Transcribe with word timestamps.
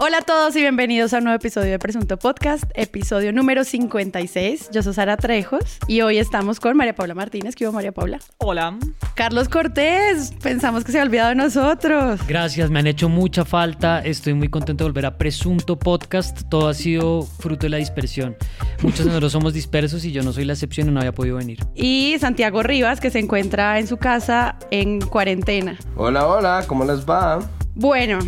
Hola 0.00 0.18
a 0.18 0.22
todos 0.22 0.54
y 0.54 0.60
bienvenidos 0.60 1.12
a 1.12 1.18
un 1.18 1.24
nuevo 1.24 1.34
episodio 1.34 1.72
de 1.72 1.78
Presunto 1.80 2.18
Podcast, 2.18 2.62
episodio 2.74 3.32
número 3.32 3.64
56. 3.64 4.70
Yo 4.70 4.84
soy 4.84 4.94
Sara 4.94 5.16
Trejos 5.16 5.64
y 5.88 6.02
hoy 6.02 6.18
estamos 6.18 6.60
con 6.60 6.76
María 6.76 6.94
Paula 6.94 7.16
Martínez. 7.16 7.56
¿Qué 7.56 7.66
hubo, 7.66 7.72
María 7.72 7.90
Paula? 7.90 8.20
Hola. 8.38 8.78
Carlos 9.14 9.48
Cortés, 9.48 10.32
pensamos 10.40 10.84
que 10.84 10.92
se 10.92 11.00
ha 11.00 11.02
olvidado 11.02 11.30
de 11.30 11.34
nosotros. 11.34 12.20
Gracias, 12.28 12.70
me 12.70 12.78
han 12.78 12.86
hecho 12.86 13.08
mucha 13.08 13.44
falta. 13.44 13.98
Estoy 13.98 14.34
muy 14.34 14.48
contento 14.48 14.84
de 14.84 14.90
volver 14.90 15.06
a 15.06 15.18
Presunto 15.18 15.76
Podcast. 15.76 16.42
Todo 16.48 16.68
ha 16.68 16.74
sido 16.74 17.22
fruto 17.22 17.66
de 17.66 17.70
la 17.70 17.78
dispersión. 17.78 18.36
Muchos 18.82 19.00
de 19.00 19.06
nosotros 19.06 19.32
somos 19.32 19.52
dispersos 19.52 20.04
y 20.04 20.12
yo 20.12 20.22
no 20.22 20.32
soy 20.32 20.44
la 20.44 20.52
excepción 20.52 20.86
y 20.86 20.92
no 20.92 21.00
había 21.00 21.12
podido 21.12 21.38
venir. 21.38 21.58
Y 21.74 22.14
Santiago 22.20 22.62
Rivas, 22.62 23.00
que 23.00 23.10
se 23.10 23.18
encuentra 23.18 23.80
en 23.80 23.88
su 23.88 23.96
casa 23.96 24.60
en 24.70 25.00
cuarentena. 25.00 25.76
Hola, 25.96 26.24
hola, 26.28 26.64
¿cómo 26.68 26.84
les 26.84 27.04
va? 27.04 27.40
Bueno, 27.74 28.20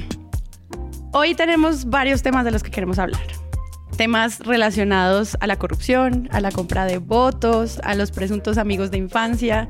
hoy 1.12 1.34
tenemos 1.34 1.86
varios 1.86 2.22
temas 2.22 2.44
de 2.44 2.50
los 2.50 2.62
que 2.62 2.70
queremos 2.70 2.98
hablar. 2.98 3.20
Temas 3.96 4.40
relacionados 4.40 5.36
a 5.40 5.46
la 5.46 5.56
corrupción, 5.56 6.28
a 6.32 6.40
la 6.40 6.50
compra 6.50 6.86
de 6.86 6.98
votos, 6.98 7.80
a 7.82 7.94
los 7.94 8.12
presuntos 8.12 8.56
amigos 8.56 8.90
de 8.90 8.98
infancia, 8.98 9.68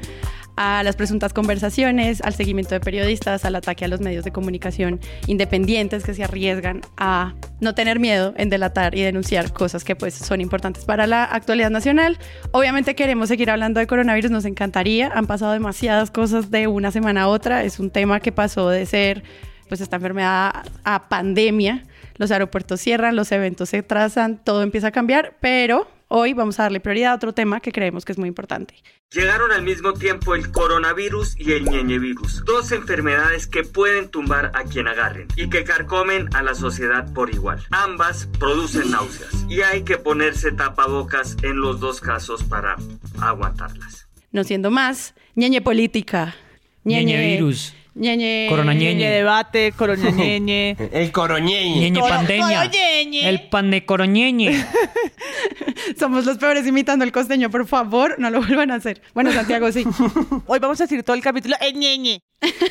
a 0.56 0.82
las 0.82 0.94
presuntas 0.94 1.32
conversaciones, 1.32 2.20
al 2.20 2.34
seguimiento 2.34 2.74
de 2.74 2.80
periodistas, 2.80 3.44
al 3.44 3.56
ataque 3.56 3.86
a 3.86 3.88
los 3.88 4.00
medios 4.00 4.24
de 4.24 4.30
comunicación 4.30 5.00
independientes 5.26 6.04
que 6.04 6.12
se 6.14 6.22
arriesgan 6.22 6.82
a 6.96 7.34
no 7.60 7.74
tener 7.74 7.98
miedo 7.98 8.34
en 8.36 8.50
delatar 8.50 8.94
y 8.94 9.00
denunciar 9.00 9.52
cosas 9.52 9.84
que 9.84 9.96
pues 9.96 10.14
son 10.14 10.40
importantes 10.40 10.84
para 10.84 11.06
la 11.06 11.24
actualidad 11.24 11.70
nacional. 11.70 12.18
Obviamente 12.52 12.94
queremos 12.94 13.28
seguir 13.28 13.50
hablando 13.50 13.80
de 13.80 13.86
coronavirus, 13.86 14.30
nos 14.30 14.44
encantaría, 14.44 15.10
han 15.12 15.26
pasado 15.26 15.52
demasiadas 15.52 16.10
cosas 16.10 16.50
de 16.50 16.66
una 16.66 16.92
semana 16.92 17.22
a 17.22 17.28
otra, 17.28 17.64
es 17.64 17.80
un 17.80 17.90
tema 17.90 18.20
que 18.20 18.30
pasó 18.30 18.68
de 18.68 18.84
ser 18.84 19.24
pues 19.70 19.80
esta 19.80 19.96
enfermedad 19.96 20.66
a 20.82 21.08
pandemia, 21.08 21.84
los 22.16 22.32
aeropuertos 22.32 22.80
cierran, 22.80 23.14
los 23.14 23.30
eventos 23.30 23.68
se 23.68 23.84
trazan, 23.84 24.42
todo 24.42 24.64
empieza 24.64 24.88
a 24.88 24.90
cambiar, 24.90 25.36
pero 25.38 25.88
hoy 26.08 26.32
vamos 26.32 26.58
a 26.58 26.64
darle 26.64 26.80
prioridad 26.80 27.12
a 27.12 27.14
otro 27.14 27.32
tema 27.32 27.60
que 27.60 27.70
creemos 27.70 28.04
que 28.04 28.10
es 28.10 28.18
muy 28.18 28.26
importante. 28.26 28.74
Llegaron 29.12 29.52
al 29.52 29.62
mismo 29.62 29.92
tiempo 29.92 30.34
el 30.34 30.50
coronavirus 30.50 31.38
y 31.38 31.52
el 31.52 31.66
ñeñevirus, 31.66 32.44
dos 32.44 32.72
enfermedades 32.72 33.46
que 33.46 33.62
pueden 33.62 34.08
tumbar 34.08 34.50
a 34.54 34.64
quien 34.64 34.88
agarren 34.88 35.28
y 35.36 35.48
que 35.48 35.62
carcomen 35.62 36.28
a 36.34 36.42
la 36.42 36.56
sociedad 36.56 37.12
por 37.12 37.32
igual. 37.32 37.62
Ambas 37.70 38.28
producen 38.40 38.90
náuseas 38.90 39.46
y 39.48 39.62
hay 39.62 39.84
que 39.84 39.98
ponerse 39.98 40.50
tapabocas 40.50 41.36
en 41.42 41.60
los 41.60 41.78
dos 41.78 42.00
casos 42.00 42.42
para 42.42 42.74
aguantarlas. 43.20 44.08
No 44.32 44.42
siendo 44.42 44.72
más, 44.72 45.14
ñeñe 45.36 45.60
política. 45.60 46.34
Ñeñe 46.82 47.36
virus. 47.36 47.72
ñeñe... 47.72 47.79
Corona 47.79 47.79
ñeñe. 47.94 48.48
Ñeñe 48.74 49.10
debate, 49.10 49.72
corona 49.72 50.10
ñeñe. 50.10 50.76
El 50.92 51.12
coroñeñe. 51.12 51.80
Ñeñe 51.80 52.00
Coro- 52.00 52.14
coroñeñe. 52.26 53.28
El 53.28 53.48
pan 53.48 53.70
de 53.70 53.84
coroñeñe. 53.84 54.64
Somos 55.98 56.24
los 56.24 56.38
peores 56.38 56.66
imitando 56.66 57.04
el 57.04 57.12
costeño, 57.12 57.50
por 57.50 57.66
favor, 57.66 58.16
no 58.18 58.30
lo 58.30 58.38
vuelvan 58.40 58.70
a 58.70 58.76
hacer. 58.76 59.02
Bueno, 59.14 59.32
Santiago, 59.32 59.70
sí. 59.72 59.84
Hoy 60.46 60.58
vamos 60.58 60.80
a 60.80 60.84
decir 60.84 61.02
todo 61.02 61.14
el 61.16 61.22
capítulo 61.22 61.56
en 61.60 61.78
ñeñe. 61.78 62.20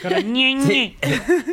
Coroñeñe. 0.02 0.96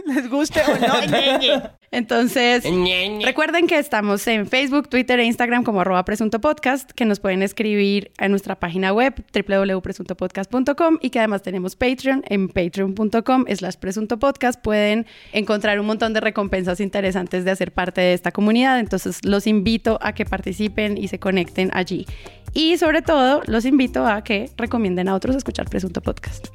Les 0.06 0.30
guste 0.30 0.61
o 0.62 0.78
no, 0.86 1.01
ñeñe. 1.05 1.62
Entonces, 1.92 2.64
Ñeñe. 2.64 3.25
recuerden 3.25 3.67
que 3.67 3.78
estamos 3.78 4.27
en 4.27 4.47
Facebook, 4.47 4.89
Twitter 4.89 5.19
e 5.20 5.25
Instagram 5.25 5.64
como 5.64 5.80
arroba 5.80 6.05
presunto 6.05 6.41
podcast, 6.41 6.91
que 6.92 7.05
nos 7.05 7.20
pueden 7.20 7.42
escribir 7.42 8.12
en 8.19 8.30
nuestra 8.33 8.58
página 8.58 8.92
web 8.92 9.14
www.presuntopodcast.com 9.33 10.98
y 11.01 11.11
que 11.11 11.19
además 11.20 11.42
tenemos 11.42 11.77
Patreon 11.77 12.23
en 12.28 12.48
patreon.com 12.48 13.45
slash 13.56 13.77
presunto 13.77 14.18
podcast. 14.18 14.61
Pueden 14.61 15.06
encontrar 15.33 15.80
un 15.80 15.86
montón 15.86 16.12
de 16.12 16.20
recompensas 16.20 16.80
interesantes 16.80 17.44
de 17.44 17.50
hacer 17.50 17.72
parte 17.72 18.00
de 18.00 18.12
esta 18.12 18.33
comunidad, 18.33 18.78
entonces 18.78 19.24
los 19.24 19.46
invito 19.46 19.98
a 20.02 20.12
que 20.12 20.24
participen 20.24 20.98
y 20.98 21.08
se 21.08 21.18
conecten 21.18 21.70
allí. 21.72 22.06
Y 22.52 22.78
sobre 22.78 23.02
todo, 23.02 23.42
los 23.46 23.64
invito 23.64 24.06
a 24.06 24.22
que 24.22 24.50
recomienden 24.56 25.08
a 25.08 25.14
otros 25.14 25.36
escuchar 25.36 25.68
Presunto 25.68 26.00
Podcast. 26.00 26.48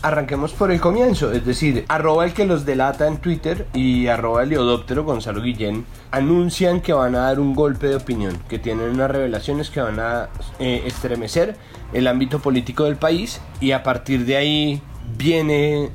Arranquemos 0.00 0.52
por 0.52 0.70
el 0.70 0.80
comienzo, 0.80 1.32
es 1.32 1.44
decir, 1.44 1.84
arroba 1.88 2.24
el 2.24 2.32
que 2.32 2.46
los 2.46 2.64
delata 2.64 3.08
en 3.08 3.16
Twitter 3.16 3.66
y 3.74 4.06
arroba 4.06 4.44
el 4.44 4.50
Leodóptero 4.50 5.02
Gonzalo 5.02 5.42
Guillén 5.42 5.86
anuncian 6.12 6.80
que 6.82 6.92
van 6.92 7.16
a 7.16 7.22
dar 7.22 7.40
un 7.40 7.52
golpe 7.52 7.88
de 7.88 7.96
opinión, 7.96 8.38
que 8.48 8.60
tienen 8.60 8.90
unas 8.90 9.10
revelaciones 9.10 9.70
que 9.70 9.80
van 9.80 9.98
a 9.98 10.28
eh, 10.60 10.84
estremecer 10.86 11.56
el 11.92 12.06
ámbito 12.06 12.38
político 12.38 12.84
del 12.84 12.94
país 12.94 13.40
y 13.60 13.72
a 13.72 13.82
partir 13.82 14.24
de 14.24 14.36
ahí 14.36 14.82
viene 15.16 15.90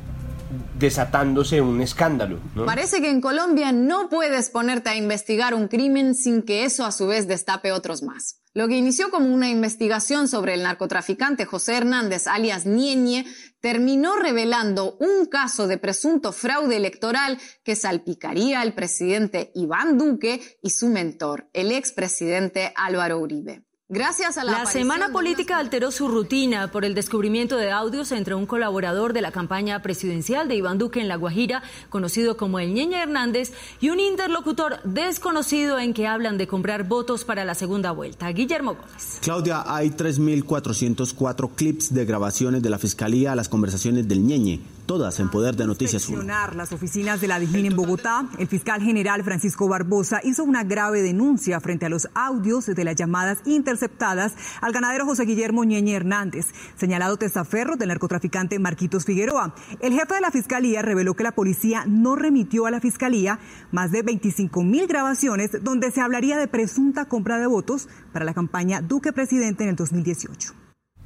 desatándose 0.77 1.61
un 1.61 1.81
escándalo. 1.81 2.39
Parece 2.65 3.01
que 3.01 3.09
en 3.09 3.21
Colombia 3.21 3.71
no 3.71 4.09
puedes 4.09 4.49
ponerte 4.49 4.89
a 4.89 4.95
investigar 4.95 5.53
un 5.53 5.67
crimen 5.67 6.15
sin 6.15 6.43
que 6.43 6.65
eso 6.65 6.85
a 6.85 6.91
su 6.91 7.07
vez 7.07 7.27
destape 7.27 7.71
otros 7.71 8.03
más. 8.03 8.39
Lo 8.55 8.67
que 8.67 8.77
inició 8.77 9.09
como 9.09 9.33
una 9.33 9.49
investigación 9.49 10.27
sobre 10.27 10.53
el 10.53 10.61
narcotraficante 10.61 11.45
José 11.45 11.77
Hernández, 11.77 12.27
alias 12.27 12.67
Ñeñe, 12.67 13.25
terminó 13.61 14.15
revelando 14.15 14.95
un 14.99 15.25
caso 15.25 15.65
de 15.67 15.79
presunto 15.79 16.31
fraude 16.31 16.75
electoral 16.75 17.39
que 17.63 17.75
salpicaría 17.75 18.61
al 18.61 18.73
presidente 18.73 19.51
Iván 19.55 19.97
Duque 19.97 20.39
y 20.61 20.69
su 20.69 20.89
mentor, 20.89 21.49
el 21.53 21.71
expresidente 21.71 22.73
Álvaro 22.75 23.19
Uribe. 23.19 23.63
Gracias 23.89 24.37
a 24.37 24.45
la, 24.45 24.65
semana 24.65 25.09
política 25.11 25.57
alteró 25.57 25.91
su 25.91 26.07
rutina 26.07 26.71
por 26.71 26.85
el 26.85 26.95
descubrimiento 26.95 27.57
de 27.57 27.69
audios 27.69 28.13
entre 28.13 28.33
un 28.33 28.45
colaborador 28.45 29.11
de 29.11 29.21
la 29.21 29.31
campaña 29.31 29.81
presidencial 29.81 30.47
de 30.47 30.55
Iván 30.55 30.77
Duque 30.77 31.01
en 31.01 31.09
La 31.09 31.17
Guajira, 31.17 31.61
conocido 31.89 32.37
como 32.37 32.59
el 32.59 32.73
Ñeñe 32.73 33.01
Hernández, 33.03 33.51
y 33.81 33.89
un 33.89 33.99
interlocutor 33.99 34.81
desconocido 34.83 35.79
en 35.79 35.93
que 35.93 36.07
hablan 36.07 36.37
de 36.37 36.47
comprar 36.47 36.85
votos 36.85 37.25
para 37.25 37.43
la 37.43 37.55
segunda 37.55 37.91
vuelta. 37.91 38.29
Guillermo 38.29 38.75
Gómez. 38.75 39.19
Claudia, 39.21 39.63
hay 39.67 39.89
3.404 39.89 41.51
clips 41.53 41.93
de 41.93 42.05
grabaciones 42.05 42.63
de 42.63 42.69
la 42.69 42.79
Fiscalía 42.79 43.33
a 43.33 43.35
las 43.35 43.49
conversaciones 43.49 44.07
del 44.07 44.25
Ñeñe, 44.25 44.61
todas 44.85 45.19
en 45.19 45.29
poder 45.29 45.55
de 45.55 45.65
Noticias 45.65 46.07
1. 46.07 46.17
inspeccionar 46.17 46.55
las 46.55 46.71
oficinas 46.71 47.21
de 47.21 47.27
la 47.27 47.39
DIJÍN 47.39 47.67
en 47.67 47.75
Bogotá, 47.75 48.27
el 48.37 48.47
fiscal 48.47 48.81
general 48.81 49.23
Francisco 49.23 49.67
Barbosa 49.67 50.19
hizo 50.23 50.43
una 50.43 50.63
grave 50.63 51.01
denuncia 51.01 51.59
frente 51.59 51.85
a 51.85 51.89
los 51.89 52.09
audios 52.13 52.65
de 52.65 52.83
las 52.83 52.95
llamadas 52.95 53.39
interceptadas 53.45 54.33
al 54.61 54.73
ganadero 54.73 55.05
José 55.05 55.25
Guillermo 55.25 55.63
Ñeñe 55.63 55.95
Hernández, 55.95 56.47
señalado 56.75 57.17
testaferro 57.17 57.75
del 57.75 57.89
narcotraficante 57.89 58.59
Marquitos 58.59 59.05
Figueroa. 59.05 59.55
El 59.79 59.93
jefe 59.93 60.15
de 60.15 60.21
la 60.21 60.31
fiscalía 60.31 60.81
reveló 60.81 61.13
que 61.15 61.23
la 61.23 61.33
policía 61.33 61.85
no 61.87 62.15
remitió 62.15 62.65
a 62.65 62.71
la 62.71 62.79
fiscalía 62.81 63.39
más 63.71 63.91
de 63.91 64.03
25 64.03 64.63
mil 64.63 64.87
grabaciones 64.87 65.51
donde 65.63 65.91
se 65.91 66.01
hablaría 66.01 66.37
de 66.37 66.47
presunta 66.47 67.05
compra 67.05 67.39
de 67.39 67.47
votos 67.47 67.87
para 68.11 68.25
la 68.25 68.33
campaña 68.33 68.81
Duque 68.81 69.13
Presidente 69.13 69.63
en 69.63 69.69
el 69.71 69.75
2018. 69.75 70.53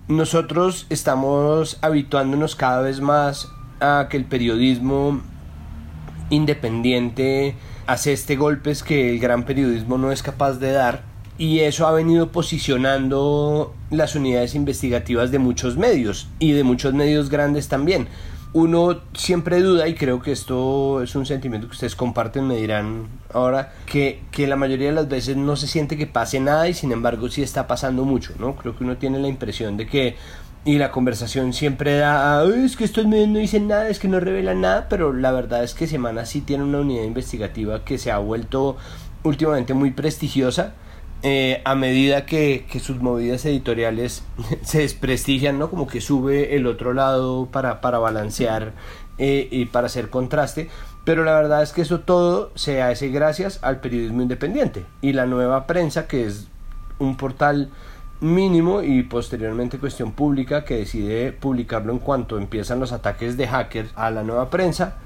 Nosotros 0.08 0.88
estamos 0.90 1.80
habituándonos 1.82 2.56
cada 2.56 2.82
vez 2.82 3.02
más 3.02 3.52
a 3.80 4.08
que 4.10 4.18
el 4.18 4.26
periodismo 4.26 5.22
independiente 6.30 7.56
hace 7.86 8.14
este 8.14 8.36
golpes 8.36 8.84
que 8.84 9.12
el 9.12 9.20
gran 9.20 9.44
periodismo 9.44 9.98
no 9.98 10.12
es 10.12 10.22
capaz 10.22 10.54
de 10.54 10.72
dar 10.72 11.04
y 11.38 11.60
eso 11.60 11.88
ha 11.88 11.92
venido 11.92 12.32
posicionando 12.32 13.74
las 13.92 14.16
unidades 14.16 14.56
investigativas 14.56 15.32
de 15.32 15.40
muchos 15.40 15.78
medios 15.78 16.28
y 16.40 16.54
de 16.54 16.64
muchos 16.64 16.94
medios 16.94 17.30
grandes 17.30 17.68
también. 17.68 18.08
Uno 18.54 19.02
siempre 19.14 19.62
duda, 19.62 19.88
y 19.88 19.94
creo 19.94 20.22
que 20.22 20.32
esto 20.32 21.04
es 21.04 21.16
un 21.16 21.26
sentimiento 21.28 21.68
que 21.68 21.74
ustedes 21.74 21.96
comparten, 21.96 22.48
me 22.48 22.56
dirán 22.56 23.08
ahora, 23.32 23.74
que, 23.86 24.22
que 24.32 24.48
la 24.48 24.56
mayoría 24.56 24.88
de 24.88 24.94
las 24.94 25.08
veces 25.08 25.38
no 25.38 25.56
se 25.56 25.68
siente 25.68 25.96
que 25.96 26.08
pase 26.08 26.40
nada 26.40 26.68
y 26.68 26.74
sin 26.74 26.92
embargo 26.92 27.30
sí 27.30 27.44
está 27.44 27.68
pasando 27.68 28.04
mucho, 28.04 28.34
¿no? 28.40 28.56
Creo 28.56 28.76
que 28.76 28.84
uno 28.84 28.98
tiene 28.98 29.20
la 29.20 29.28
impresión 29.28 29.78
de 29.78 29.86
que 29.86 30.16
y 30.68 30.78
la 30.78 30.92
conversación 30.92 31.54
siempre 31.54 31.98
da, 31.98 32.42
"Ay, 32.42 32.66
es 32.66 32.76
que 32.76 32.84
estos 32.84 33.08
medios 33.08 33.30
no 33.30 33.40
dicen 33.40 33.68
nada, 33.70 33.90
es 33.90 34.00
que 34.00 34.08
no 34.10 34.20
revelan 34.20 34.62
nada, 34.62 34.88
pero 34.90 35.14
la 35.14 35.32
verdad 35.32 35.64
es 35.64 35.74
que 35.74 35.88
Semana 35.88 36.26
sí 36.26 36.42
tiene 36.42 36.64
una 36.66 36.80
unidad 36.82 37.04
investigativa 37.06 37.84
que 37.86 37.98
se 37.98 38.12
ha 38.12 38.18
vuelto 38.20 38.78
últimamente 39.24 39.74
muy 39.74 39.92
prestigiosa. 39.92 40.74
eh, 41.24 41.62
a 41.66 41.74
medida 41.74 42.26
que, 42.28 42.68
que 42.72 42.80
sus 42.80 42.98
movidas 43.02 43.44
editoriales 43.46 44.24
se 44.62 44.80
desprestigian, 44.82 45.58
¿no? 45.58 45.70
Como 45.72 45.88
que 45.88 46.00
sube 46.02 46.56
el 46.56 46.68
otro 46.68 46.94
lado 46.94 47.48
para, 47.52 47.82
para 47.82 47.98
balancear 47.98 48.74
eh, 49.18 49.48
y 49.52 49.66
para 49.66 49.88
hacer 49.88 50.10
contraste. 50.12 50.70
Pero 51.06 51.24
la 51.24 51.34
verdad 51.34 51.64
es 51.64 51.74
que 51.74 51.82
eso 51.82 52.02
todo 52.02 52.52
se 52.56 52.82
hace 52.84 53.10
gracias 53.10 53.60
al 53.64 53.80
periodismo 53.82 54.22
independiente 54.22 54.86
y 55.02 55.14
la 55.14 55.26
nueva 55.26 55.66
prensa, 55.66 56.08
que 56.08 56.26
es 56.28 56.48
un 57.00 57.18
portal 57.18 57.70
mínimo 58.20 58.82
y 58.82 59.04
posteriormente 59.04 59.78
cuestión 59.78 60.12
pública 60.12 60.66
que 60.66 60.78
decide 60.78 61.32
publicarlo 61.32 61.94
en 61.94 62.00
cuanto 62.00 62.38
empiezan 62.38 62.80
los 62.80 62.92
ataques 62.92 63.38
de 63.38 63.48
hackers 63.48 63.92
a 63.96 64.10
la 64.10 64.24
nueva 64.24 64.50
prensa 64.50 64.98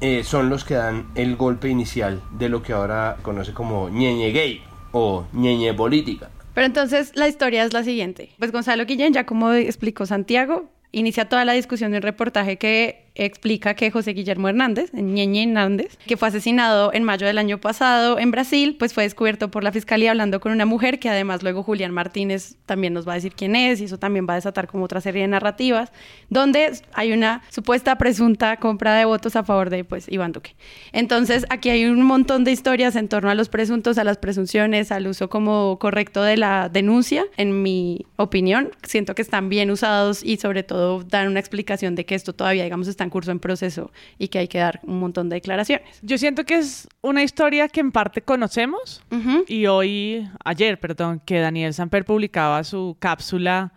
eh, 0.00 0.24
son 0.24 0.50
los 0.50 0.64
que 0.64 0.74
dan 0.74 1.06
el 1.14 1.36
golpe 1.36 1.68
inicial 1.68 2.20
de 2.32 2.50
lo 2.50 2.62
que 2.62 2.74
ahora 2.74 3.16
conoce 3.22 3.54
como 3.54 3.88
ñeñe 3.88 4.30
gay 4.30 4.62
o 4.92 5.26
ñeñe 5.32 5.72
política. 5.72 6.28
Pero 6.52 6.66
entonces 6.66 7.12
la 7.14 7.28
historia 7.28 7.64
es 7.64 7.72
la 7.72 7.82
siguiente. 7.82 8.30
Pues 8.38 8.52
Gonzalo 8.52 8.84
Guillén, 8.84 9.14
ya 9.14 9.24
como 9.24 9.52
explicó 9.52 10.04
Santiago, 10.04 10.68
inicia 10.92 11.28
toda 11.28 11.44
la 11.46 11.54
discusión 11.54 11.92
de 11.92 11.98
un 11.98 12.02
reportaje 12.02 12.58
que 12.58 13.05
explica 13.16 13.74
que 13.74 13.90
José 13.90 14.12
Guillermo 14.12 14.48
Hernández, 14.48 14.92
Ñeñe 14.92 15.44
Hernández, 15.44 15.96
que 16.06 16.16
fue 16.16 16.28
asesinado 16.28 16.92
en 16.92 17.04
mayo 17.04 17.26
del 17.26 17.38
año 17.38 17.58
pasado 17.58 18.18
en 18.18 18.30
Brasil, 18.30 18.76
pues 18.78 18.94
fue 18.94 19.04
descubierto 19.04 19.50
por 19.50 19.64
la 19.64 19.72
fiscalía 19.72 20.10
hablando 20.10 20.40
con 20.40 20.52
una 20.52 20.66
mujer 20.66 20.98
que 20.98 21.08
además 21.08 21.42
luego 21.42 21.62
Julián 21.62 21.92
Martínez 21.92 22.56
también 22.66 22.92
nos 22.92 23.08
va 23.08 23.12
a 23.12 23.14
decir 23.16 23.32
quién 23.34 23.56
es 23.56 23.80
y 23.80 23.84
eso 23.84 23.98
también 23.98 24.26
va 24.28 24.34
a 24.34 24.36
desatar 24.36 24.66
como 24.66 24.84
otra 24.84 25.00
serie 25.00 25.22
de 25.22 25.28
narrativas, 25.28 25.92
donde 26.28 26.72
hay 26.92 27.12
una 27.12 27.42
supuesta 27.50 27.96
presunta 27.96 28.56
compra 28.58 28.94
de 28.94 29.04
votos 29.04 29.36
a 29.36 29.44
favor 29.44 29.70
de 29.70 29.84
pues 29.84 30.10
Iván 30.10 30.32
Duque. 30.32 30.54
Entonces 30.92 31.46
aquí 31.48 31.70
hay 31.70 31.86
un 31.86 32.02
montón 32.02 32.44
de 32.44 32.52
historias 32.52 32.96
en 32.96 33.08
torno 33.08 33.30
a 33.30 33.34
los 33.34 33.48
presuntos, 33.48 33.98
a 33.98 34.04
las 34.04 34.18
presunciones, 34.18 34.92
al 34.92 35.06
uso 35.06 35.28
como 35.28 35.78
correcto 35.78 36.22
de 36.22 36.36
la 36.36 36.68
denuncia, 36.68 37.24
en 37.36 37.62
mi 37.62 38.04
opinión. 38.16 38.70
Siento 38.82 39.14
que 39.14 39.22
están 39.22 39.48
bien 39.48 39.70
usados 39.70 40.22
y 40.22 40.36
sobre 40.36 40.62
todo 40.62 41.02
dan 41.02 41.28
una 41.28 41.40
explicación 41.40 41.94
de 41.94 42.04
que 42.04 42.14
esto 42.14 42.32
todavía, 42.34 42.64
digamos, 42.64 42.88
está 42.88 43.05
en 43.06 43.10
curso, 43.10 43.30
en 43.30 43.40
proceso 43.40 43.90
y 44.18 44.28
que 44.28 44.38
hay 44.40 44.48
que 44.48 44.58
dar 44.58 44.80
un 44.82 45.00
montón 45.00 45.28
de 45.28 45.36
declaraciones. 45.36 45.98
Yo 46.02 46.18
siento 46.18 46.44
que 46.44 46.56
es 46.56 46.88
una 47.00 47.22
historia 47.22 47.68
que 47.68 47.80
en 47.80 47.92
parte 47.92 48.22
conocemos 48.22 49.02
y 49.46 49.66
hoy, 49.66 50.28
ayer, 50.44 50.78
perdón, 50.78 51.22
que 51.24 51.38
Daniel 51.38 51.72
Samper 51.72 52.04
publicaba 52.04 52.62
su 52.64 52.96
cápsula, 52.98 53.72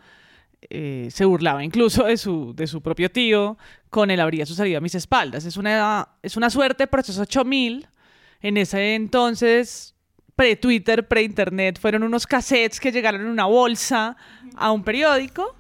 eh, 0.70 1.08
se 1.12 1.26
burlaba 1.26 1.64
incluso 1.64 2.04
de 2.04 2.18
su, 2.18 2.54
de 2.54 2.68
su 2.68 2.82
propio 2.82 3.10
tío 3.10 3.58
con 3.90 4.12
el 4.12 4.20
habría 4.20 4.46
sucedido 4.46 4.78
a 4.78 4.82
mis 4.82 4.96
espaldas. 4.96 5.46
Es 5.46 5.58
una, 5.58 6.10
es 6.22 6.36
una 6.38 6.50
suerte, 6.50 6.88
proceso 6.88 7.22
8000. 7.22 7.88
En 8.42 8.58
ese 8.58 8.96
entonces 8.96 9.96
pre-Twitter, 10.36 11.06
pre-Internet, 11.08 11.80
fueron 11.80 12.04
unos 12.04 12.26
cassettes 12.26 12.80
que 12.80 12.94
llegaron 12.94 13.22
en 13.22 13.28
una 13.28 13.46
bolsa 13.46 14.16
a 14.56 14.72
un 14.72 14.84
periódico 14.84 15.56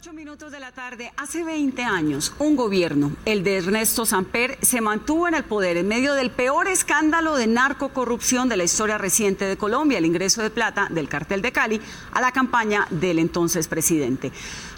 28 0.00 0.16
minutos 0.16 0.50
de 0.50 0.60
la 0.60 0.72
tarde, 0.72 1.12
hace 1.18 1.44
20 1.44 1.82
años, 1.82 2.32
un 2.38 2.56
gobierno, 2.56 3.12
el 3.26 3.44
de 3.44 3.58
Ernesto 3.58 4.06
Samper, 4.06 4.56
se 4.62 4.80
mantuvo 4.80 5.28
en 5.28 5.34
el 5.34 5.44
poder 5.44 5.76
en 5.76 5.88
medio 5.88 6.14
del 6.14 6.30
peor 6.30 6.68
escándalo 6.68 7.36
de 7.36 7.46
narcocorrupción 7.46 8.48
de 8.48 8.56
la 8.56 8.64
historia 8.64 8.96
reciente 8.96 9.44
de 9.44 9.58
Colombia, 9.58 9.98
el 9.98 10.06
ingreso 10.06 10.40
de 10.40 10.48
plata 10.48 10.88
del 10.88 11.06
cartel 11.06 11.42
de 11.42 11.52
Cali 11.52 11.82
a 12.12 12.22
la 12.22 12.32
campaña 12.32 12.86
del 12.88 13.18
entonces 13.18 13.68
presidente. 13.68 14.32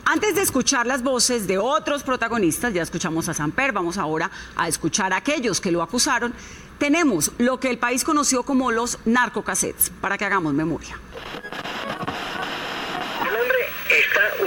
Antes 0.04 0.34
de 0.34 0.42
escuchar 0.42 0.86
las 0.86 1.04
voces 1.04 1.46
de 1.46 1.56
otros 1.56 2.02
protagonistas, 2.02 2.74
ya 2.74 2.82
escuchamos 2.82 3.28
a 3.28 3.34
Samper, 3.34 3.70
vamos 3.70 3.98
ahora 3.98 4.28
a 4.56 4.66
escuchar 4.66 5.12
a 5.12 5.18
aquellos 5.18 5.60
que 5.60 5.70
lo 5.70 5.82
acusaron, 5.82 6.34
tenemos 6.78 7.30
lo 7.38 7.60
que 7.60 7.70
el 7.70 7.78
país 7.78 8.02
conoció 8.02 8.42
como 8.42 8.72
los 8.72 8.98
narcocassettes, 9.04 9.92
para 10.00 10.18
que 10.18 10.24
hagamos 10.24 10.52
memoria 10.52 10.98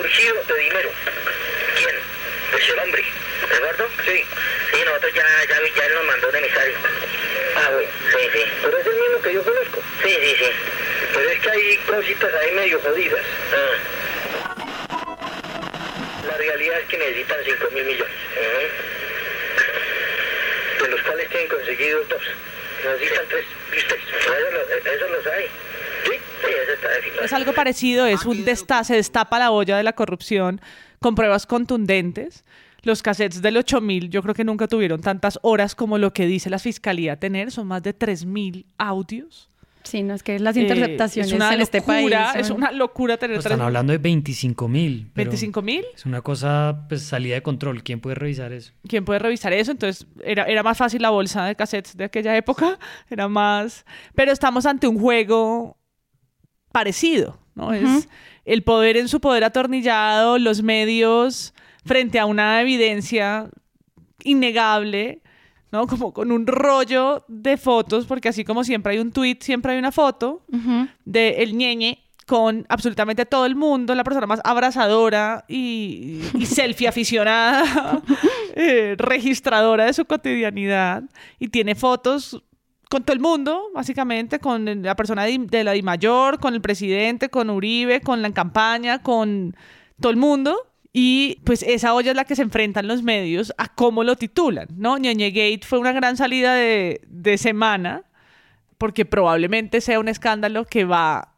está 0.06 0.22
urgido 0.22 0.44
de 0.44 0.62
dinero. 0.62 0.90
¿Quién? 1.78 1.96
Pues 2.52 2.70
el 2.70 2.80
hombre. 2.80 3.04
¿Eduardo? 3.52 3.90
Sí. 4.06 4.24
Sí, 4.72 4.84
nosotros 4.86 5.14
ya, 5.14 5.24
ya, 5.50 5.60
ya 5.76 5.90
nos 5.90 6.06
mandó 6.06 6.30
un 6.30 6.36
emisario. 6.36 6.78
Ah, 7.56 7.70
bueno. 7.72 7.90
Sí, 8.12 8.30
sí. 8.34 8.44
Pero 8.62 8.78
es 8.78 8.86
el 8.86 8.96
mismo 8.96 9.22
que 9.22 9.34
yo 9.34 9.44
conozco. 9.44 9.84
Sí, 10.04 10.18
sí, 10.22 10.36
sí. 10.38 10.52
Pero 11.14 11.30
es 11.30 11.40
que 11.40 11.50
hay 11.50 11.78
cositas 11.78 12.34
ahí 12.34 12.52
medio 12.52 12.80
jodidas. 12.82 13.26
Ah. 13.54 13.78
La 16.28 16.38
realidad 16.38 16.80
es 16.80 16.88
que 16.88 16.98
necesitan 16.98 17.38
5 17.44 17.70
mil 17.72 17.86
millones. 17.86 18.16
De 20.82 20.88
los 20.90 21.02
cuales 21.02 21.30
tienen 21.30 21.48
conseguido 21.48 22.04
dos. 22.06 22.22
Necesitan 22.84 23.28
tres. 23.30 23.46
¿Y 23.74 23.78
ustedes? 23.78 24.04
Eso, 24.04 24.90
eso 24.90 25.08
los 25.08 25.28
hay. 25.28 25.50
Es 27.24 27.34
algo 27.34 27.54
parecido, 27.54 28.06
es 28.06 28.26
un 28.26 28.46
desta 28.46 28.84
se 28.84 28.96
destapa 28.96 29.40
la 29.40 29.52
olla 29.52 29.78
de 29.78 29.84
la 29.84 29.94
corrupción 29.94 30.62
con 31.00 31.16
pruebas 31.16 31.46
contundentes. 31.46 32.44
Los 32.84 33.02
cassettes 33.02 33.42
del 33.42 33.58
8000 33.58 34.10
yo 34.10 34.22
creo 34.22 34.36
que 34.36 34.44
nunca 34.44 34.68
tuvieron 34.68 35.02
tantas 35.02 35.40
horas 35.42 35.74
como 35.74 35.98
lo 35.98 36.14
que 36.14 36.28
dice 36.28 36.52
la 36.52 36.60
fiscalía 36.60 37.20
tener, 37.20 37.52
son 37.52 37.68
más 37.68 37.82
de 37.82 37.94
3000 37.94 38.68
audios. 38.78 39.50
Sí, 39.86 40.02
no 40.02 40.16
es 40.16 40.24
que 40.24 40.40
las 40.40 40.58
interceptaciones 40.58 41.32
es 41.32 41.36
una 41.36 41.54
en 41.54 41.62
este 41.62 41.82
país. 41.82 42.12
Es 42.36 42.50
una 42.50 42.72
locura 42.72 43.18
tener. 43.18 43.38
Pues 43.38 43.46
están 43.46 43.62
hablando 43.62 43.92
de 43.92 44.00
25 44.00 44.68
mil. 44.68 45.12
¿25 45.14 45.62
mil? 45.62 45.86
Es 45.94 46.06
una 46.08 46.22
cosa, 46.22 46.86
pues, 46.90 47.04
salida 47.04 47.36
de 47.36 47.44
control. 47.44 47.84
¿Quién 47.84 48.00
puede 48.00 48.16
revisar 48.16 48.52
eso? 48.52 48.74
¿Quién 48.88 49.06
puede 49.06 49.20
revisar 49.20 49.54
eso? 49.54 49.72
Entonces, 49.72 50.08
era, 50.24 50.46
era 50.46 50.64
más 50.64 50.78
fácil 50.78 51.04
la 51.04 51.12
bolsa 51.12 51.46
de 51.46 51.56
cassettes 51.56 51.96
de 51.96 52.06
aquella 52.06 52.36
época. 52.36 52.80
Era 53.12 53.28
más. 53.28 53.86
Pero 54.16 54.32
estamos 54.32 54.66
ante 54.66 54.88
un 54.88 55.00
juego 55.00 55.78
parecido, 56.76 57.40
¿no? 57.56 57.72
Es 57.72 58.10
el 58.44 58.62
poder 58.62 58.98
en 58.98 59.08
su 59.08 59.22
poder 59.22 59.46
atornillado, 59.46 60.38
los 60.38 60.62
medios 60.62 61.54
frente 61.86 62.20
a 62.20 62.26
una 62.26 62.60
evidencia 62.60 63.50
innegable, 64.26 65.22
¿no? 65.72 65.88
Como 65.88 66.12
con 66.12 66.34
un 66.34 66.46
rollo 66.46 67.24
de 67.30 67.56
fotos, 67.56 68.06
porque 68.06 68.28
así 68.28 68.44
como 68.44 68.66
siempre 68.66 68.92
hay 68.92 69.00
un 69.00 69.14
tweet, 69.14 69.38
siempre 69.40 69.72
hay 69.72 69.80
una 69.80 69.94
foto 69.94 70.44
de 71.06 71.44
el 71.44 71.56
ñeñe 71.56 72.04
con 72.26 72.66
absolutamente 72.68 73.26
todo 73.26 73.46
el 73.46 73.56
mundo, 73.56 73.96
la 73.96 74.04
persona 74.04 74.28
más 74.28 74.42
abrazadora 74.44 75.46
y, 75.48 76.20
selfie 76.46 76.90
aficionada, 76.90 78.02
eh, 78.54 78.96
registradora 78.98 79.86
de 79.86 79.94
su 79.94 80.04
cotidianidad, 80.04 81.04
y 81.40 81.48
tiene 81.48 81.74
fotos 81.74 82.44
con 82.90 83.04
todo 83.04 83.14
el 83.14 83.20
mundo, 83.20 83.70
básicamente, 83.74 84.40
con 84.40 84.84
la 84.84 84.96
persona 84.96 85.24
de, 85.24 85.64
la 85.64 85.72
Di 85.72 85.82
Mayor, 85.82 86.40
con 86.40 86.54
el 86.54 86.62
presidente, 86.62 87.30
con 87.30 87.50
Uribe, 87.50 88.02
con 88.02 88.22
la 88.22 88.32
campaña, 88.32 89.02
con 89.02 89.56
todo 90.00 90.12
el 90.12 90.18
mundo. 90.18 90.72
Y 90.94 91.42
pues 91.44 91.64
esa 91.64 91.94
olla 91.94 92.12
es 92.12 92.16
la 92.16 92.24
que 92.26 92.36
se 92.36 92.42
enfrentan 92.42 92.88
los 92.88 93.04
medios 93.04 93.54
a 93.58 93.68
cómo 93.68 94.04
lo 94.04 94.16
titulan, 94.16 94.68
¿no? 94.78 94.98
Ñeñe 94.98 95.30
Gate 95.32 95.62
fue 95.66 95.80
una 95.80 95.92
gran 95.92 96.16
salida 96.16 96.54
de, 96.54 97.02
de 97.08 97.38
semana, 97.38 98.04
porque 98.78 99.04
probablemente 99.04 99.82
sea 99.82 100.00
un 100.00 100.08
escándalo 100.08 100.64
que 100.66 100.86
va 100.86 101.36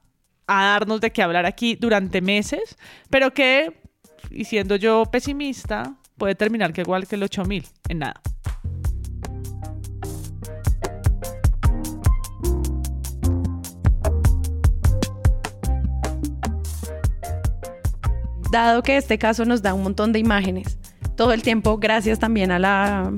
a 0.47 0.63
darnos 0.63 1.01
de 1.01 1.11
qué 1.11 1.23
hablar 1.23 1.45
aquí 1.45 1.75
durante 1.75 2.21
meses, 2.21 2.77
pero 3.09 3.33
que, 3.33 3.81
y 4.29 4.45
siendo 4.45 4.75
yo 4.75 5.05
pesimista, 5.11 5.95
puede 6.17 6.35
terminar 6.35 6.71
que 6.71 6.81
igual 6.81 7.07
que 7.07 7.15
el 7.15 7.23
8000, 7.23 7.65
en 7.89 7.99
nada. 7.99 8.21
Dado 18.51 18.83
que 18.83 18.97
este 18.97 19.17
caso 19.17 19.45
nos 19.45 19.61
da 19.61 19.73
un 19.73 19.83
montón 19.83 20.11
de 20.11 20.19
imágenes 20.19 20.77
todo 21.17 21.33
el 21.33 21.41
tiempo, 21.41 21.77
gracias 21.77 22.19
también 22.19 22.51
a 22.51 22.59
la 22.59 23.11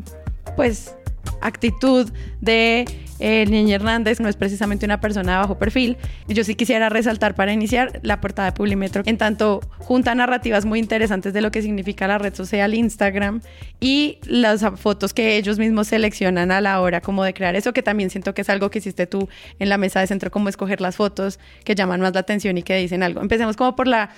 pues 0.55 0.95
actitud 1.41 2.09
de 2.41 2.85
eh, 3.19 3.45
Niña 3.49 3.75
Hernández, 3.75 4.21
no 4.21 4.29
es 4.29 4.37
precisamente 4.37 4.85
una 4.85 5.01
persona 5.01 5.33
de 5.33 5.37
bajo 5.39 5.59
perfil. 5.59 5.97
Yo 6.27 6.43
sí 6.45 6.55
quisiera 6.55 6.87
resaltar 6.87 7.35
para 7.35 7.51
iniciar 7.51 7.99
la 8.01 8.21
portada 8.21 8.47
de 8.47 8.51
Publimetro, 8.53 9.03
en 9.05 9.17
tanto 9.17 9.59
junta 9.79 10.15
narrativas 10.15 10.65
muy 10.65 10.79
interesantes 10.79 11.33
de 11.33 11.41
lo 11.41 11.51
que 11.51 11.61
significa 11.61 12.07
la 12.07 12.17
red 12.17 12.33
social 12.33 12.73
Instagram 12.73 13.41
y 13.81 14.19
las 14.25 14.65
fotos 14.77 15.13
que 15.13 15.35
ellos 15.35 15.59
mismos 15.59 15.87
seleccionan 15.87 16.51
a 16.51 16.61
la 16.61 16.79
hora 16.79 17.01
como 17.01 17.25
de 17.25 17.33
crear 17.33 17.55
eso, 17.57 17.73
que 17.73 17.83
también 17.83 18.09
siento 18.09 18.33
que 18.33 18.41
es 18.41 18.49
algo 18.49 18.69
que 18.69 18.79
hiciste 18.79 19.05
tú 19.05 19.27
en 19.59 19.67
la 19.67 19.77
mesa 19.77 19.99
de 19.99 20.07
centro, 20.07 20.31
como 20.31 20.47
escoger 20.47 20.79
las 20.79 20.95
fotos 20.95 21.39
que 21.65 21.75
llaman 21.75 21.99
más 21.99 22.13
la 22.13 22.21
atención 22.21 22.57
y 22.57 22.63
que 22.63 22.77
dicen 22.77 23.03
algo. 23.03 23.21
Empecemos 23.21 23.57
como 23.57 23.75
por 23.75 23.87
la 23.87 24.11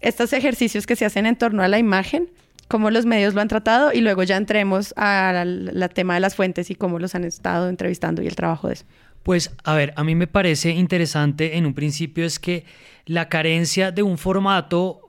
estos 0.00 0.32
ejercicios 0.32 0.86
que 0.86 0.96
se 0.96 1.04
hacen 1.04 1.26
en 1.26 1.36
torno 1.36 1.62
a 1.62 1.68
la 1.68 1.78
imagen, 1.78 2.28
cómo 2.68 2.90
los 2.90 3.06
medios 3.06 3.34
lo 3.34 3.40
han 3.40 3.48
tratado 3.48 3.92
y 3.92 4.00
luego 4.00 4.22
ya 4.22 4.36
entremos 4.36 4.92
al 4.96 5.90
tema 5.94 6.14
de 6.14 6.20
las 6.20 6.34
fuentes 6.34 6.70
y 6.70 6.74
cómo 6.74 6.98
los 6.98 7.14
han 7.14 7.24
estado 7.24 7.68
entrevistando 7.68 8.22
y 8.22 8.26
el 8.26 8.36
trabajo 8.36 8.68
de 8.68 8.74
eso. 8.74 8.84
Pues 9.22 9.50
a 9.64 9.74
ver, 9.74 9.92
a 9.96 10.04
mí 10.04 10.14
me 10.14 10.26
parece 10.26 10.70
interesante 10.70 11.56
en 11.56 11.66
un 11.66 11.74
principio 11.74 12.24
es 12.24 12.38
que 12.38 12.64
la 13.06 13.28
carencia 13.28 13.90
de 13.90 14.02
un 14.02 14.18
formato 14.18 15.00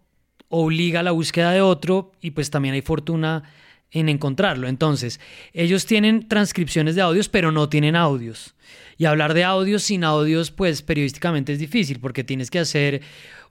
obliga 0.49 1.01
a 1.01 1.03
la 1.03 1.11
búsqueda 1.11 1.51
de 1.51 1.61
otro 1.61 2.11
y 2.21 2.31
pues 2.31 2.49
también 2.49 2.73
hay 2.73 2.81
fortuna 2.81 3.43
en 3.91 4.09
encontrarlo. 4.09 4.67
Entonces, 4.67 5.19
ellos 5.53 5.85
tienen 5.85 6.27
transcripciones 6.27 6.95
de 6.95 7.01
audios, 7.01 7.29
pero 7.29 7.51
no 7.51 7.69
tienen 7.69 7.95
audios. 7.95 8.55
Y 8.97 9.05
hablar 9.05 9.33
de 9.33 9.43
audios 9.43 9.83
sin 9.83 10.03
audios, 10.03 10.51
pues 10.51 10.81
periodísticamente 10.81 11.53
es 11.53 11.59
difícil 11.59 11.99
porque 11.99 12.23
tienes 12.23 12.49
que 12.49 12.59
hacer 12.59 13.01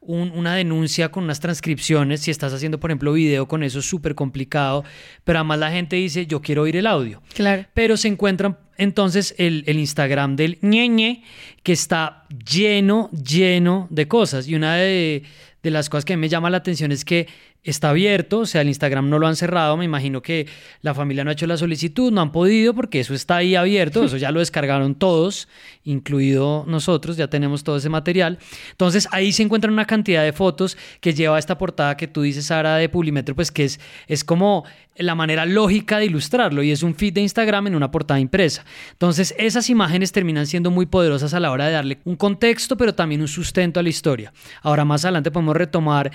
una 0.00 0.54
denuncia 0.54 1.10
con 1.10 1.24
unas 1.24 1.40
transcripciones. 1.40 2.20
Si 2.20 2.30
estás 2.30 2.52
haciendo, 2.52 2.78
por 2.78 2.90
ejemplo, 2.90 3.12
video 3.12 3.48
con 3.48 3.62
eso 3.62 3.80
es 3.80 3.86
súper 3.86 4.14
complicado. 4.14 4.84
Pero 5.24 5.38
además 5.38 5.58
la 5.58 5.70
gente 5.70 5.96
dice, 5.96 6.26
yo 6.26 6.40
quiero 6.40 6.62
oír 6.62 6.76
el 6.76 6.86
audio. 6.86 7.22
Claro. 7.34 7.64
Pero 7.74 7.96
se 7.96 8.08
encuentran 8.08 8.58
entonces 8.76 9.34
el, 9.38 9.64
el 9.66 9.78
Instagram 9.78 10.36
del 10.36 10.58
ñeñe, 10.62 11.24
que 11.62 11.72
está 11.72 12.24
lleno, 12.28 13.10
lleno 13.10 13.88
de 13.90 14.06
cosas. 14.06 14.46
Y 14.48 14.54
una 14.54 14.76
de, 14.76 15.24
de 15.62 15.70
las 15.70 15.88
cosas 15.88 16.04
que 16.04 16.16
me 16.16 16.28
llama 16.28 16.50
la 16.50 16.58
atención 16.58 16.92
es 16.92 17.04
que 17.04 17.26
está 17.70 17.90
abierto, 17.90 18.40
o 18.40 18.46
sea, 18.46 18.60
el 18.60 18.68
Instagram 18.68 19.08
no 19.08 19.18
lo 19.18 19.26
han 19.26 19.36
cerrado, 19.36 19.76
me 19.76 19.84
imagino 19.84 20.22
que 20.22 20.46
la 20.82 20.94
familia 20.94 21.24
no 21.24 21.30
ha 21.30 21.32
hecho 21.32 21.46
la 21.46 21.56
solicitud, 21.56 22.12
no 22.12 22.20
han 22.20 22.32
podido 22.32 22.74
porque 22.74 23.00
eso 23.00 23.12
está 23.12 23.36
ahí 23.36 23.56
abierto, 23.56 24.04
eso 24.04 24.16
ya 24.16 24.30
lo 24.30 24.40
descargaron 24.40 24.94
todos, 24.94 25.48
incluido 25.84 26.64
nosotros, 26.66 27.16
ya 27.16 27.28
tenemos 27.28 27.64
todo 27.64 27.76
ese 27.76 27.88
material. 27.88 28.38
Entonces 28.70 29.08
ahí 29.10 29.32
se 29.32 29.42
encuentran 29.42 29.72
una 29.72 29.84
cantidad 29.84 30.22
de 30.22 30.32
fotos 30.32 30.76
que 31.00 31.12
lleva 31.12 31.38
esta 31.38 31.58
portada 31.58 31.96
que 31.96 32.06
tú 32.06 32.22
dices, 32.22 32.46
Sara, 32.46 32.76
de 32.76 32.88
Publimetro, 32.88 33.34
pues 33.34 33.50
que 33.50 33.64
es, 33.64 33.80
es 34.06 34.24
como 34.24 34.64
la 34.96 35.14
manera 35.14 35.44
lógica 35.44 35.98
de 35.98 36.06
ilustrarlo 36.06 36.62
y 36.62 36.70
es 36.70 36.82
un 36.82 36.94
feed 36.94 37.14
de 37.14 37.20
Instagram 37.20 37.66
en 37.68 37.74
una 37.74 37.90
portada 37.90 38.20
impresa. 38.20 38.64
Entonces 38.92 39.34
esas 39.38 39.68
imágenes 39.70 40.12
terminan 40.12 40.46
siendo 40.46 40.70
muy 40.70 40.86
poderosas 40.86 41.34
a 41.34 41.40
la 41.40 41.50
hora 41.50 41.66
de 41.66 41.72
darle 41.72 41.98
un 42.04 42.16
contexto, 42.16 42.76
pero 42.76 42.94
también 42.94 43.20
un 43.20 43.28
sustento 43.28 43.80
a 43.80 43.82
la 43.82 43.88
historia. 43.88 44.32
Ahora 44.62 44.84
más 44.84 45.04
adelante 45.04 45.30
podemos 45.30 45.56
retomar 45.56 46.10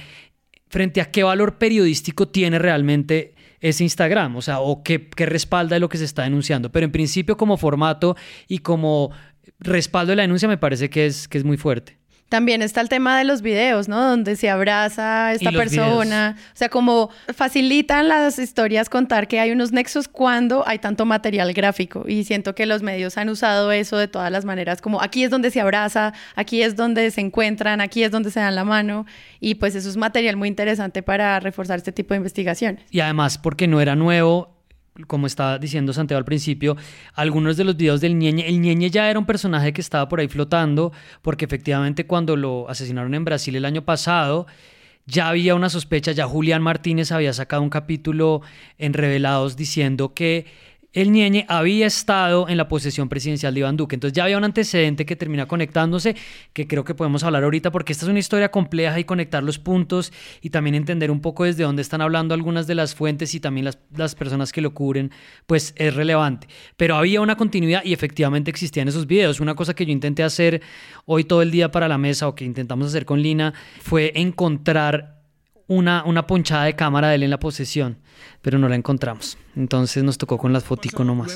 frente 0.71 1.01
a 1.01 1.11
qué 1.11 1.23
valor 1.23 1.57
periodístico 1.57 2.29
tiene 2.29 2.57
realmente 2.57 3.35
ese 3.59 3.83
Instagram, 3.83 4.37
o 4.37 4.41
sea, 4.41 4.61
o 4.61 4.83
qué, 4.83 5.09
respalda 5.17 5.77
lo 5.79 5.89
que 5.89 5.97
se 5.97 6.05
está 6.05 6.23
denunciando. 6.23 6.71
Pero 6.71 6.85
en 6.85 6.91
principio 6.93 7.35
como 7.35 7.57
formato 7.57 8.15
y 8.47 8.59
como 8.59 9.11
respaldo 9.59 10.11
de 10.11 10.15
la 10.15 10.21
denuncia 10.23 10.47
me 10.47 10.57
parece 10.57 10.89
que 10.89 11.05
es, 11.05 11.27
que 11.27 11.37
es 11.37 11.43
muy 11.43 11.57
fuerte. 11.57 12.00
También 12.31 12.61
está 12.61 12.79
el 12.79 12.87
tema 12.87 13.17
de 13.17 13.25
los 13.25 13.41
videos, 13.41 13.89
¿no? 13.89 14.01
Donde 14.01 14.37
se 14.37 14.49
abraza 14.49 15.27
a 15.27 15.33
esta 15.33 15.51
persona. 15.51 16.37
O 16.37 16.55
sea, 16.55 16.69
como 16.69 17.09
facilitan 17.35 18.07
las 18.07 18.39
historias 18.39 18.87
contar 18.87 19.27
que 19.27 19.41
hay 19.41 19.51
unos 19.51 19.73
nexos 19.73 20.07
cuando 20.07 20.65
hay 20.65 20.79
tanto 20.79 21.05
material 21.05 21.51
gráfico. 21.51 22.05
Y 22.07 22.23
siento 22.23 22.55
que 22.55 22.65
los 22.65 22.83
medios 22.83 23.17
han 23.17 23.27
usado 23.27 23.73
eso 23.73 23.97
de 23.97 24.07
todas 24.07 24.31
las 24.31 24.45
maneras, 24.45 24.81
como 24.81 25.01
aquí 25.01 25.25
es 25.25 25.29
donde 25.29 25.51
se 25.51 25.59
abraza, 25.59 26.13
aquí 26.33 26.61
es 26.61 26.77
donde 26.77 27.11
se 27.11 27.19
encuentran, 27.19 27.81
aquí 27.81 28.01
es 28.01 28.11
donde 28.11 28.31
se 28.31 28.39
dan 28.39 28.55
la 28.55 28.63
mano. 28.63 29.05
Y 29.41 29.55
pues 29.55 29.75
eso 29.75 29.89
es 29.89 29.97
material 29.97 30.37
muy 30.37 30.47
interesante 30.47 31.03
para 31.03 31.37
reforzar 31.41 31.79
este 31.79 31.91
tipo 31.91 32.13
de 32.13 32.19
investigaciones. 32.19 32.85
Y 32.91 33.01
además, 33.01 33.39
porque 33.39 33.67
no 33.67 33.81
era 33.81 33.97
nuevo, 33.97 34.60
como 35.07 35.27
estaba 35.27 35.57
diciendo 35.57 35.93
Santiago 35.93 36.17
al 36.17 36.25
principio, 36.25 36.75
algunos 37.13 37.57
de 37.57 37.63
los 37.63 37.77
videos 37.77 38.01
del 38.01 38.17
Ñeñe, 38.17 38.47
el 38.47 38.59
Ñeñe 38.59 38.89
ya 38.89 39.09
era 39.09 39.19
un 39.19 39.25
personaje 39.25 39.73
que 39.73 39.81
estaba 39.81 40.07
por 40.07 40.19
ahí 40.19 40.27
flotando, 40.27 40.91
porque 41.21 41.45
efectivamente 41.45 42.05
cuando 42.05 42.35
lo 42.35 42.69
asesinaron 42.69 43.13
en 43.13 43.25
Brasil 43.25 43.55
el 43.55 43.65
año 43.65 43.83
pasado, 43.83 44.47
ya 45.05 45.29
había 45.29 45.55
una 45.55 45.69
sospecha, 45.69 46.11
ya 46.11 46.27
Julián 46.27 46.61
Martínez 46.61 47.11
había 47.11 47.33
sacado 47.33 47.61
un 47.61 47.69
capítulo 47.69 48.41
en 48.77 48.93
Revelados 48.93 49.55
diciendo 49.55 50.13
que 50.13 50.45
el 50.93 51.11
Ñeñe 51.11 51.45
había 51.47 51.87
estado 51.87 52.49
en 52.49 52.57
la 52.57 52.67
posesión 52.67 53.07
presidencial 53.07 53.53
de 53.53 53.61
Iván 53.61 53.77
Duque. 53.77 53.95
Entonces 53.95 54.13
ya 54.13 54.25
había 54.25 54.37
un 54.37 54.43
antecedente 54.43 55.05
que 55.05 55.15
termina 55.15 55.47
conectándose, 55.47 56.15
que 56.53 56.67
creo 56.67 56.83
que 56.83 56.93
podemos 56.95 57.23
hablar 57.23 57.43
ahorita, 57.43 57.71
porque 57.71 57.93
esta 57.93 58.05
es 58.05 58.09
una 58.09 58.19
historia 58.19 58.51
compleja 58.51 58.99
y 58.99 59.05
conectar 59.05 59.41
los 59.41 59.57
puntos 59.57 60.11
y 60.41 60.49
también 60.49 60.75
entender 60.75 61.09
un 61.09 61.21
poco 61.21 61.45
desde 61.45 61.63
dónde 61.63 61.81
están 61.81 62.01
hablando 62.01 62.33
algunas 62.33 62.67
de 62.67 62.75
las 62.75 62.93
fuentes 62.93 63.33
y 63.35 63.39
también 63.39 63.65
las, 63.65 63.79
las 63.95 64.15
personas 64.15 64.51
que 64.51 64.59
lo 64.59 64.73
cubren, 64.73 65.11
pues 65.45 65.73
es 65.77 65.95
relevante. 65.95 66.47
Pero 66.75 66.95
había 66.95 67.21
una 67.21 67.37
continuidad 67.37 67.83
y 67.85 67.93
efectivamente 67.93 68.51
existían 68.51 68.89
esos 68.89 69.07
videos. 69.07 69.39
Una 69.39 69.55
cosa 69.55 69.73
que 69.73 69.85
yo 69.85 69.93
intenté 69.93 70.23
hacer 70.23 70.61
hoy 71.05 71.23
todo 71.23 71.41
el 71.41 71.51
día 71.51 71.71
para 71.71 71.87
la 71.87 71.97
mesa 71.97 72.27
o 72.27 72.35
que 72.35 72.43
intentamos 72.43 72.87
hacer 72.87 73.05
con 73.05 73.21
Lina 73.21 73.53
fue 73.81 74.11
encontrar 74.15 75.20
una, 75.71 76.03
una 76.03 76.27
ponchada 76.27 76.65
de 76.65 76.75
cámara 76.75 77.07
de 77.07 77.15
él 77.15 77.23
en 77.23 77.29
la 77.29 77.39
posesión, 77.39 77.97
pero 78.41 78.59
no 78.59 78.67
la 78.67 78.75
encontramos. 78.75 79.37
Entonces 79.55 80.03
nos 80.03 80.17
tocó 80.17 80.37
con 80.37 80.51
las 80.51 80.65
fotico 80.65 81.05
nomás. 81.05 81.31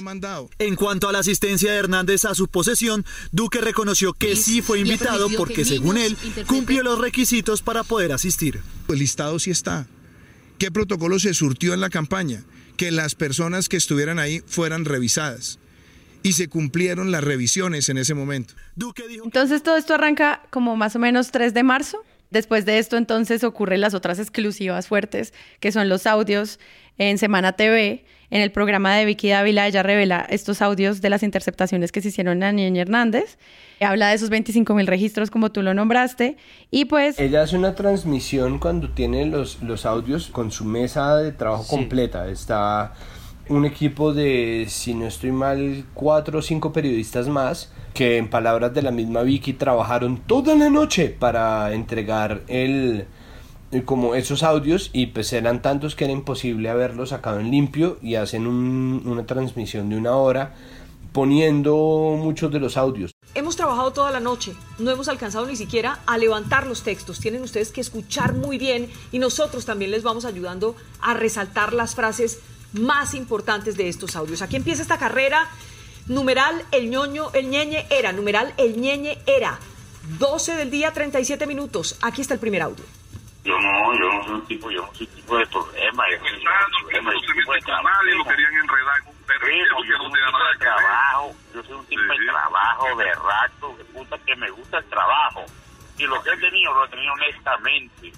En 0.60 0.76
cuanto 0.76 1.08
a 1.08 1.14
la 1.14 1.20
asistencia 1.20 1.72
de 1.72 1.78
Hernández 1.78 2.26
a 2.26 2.36
su 2.36 2.50
posesión, 2.50 3.06
Duque 3.32 3.62
reconoció 3.62 4.12
que 4.12 4.36
sí 4.36 4.62
fue 4.62 4.80
invitado 4.80 5.30
porque 5.38 5.64
según 5.64 5.98
él 5.98 6.18
cumplió 6.48 6.84
los 6.84 7.00
requisitos 7.00 7.62
para 7.62 7.86
poder 7.86 8.12
asistir. 8.12 8.62
El 8.90 9.00
listado 9.00 9.40
sí 9.40 9.52
está. 9.52 9.88
¿Qué 10.60 10.70
protocolo 10.70 11.18
se 11.18 11.34
surtió 11.34 11.74
en 11.74 11.80
la 11.80 11.90
campaña? 11.90 12.44
Que 12.76 12.92
las 12.92 13.16
personas 13.16 13.70
que 13.70 13.78
estuvieran 13.78 14.20
ahí 14.20 14.42
fueran 14.46 14.84
revisadas. 14.84 15.60
Y 16.24 16.34
se 16.34 16.50
cumplieron 16.50 17.10
las 17.10 17.24
revisiones 17.24 17.88
en 17.88 17.98
ese 17.98 18.14
momento. 18.16 18.54
Entonces 19.24 19.64
todo 19.64 19.78
esto 19.78 19.94
arranca 19.94 20.42
como 20.50 20.76
más 20.76 20.96
o 20.98 21.00
menos 21.00 21.32
3 21.32 21.54
de 21.54 21.64
marzo. 21.64 22.04
Después 22.36 22.66
de 22.66 22.80
esto, 22.80 22.98
entonces 22.98 23.46
ocurren 23.46 23.80
las 23.80 23.94
otras 23.94 24.20
exclusivas 24.20 24.90
fuertes, 24.90 25.34
que 25.62 25.72
son 25.72 25.88
los 25.88 26.06
audios 26.06 26.60
en 26.98 27.18
Semana 27.18 27.54
TV. 27.54 28.04
En 28.30 28.42
el 28.42 28.52
programa 28.52 28.94
de 28.94 29.06
Vicky 29.06 29.30
Dávila, 29.30 29.66
ella 29.66 29.84
revela 29.84 30.28
estos 30.30 30.62
audios 30.62 31.00
de 31.00 31.10
las 31.10 31.24
interceptaciones 31.24 31.94
que 31.94 32.02
se 32.02 32.10
hicieron 32.10 32.44
a 32.44 32.52
Niña 32.52 32.82
Hernández. 32.82 33.38
Habla 33.80 34.10
de 34.10 34.16
esos 34.16 34.30
25 34.30 34.74
mil 34.74 34.86
registros, 34.86 35.32
como 35.32 35.54
tú 35.54 35.62
lo 35.62 35.74
nombraste. 35.74 36.36
Y 36.72 36.84
pues. 36.84 37.18
Ella 37.20 37.44
hace 37.44 37.56
una 37.56 37.74
transmisión 37.74 38.60
cuando 38.60 38.90
tiene 38.90 39.26
los, 39.26 39.64
los 39.64 39.86
audios 39.86 40.28
con 40.28 40.52
su 40.52 40.66
mesa 40.66 41.16
de 41.16 41.32
trabajo 41.32 41.66
completa. 41.66 42.28
Está 42.28 42.96
un 43.50 43.66
equipo 43.66 44.14
de, 44.14 44.66
si 44.70 44.94
no 44.94 45.06
estoy 45.06 45.32
mal, 45.32 45.86
cuatro 45.94 46.40
o 46.40 46.42
cinco 46.42 46.74
periodistas 46.74 47.28
más 47.28 47.72
que 47.94 48.18
en 48.18 48.30
palabras 48.30 48.74
de 48.74 48.82
la 48.82 48.92
misma 48.92 49.22
Vicky 49.22 49.54
trabajaron 49.54 50.18
toda 50.18 50.56
la 50.56 50.70
noche 50.70 51.10
para 51.10 51.74
entregar 51.74 52.42
el 52.48 53.08
como 53.84 54.16
esos 54.16 54.44
audios 54.44 54.90
y 54.94 55.08
pues 55.08 55.34
eran 55.34 55.62
tantos 55.62 55.96
que 55.96 56.06
era 56.06 56.14
imposible 56.14 56.70
haberlos 56.70 57.10
sacado 57.10 57.40
en 57.40 57.52
limpio 57.52 57.98
y 58.02 58.16
hacen 58.16 58.48
una 58.48 59.26
transmisión 59.26 59.90
de 59.90 59.98
una 59.98 60.16
hora 60.16 60.54
poniendo 61.12 61.76
muchos 62.22 62.52
de 62.52 62.60
los 62.60 62.76
audios. 62.78 63.12
Hemos 63.36 63.56
trabajado 63.56 63.92
toda 63.92 64.12
la 64.12 64.20
noche, 64.20 64.54
no 64.80 64.92
hemos 64.92 65.08
alcanzado 65.08 65.46
ni 65.46 65.56
siquiera 65.56 66.00
a 66.06 66.18
levantar 66.18 66.68
los 66.68 66.84
textos, 66.84 67.20
tienen 67.20 67.42
ustedes 67.42 67.72
que 67.72 67.82
escuchar 67.82 68.34
muy 68.34 68.58
bien 68.58 68.90
y 69.12 69.20
nosotros 69.20 69.66
también 69.66 69.92
les 69.92 70.04
vamos 70.04 70.26
ayudando 70.26 70.76
a 71.02 71.14
resaltar 71.14 71.74
las 71.74 71.96
frases 71.96 72.40
más 72.80 73.14
importantes 73.14 73.78
de 73.78 73.90
estos 73.90 74.16
audios. 74.16 74.42
Aquí 74.42 74.56
empieza 74.56 74.82
esta 74.82 74.98
carrera. 74.98 75.48
Numeral 76.08 76.64
el 76.72 76.90
ñoño, 76.90 77.32
el 77.34 77.50
ñeñe 77.50 77.88
era. 77.90 78.12
Numeral 78.12 78.54
el 78.58 78.80
ñeñe 78.80 79.18
era. 79.26 79.60
12 80.20 80.56
del 80.56 80.70
día, 80.70 80.94
37 80.94 81.48
minutos. 81.48 81.98
Aquí 82.02 82.22
está 82.22 82.34
el 82.36 82.40
primer 82.40 82.62
audio. 82.62 82.86
Yo 83.44 83.60
no, 83.60 83.94
yo 83.94 84.12
no 84.12 84.24
soy 84.24 84.34
un 84.34 84.46
tipo, 84.48 84.72
yo 84.72 84.82
no 84.82 84.94
soy 84.94 85.08
un 85.08 85.16
tipo 85.16 85.38
de 85.38 85.46
problema. 85.48 86.04
Yo 86.10 86.18
no 86.18 86.26
soy 86.26 86.34
un 86.34 87.36
tipo 87.36 87.54
de 87.54 87.60
lo 88.16 88.24
querían 88.26 88.54
enredar 88.54 89.02
en 89.02 89.08
un 89.08 89.16
yo 89.88 89.98
soy 89.98 90.06
un 90.06 90.14
tipo 90.14 90.38
de 90.38 90.60
trabajo, 90.60 91.36
yo 91.54 91.64
soy 91.64 91.76
un 91.76 91.86
tipo 91.86 92.02
de 92.02 92.26
trabajo, 92.26 92.96
de 92.98 93.14
rato, 93.14 93.76
de 93.78 93.84
puta 93.86 94.18
que 94.26 94.36
me 94.36 94.50
gusta 94.52 94.78
el 94.80 94.86
trabajo. 94.86 95.44
Y 95.98 96.04
lo 96.04 96.22
que 96.24 96.32
he 96.32 96.38
tenido, 96.38 96.74
lo 96.74 96.86
he 96.86 96.90
tenido 96.90 97.14
honestamente. 97.14 98.14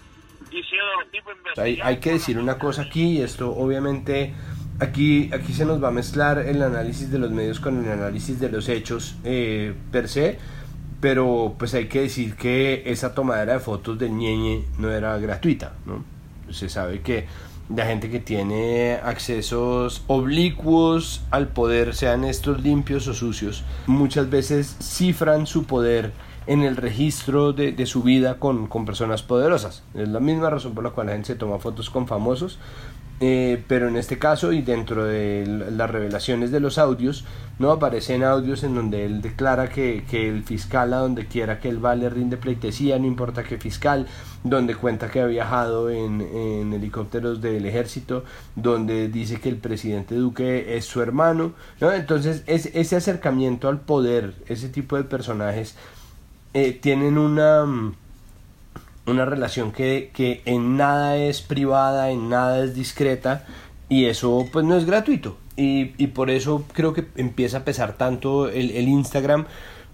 Hay, 1.58 1.80
hay 1.82 2.00
que 2.00 2.14
decir 2.14 2.38
una 2.38 2.58
cosa 2.58 2.84
aquí, 2.84 3.18
y 3.18 3.22
esto 3.22 3.50
obviamente 3.50 4.34
aquí, 4.80 5.30
aquí 5.34 5.54
se 5.54 5.66
nos 5.66 5.84
va 5.84 5.90
a 5.90 5.92
mezclar 5.92 6.40
el 6.40 6.62
análisis 6.62 7.12
de 7.12 7.20
los 7.20 7.32
medios 7.32 7.60
con 7.60 7.84
el 7.84 7.92
análisis 7.92 8.40
de 8.40 8.50
los 8.50 8.70
hechos 8.70 9.16
eh, 9.24 9.74
per 9.92 10.08
se, 10.08 10.38
pero 11.00 11.56
pues 11.58 11.74
hay 11.74 11.88
que 11.88 12.02
decir 12.02 12.36
que 12.36 12.84
esa 12.86 13.14
tomadera 13.14 13.54
de 13.54 13.60
fotos 13.60 13.98
del 13.98 14.12
ñeñe 14.12 14.66
no 14.80 14.92
era 14.92 15.18
gratuita, 15.18 15.74
¿no? 15.86 16.04
Se 16.52 16.70
sabe 16.70 17.02
que 17.02 17.26
la 17.76 17.86
gente 17.86 18.10
que 18.10 18.20
tiene 18.20 18.94
accesos 19.04 20.04
oblicuos 20.08 21.24
al 21.32 21.50
poder, 21.50 21.94
sean 21.94 22.24
estos 22.24 22.62
limpios 22.64 23.08
o 23.08 23.14
sucios, 23.14 23.64
muchas 23.88 24.30
veces 24.30 24.78
cifran 24.82 25.48
su 25.48 25.66
poder 25.66 26.14
en 26.48 26.64
el 26.64 26.78
registro 26.78 27.52
de, 27.52 27.74
de 27.74 27.86
su 27.86 28.04
vida 28.04 28.40
con, 28.40 28.68
con, 28.68 28.86
personas 28.86 29.22
poderosas. 29.22 29.84
Es 29.94 30.08
la 30.08 30.22
misma 30.22 30.50
razón 30.50 30.74
por 30.74 30.84
la 30.86 30.92
cual 30.92 31.08
la 31.08 31.14
gente 31.14 31.28
se 31.28 31.36
toma 31.36 31.60
fotos 31.60 31.90
con 31.90 32.08
famosos, 32.08 32.58
eh, 33.20 33.64
pero 33.68 33.88
en 33.88 33.98
este 33.98 34.20
caso 34.20 34.54
y 34.54 34.62
dentro 34.62 35.04
de 35.06 35.46
las 35.72 35.90
revelaciones 35.90 36.52
de 36.52 36.60
los 36.60 36.78
audios, 36.78 37.26
no 37.60 37.72
aparecen 37.72 38.24
audios 38.24 38.64
en 38.64 38.76
donde 38.76 39.06
él 39.06 39.22
declara 39.22 39.70
que, 39.70 40.04
que, 40.10 40.30
el 40.30 40.44
fiscal 40.44 40.94
a 40.94 40.98
donde 40.98 41.26
quiera 41.26 41.60
que 41.60 41.70
él 41.70 41.84
va 41.84 41.96
le 41.96 42.10
rinde 42.10 42.38
pleitesía, 42.38 43.00
no 43.00 43.08
importa 43.08 43.44
qué 43.44 43.58
fiscal, 43.58 44.06
donde 44.44 44.76
cuenta 44.76 45.10
que 45.10 45.22
ha 45.22 45.26
viajado 45.26 45.90
en, 45.90 46.22
en 46.22 46.74
helicópteros 46.74 47.42
del 47.42 47.66
ejército, 47.66 48.24
donde 48.56 49.08
dice 49.08 49.40
que 49.40 49.50
el 49.50 49.58
presidente 49.58 50.14
Duque 50.14 50.78
es 50.78 50.86
su 50.86 51.02
hermano, 51.02 51.54
¿no? 51.82 51.92
entonces 51.92 52.44
es, 52.46 52.68
ese 52.68 52.96
acercamiento 52.96 53.68
al 53.68 53.80
poder, 53.80 54.36
ese 54.48 54.70
tipo 54.70 54.96
de 54.96 55.04
personajes, 55.04 55.76
eh, 56.54 56.72
tienen 56.72 57.18
una, 57.18 57.66
mm, 57.66 57.96
una 59.08 59.26
relación 59.26 59.72
que, 59.72 60.12
que 60.14 60.42
en 60.46 60.78
nada 60.78 61.18
es 61.18 61.42
privada, 61.42 62.12
en 62.12 62.30
nada 62.30 62.64
es 62.64 62.76
discreta 62.76 63.46
y 63.90 64.06
eso 64.06 64.46
pues 64.52 64.66
no 64.66 64.78
es 64.78 64.86
gratuito. 64.86 65.38
Y, 65.56 65.94
y 65.98 66.08
por 66.08 66.30
eso 66.30 66.66
creo 66.74 66.94
que 66.94 67.08
empieza 67.16 67.60
a 67.60 67.66
pesar 67.66 67.94
tanto 67.94 68.48
el, 68.50 68.72
el 68.72 68.88
Instagram 68.88 69.48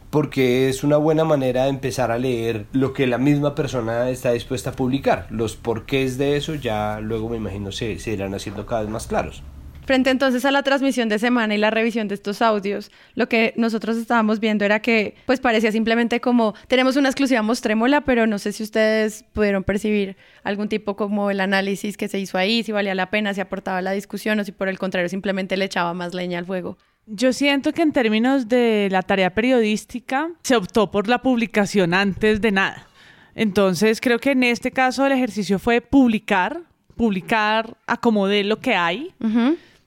porque 0.10 0.70
es 0.70 0.84
una 0.84 0.98
buena 0.98 1.24
manera 1.24 1.64
de 1.64 1.70
empezar 1.70 2.12
a 2.12 2.20
leer 2.20 2.68
lo 2.72 2.94
que 2.94 3.08
la 3.08 3.18
misma 3.18 3.56
persona 3.56 4.10
está 4.10 4.32
dispuesta 4.32 4.72
a 4.72 4.74
publicar. 4.74 5.26
Los 5.32 5.56
porqués 5.56 6.18
de 6.18 6.38
eso 6.38 6.54
ya 6.56 7.00
luego 7.00 7.30
me 7.30 7.38
imagino 7.38 7.72
se, 7.72 7.98
se 8.00 8.12
irán 8.12 8.36
haciendo 8.36 8.66
cada 8.66 8.82
vez 8.82 8.92
más 8.92 9.08
claros. 9.08 9.42
Frente 9.86 10.10
entonces 10.10 10.46
a 10.46 10.52
la 10.52 10.64
transmisión 10.64 11.10
de 11.10 11.20
semana 11.20 11.56
y 11.56 11.58
la 11.58 11.70
revisión 11.70 12.08
de 12.08 12.16
estos 12.16 12.42
audios, 12.42 12.90
lo 13.16 13.28
que 13.28 13.54
nosotros 13.58 13.98
estábamos 13.98 14.40
viendo 14.40 14.64
era 14.64 14.82
que 14.82 15.16
pues 15.26 15.42
parecía 15.42 15.72
simplemente 15.72 16.22
como 16.22 16.54
tenemos 16.68 16.96
una 16.96 17.10
exclusiva 17.10 17.42
mostrémola, 17.42 18.02
pero 18.02 18.26
no 18.26 18.40
sé 18.40 18.54
si 18.54 18.64
ustedes 18.64 19.26
pudieron 19.34 19.64
percibir 19.64 20.16
algún 20.44 20.70
tipo 20.70 20.96
como 20.96 21.32
el 21.32 21.42
análisis 21.42 21.98
que 21.98 22.08
se 22.08 22.20
hizo 22.20 22.38
ahí, 22.38 22.64
si 22.64 22.72
valía 22.72 22.96
la 22.96 23.10
pena, 23.10 23.34
si 23.34 23.42
aportaba 23.42 23.80
a 23.80 23.82
la 23.82 23.92
discusión 23.92 24.40
o 24.40 24.44
si 24.44 24.54
por 24.54 24.70
el 24.70 24.80
contrario 24.80 25.10
simplemente 25.10 25.58
le 25.58 25.66
echaba 25.66 25.94
más 25.94 26.14
leña 26.14 26.40
al 26.40 26.46
fuego. 26.46 26.78
Yo 27.06 27.34
siento 27.34 27.74
que 27.74 27.82
en 27.82 27.92
términos 27.92 28.48
de 28.48 28.88
la 28.90 29.02
tarea 29.02 29.34
periodística 29.34 30.30
se 30.44 30.56
optó 30.56 30.90
por 30.90 31.10
la 31.10 31.22
publicación 31.22 31.94
antes 31.94 32.40
de 32.40 32.52
nada. 32.52 32.88
Entonces 33.36 34.00
creo 34.00 34.20
que 34.20 34.32
en 34.32 34.44
este 34.44 34.72
caso 34.72 35.06
el 35.06 35.12
ejercicio 35.12 35.60
fue 35.60 35.82
publicar, 35.82 36.62
publicar 36.96 37.76
a 37.88 37.98
como 37.98 38.28
de 38.28 38.46
lo 38.46 38.60
que 38.60 38.76
hay, 38.76 39.14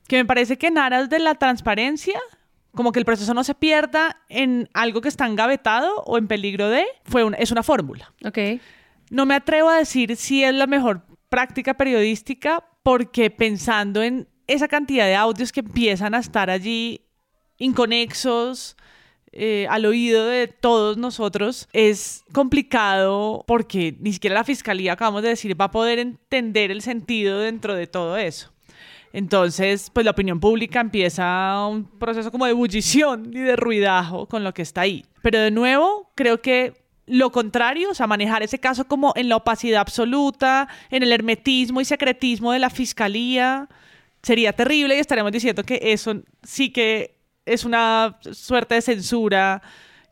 que 0.08 0.16
me 0.16 0.24
parece 0.24 0.56
que 0.56 0.68
en 0.68 0.78
aras 0.78 1.08
de 1.08 1.18
la 1.18 1.34
transparencia, 1.34 2.20
como 2.72 2.92
que 2.92 2.98
el 2.98 3.04
proceso 3.04 3.34
no 3.34 3.44
se 3.44 3.54
pierda 3.54 4.22
en 4.28 4.68
algo 4.74 5.00
que 5.00 5.08
está 5.08 5.26
engavetado 5.26 6.02
o 6.04 6.18
en 6.18 6.28
peligro 6.28 6.68
de, 6.68 6.84
fue 7.04 7.24
una, 7.24 7.36
es 7.38 7.50
una 7.50 7.62
fórmula. 7.62 8.12
Ok. 8.24 8.38
No 9.10 9.26
me 9.26 9.34
atrevo 9.34 9.68
a 9.68 9.78
decir 9.78 10.16
si 10.16 10.44
es 10.44 10.54
la 10.54 10.66
mejor 10.66 11.02
práctica 11.28 11.74
periodística 11.74 12.64
porque 12.82 13.30
pensando 13.30 14.02
en 14.02 14.28
esa 14.46 14.68
cantidad 14.68 15.06
de 15.06 15.16
audios 15.16 15.52
que 15.52 15.60
empiezan 15.60 16.14
a 16.14 16.18
estar 16.18 16.50
allí 16.50 17.02
inconexos, 17.58 18.76
eh, 19.32 19.66
al 19.68 19.84
oído 19.84 20.26
de 20.26 20.48
todos 20.48 20.96
nosotros 20.96 21.68
es 21.72 22.24
complicado 22.32 23.44
porque 23.46 23.96
ni 24.00 24.12
siquiera 24.12 24.34
la 24.34 24.44
fiscalía, 24.44 24.94
acabamos 24.94 25.22
de 25.22 25.30
decir, 25.30 25.60
va 25.60 25.66
a 25.66 25.70
poder 25.70 25.98
entender 25.98 26.70
el 26.70 26.80
sentido 26.80 27.40
dentro 27.40 27.74
de 27.74 27.86
todo 27.86 28.16
eso. 28.16 28.55
Entonces, 29.12 29.90
pues 29.92 30.04
la 30.04 30.12
opinión 30.12 30.40
pública 30.40 30.80
empieza 30.80 31.66
un 31.68 31.84
proceso 31.84 32.30
como 32.30 32.44
de 32.44 32.52
ebullición 32.52 33.30
y 33.32 33.40
de 33.40 33.56
ruidajo 33.56 34.26
con 34.26 34.44
lo 34.44 34.52
que 34.52 34.62
está 34.62 34.82
ahí. 34.82 35.04
Pero 35.22 35.40
de 35.40 35.50
nuevo, 35.50 36.10
creo 36.14 36.40
que 36.42 36.74
lo 37.06 37.30
contrario, 37.30 37.90
o 37.90 37.94
sea, 37.94 38.06
manejar 38.06 38.42
ese 38.42 38.58
caso 38.58 38.86
como 38.86 39.12
en 39.16 39.28
la 39.28 39.36
opacidad 39.36 39.80
absoluta, 39.80 40.68
en 40.90 41.02
el 41.02 41.12
hermetismo 41.12 41.80
y 41.80 41.84
secretismo 41.84 42.52
de 42.52 42.58
la 42.58 42.70
fiscalía, 42.70 43.68
sería 44.22 44.52
terrible 44.52 44.96
y 44.96 44.98
estaremos 44.98 45.30
diciendo 45.30 45.62
que 45.62 45.78
eso 45.82 46.22
sí 46.42 46.70
que 46.70 47.20
es 47.44 47.64
una 47.64 48.18
suerte 48.32 48.74
de 48.74 48.82
censura 48.82 49.62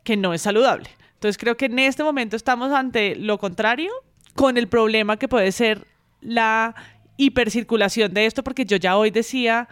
que 0.03 0.15
no 0.15 0.33
es 0.33 0.41
saludable. 0.41 0.89
Entonces 1.15 1.37
creo 1.37 1.57
que 1.57 1.65
en 1.65 1.79
este 1.79 2.03
momento 2.03 2.35
estamos 2.35 2.71
ante 2.71 3.15
lo 3.15 3.37
contrario, 3.37 3.91
con 4.35 4.57
el 4.57 4.67
problema 4.67 5.17
que 5.17 5.27
puede 5.27 5.51
ser 5.51 5.85
la 6.21 6.75
hipercirculación 7.17 8.13
de 8.13 8.25
esto, 8.25 8.43
porque 8.43 8.65
yo 8.65 8.77
ya 8.77 8.97
hoy 8.97 9.11
decía 9.11 9.67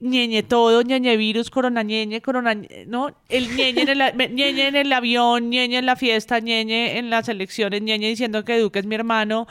ñeñe 0.00 0.42
todo, 0.42 0.82
ñeñe 0.82 1.16
virus, 1.16 1.50
corona 1.50 1.82
ñeñe, 1.82 2.20
corona, 2.20 2.54
¿no? 2.86 3.14
El 3.28 3.56
ñeñe 3.56 3.82
en 3.82 3.88
el, 3.88 4.34
ñeñe 4.34 4.68
en 4.68 4.76
el 4.76 4.92
avión, 4.92 5.48
ñeñe 5.48 5.78
en 5.78 5.86
la 5.86 5.96
fiesta, 5.96 6.40
ñeñe 6.40 6.98
en 6.98 7.10
las 7.10 7.28
elecciones, 7.28 7.80
ñeñe 7.80 8.08
diciendo 8.08 8.44
que 8.44 8.58
Duque 8.58 8.80
es 8.80 8.86
mi 8.86 8.96
hermano, 8.96 9.46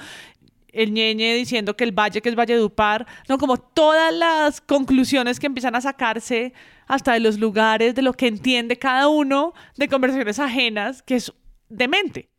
el 0.73 0.91
ñeñe 0.91 1.35
diciendo 1.35 1.75
que 1.75 1.83
el 1.83 1.91
valle 1.91 2.21
que 2.21 2.29
es 2.29 2.35
Valledupar, 2.35 3.07
no, 3.29 3.37
como 3.37 3.57
todas 3.57 4.13
las 4.13 4.61
conclusiones 4.61 5.39
que 5.39 5.47
empiezan 5.47 5.75
a 5.75 5.81
sacarse 5.81 6.53
hasta 6.87 7.13
de 7.13 7.19
los 7.19 7.39
lugares, 7.39 7.95
de 7.95 8.01
lo 8.01 8.13
que 8.13 8.27
entiende 8.27 8.77
cada 8.77 9.07
uno 9.07 9.53
de 9.77 9.87
conversaciones 9.87 10.39
ajenas, 10.39 11.01
que 11.01 11.15
es 11.15 11.33
demente. 11.69 12.29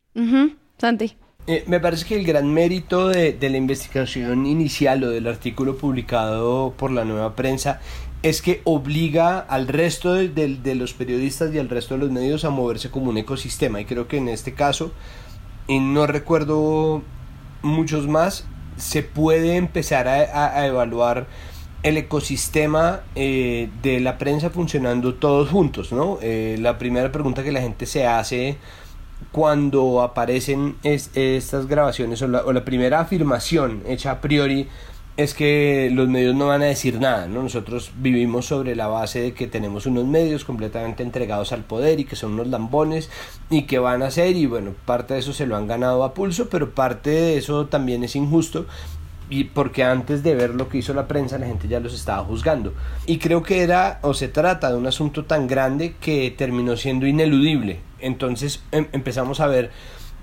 Santi. 0.77 1.17
Eh, 1.47 1.63
me 1.67 1.79
parece 1.79 2.05
que 2.05 2.15
el 2.15 2.25
gran 2.25 2.51
mérito 2.51 3.07
de, 3.09 3.37
la 3.39 3.57
investigación 3.57 4.45
inicial 4.45 5.03
o 5.03 5.09
del 5.09 5.27
artículo 5.27 5.77
publicado 5.77 6.73
por 6.75 6.91
la 6.91 7.05
nueva 7.05 7.35
prensa 7.35 7.81
es 8.23 8.41
que 8.41 8.61
obliga 8.63 9.39
al 9.39 9.67
resto 9.67 10.13
de, 10.15 10.75
los 10.75 10.93
periodistas 10.93 11.53
y 11.53 11.59
al 11.59 11.69
resto 11.69 11.93
de 11.93 11.99
los 11.99 12.11
medios 12.11 12.45
a 12.45 12.49
moverse 12.49 12.89
como 12.89 13.11
un 13.11 13.17
ecosistema. 13.17 13.79
Y 13.79 13.85
creo 13.85 14.07
que 14.07 14.17
en 14.17 14.27
este 14.27 14.53
caso, 14.55 14.91
y 15.67 15.79
no 15.79 16.07
recuerdo 16.07 17.03
muchos 17.61 18.07
más, 18.07 18.45
se 18.77 19.03
puede 19.03 19.55
empezar 19.55 20.07
a 20.07 20.65
evaluar 20.65 21.27
el 21.85 21.97
ecosistema 21.97 23.01
eh, 23.13 23.69
de 23.83 23.99
la 23.99 24.17
prensa 24.17 24.49
funcionando 24.49 25.13
todos 25.13 25.49
juntos, 25.49 25.91
¿no? 25.91 26.17
Eh, 26.19 26.57
la 26.59 26.79
primera 26.79 27.11
pregunta 27.11 27.43
que 27.43 27.51
la 27.51 27.61
gente 27.61 27.85
se 27.85 28.07
hace 28.07 28.57
cuando 29.31 30.01
aparecen 30.01 30.75
estas 30.83 31.67
grabaciones 31.67 32.21
o 32.21 32.27
la, 32.27 32.65
primera 32.65 33.01
afirmación 33.01 33.81
hecha 33.87 34.11
a 34.11 34.21
priori 34.21 34.67
es 35.17 35.33
que 35.33 35.89
los 35.93 36.09
medios 36.09 36.35
no 36.35 36.47
van 36.47 36.61
a 36.61 36.65
decir 36.65 36.99
nada, 36.99 37.27
¿no? 37.27 37.43
Nosotros 37.43 37.91
vivimos 37.97 38.47
sobre 38.47 38.75
la 38.75 38.87
base 38.87 39.21
de 39.21 39.33
que 39.33 39.47
tenemos 39.47 39.85
unos 39.85 40.05
medios 40.05 40.43
completamente 40.43 41.03
entregados 41.03 41.53
al 41.53 41.63
poder 41.63 42.01
y 42.01 42.05
que 42.05 42.17
son 42.17 42.33
unos 42.33 42.47
lambones 42.47 43.09
y 43.49 43.63
que 43.63 43.79
van 43.79 44.03
a 44.03 44.07
hacer 44.07 44.35
y 44.35 44.45
bueno, 44.45 44.71
parte 44.85 45.13
de 45.13 45.21
eso 45.21 45.31
se 45.31 45.45
lo 45.45 45.55
han 45.55 45.67
ganado 45.67 46.03
a 46.03 46.13
pulso, 46.13 46.49
pero 46.49 46.71
parte 46.71 47.09
de 47.09 47.37
eso 47.37 47.67
también 47.67 48.03
es 48.03 48.17
injusto 48.17 48.65
y 49.29 49.45
porque 49.45 49.83
antes 49.83 50.21
de 50.23 50.35
ver 50.35 50.51
lo 50.51 50.69
que 50.69 50.77
hizo 50.79 50.93
la 50.93 51.07
prensa 51.07 51.37
la 51.37 51.47
gente 51.47 51.67
ya 51.67 51.79
los 51.79 51.93
estaba 51.93 52.23
juzgando 52.23 52.73
y 53.05 53.17
creo 53.17 53.41
que 53.41 53.63
era 53.63 53.99
o 54.01 54.13
se 54.13 54.27
trata 54.27 54.69
de 54.69 54.77
un 54.77 54.85
asunto 54.85 55.25
tan 55.25 55.47
grande 55.47 55.95
que 55.99 56.33
terminó 56.37 56.77
siendo 56.77 57.07
ineludible 57.07 57.79
entonces 57.99 58.61
em, 58.71 58.87
empezamos 58.91 59.39
a 59.39 59.47
ver 59.47 59.71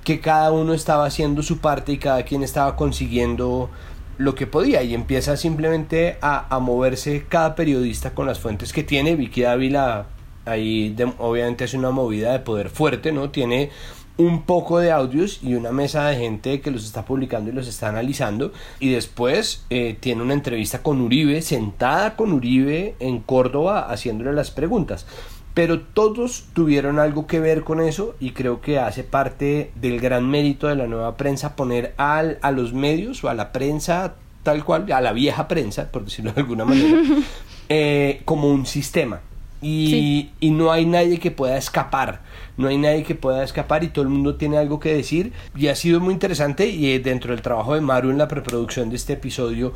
que 0.04 0.20
cada 0.20 0.50
uno 0.50 0.74
estaba 0.74 1.06
haciendo 1.06 1.42
su 1.42 1.58
parte 1.58 1.92
y 1.92 1.98
cada 1.98 2.24
quien 2.24 2.42
estaba 2.42 2.76
consiguiendo 2.76 3.70
lo 4.18 4.35
que 4.35 4.46
podía 4.46 4.82
y 4.82 4.94
empieza 4.94 5.37
simplemente 5.37 6.18
a, 6.20 6.58
moverse 6.61 7.24
cada 7.28 7.54
periodista 7.54 8.14
con 8.14 8.26
las 8.26 8.38
fuentes 8.38 8.72
que 8.72 8.82
tiene 8.82 9.16
Vicky 9.16 9.42
Dávila 9.42 10.06
ahí 10.44 10.94
obviamente 11.18 11.64
es 11.64 11.74
una 11.74 11.90
movida 11.90 12.32
de 12.32 12.40
poder 12.40 12.68
fuerte 12.68 13.12
no 13.12 13.30
tiene 13.30 13.70
un 14.16 14.42
poco 14.42 14.78
de 14.78 14.92
audios 14.92 15.40
y 15.42 15.54
una 15.54 15.72
mesa 15.72 16.06
de 16.06 16.16
gente 16.16 16.61
que 16.61 16.70
los 16.70 16.85
está 16.85 17.04
publicando 17.04 17.50
y 17.50 17.54
los 17.54 17.66
está 17.66 17.88
analizando. 17.88 18.52
Y 18.78 18.90
después 18.90 19.64
eh, 19.70 19.96
tiene 19.98 20.22
una 20.22 20.35
entrevista 20.35 20.82
con 20.82 21.00
Uribe, 21.00 21.42
sentada 21.42 22.14
con 22.16 22.32
Uribe 22.32 22.94
en 23.00 23.20
Córdoba, 23.20 23.87
haciéndole 23.90 24.32
las 24.32 24.50
preguntas. 24.50 25.06
Pero 25.54 25.80
todos 25.80 26.46
tuvieron 26.54 26.98
algo 26.98 27.26
que 27.26 27.40
ver 27.40 27.62
con 27.62 27.80
eso 27.80 28.14
y 28.20 28.30
creo 28.30 28.60
que 28.60 28.78
hace 28.78 29.04
parte 29.04 29.70
del 29.74 30.00
gran 30.00 30.28
mérito 30.28 30.68
de 30.68 30.76
la 30.76 30.86
nueva 30.86 31.16
prensa 31.16 31.56
poner 31.56 31.94
al, 31.98 32.38
a 32.40 32.50
los 32.50 32.72
medios 32.72 33.22
o 33.22 33.28
a 33.28 33.34
la 33.34 33.52
prensa 33.52 34.14
tal 34.42 34.64
cual, 34.64 34.90
a 34.90 35.00
la 35.00 35.12
vieja 35.12 35.46
prensa, 35.46 35.90
por 35.92 36.04
decirlo 36.04 36.32
de 36.32 36.40
alguna 36.40 36.64
manera, 36.64 37.00
eh, 37.68 38.22
como 38.24 38.48
un 38.48 38.66
sistema. 38.66 39.20
Y, 39.60 40.30
y 40.40 40.50
no 40.50 40.72
hay 40.72 40.86
nadie 40.86 41.20
que 41.20 41.30
pueda 41.30 41.56
escapar 41.56 42.22
no 42.56 42.68
hay 42.68 42.78
nadie 42.78 43.02
que 43.02 43.14
pueda 43.14 43.42
escapar 43.44 43.82
y 43.84 43.88
todo 43.88 44.02
el 44.02 44.10
mundo 44.10 44.36
tiene 44.36 44.58
algo 44.58 44.78
que 44.78 44.94
decir 44.94 45.32
y 45.56 45.68
ha 45.68 45.74
sido 45.74 46.00
muy 46.00 46.12
interesante 46.12 46.68
y 46.68 46.92
eh, 46.92 47.00
dentro 47.00 47.32
del 47.32 47.42
trabajo 47.42 47.74
de 47.74 47.80
Maru 47.80 48.10
en 48.10 48.18
la 48.18 48.28
preproducción 48.28 48.90
de 48.90 48.96
este 48.96 49.14
episodio 49.14 49.72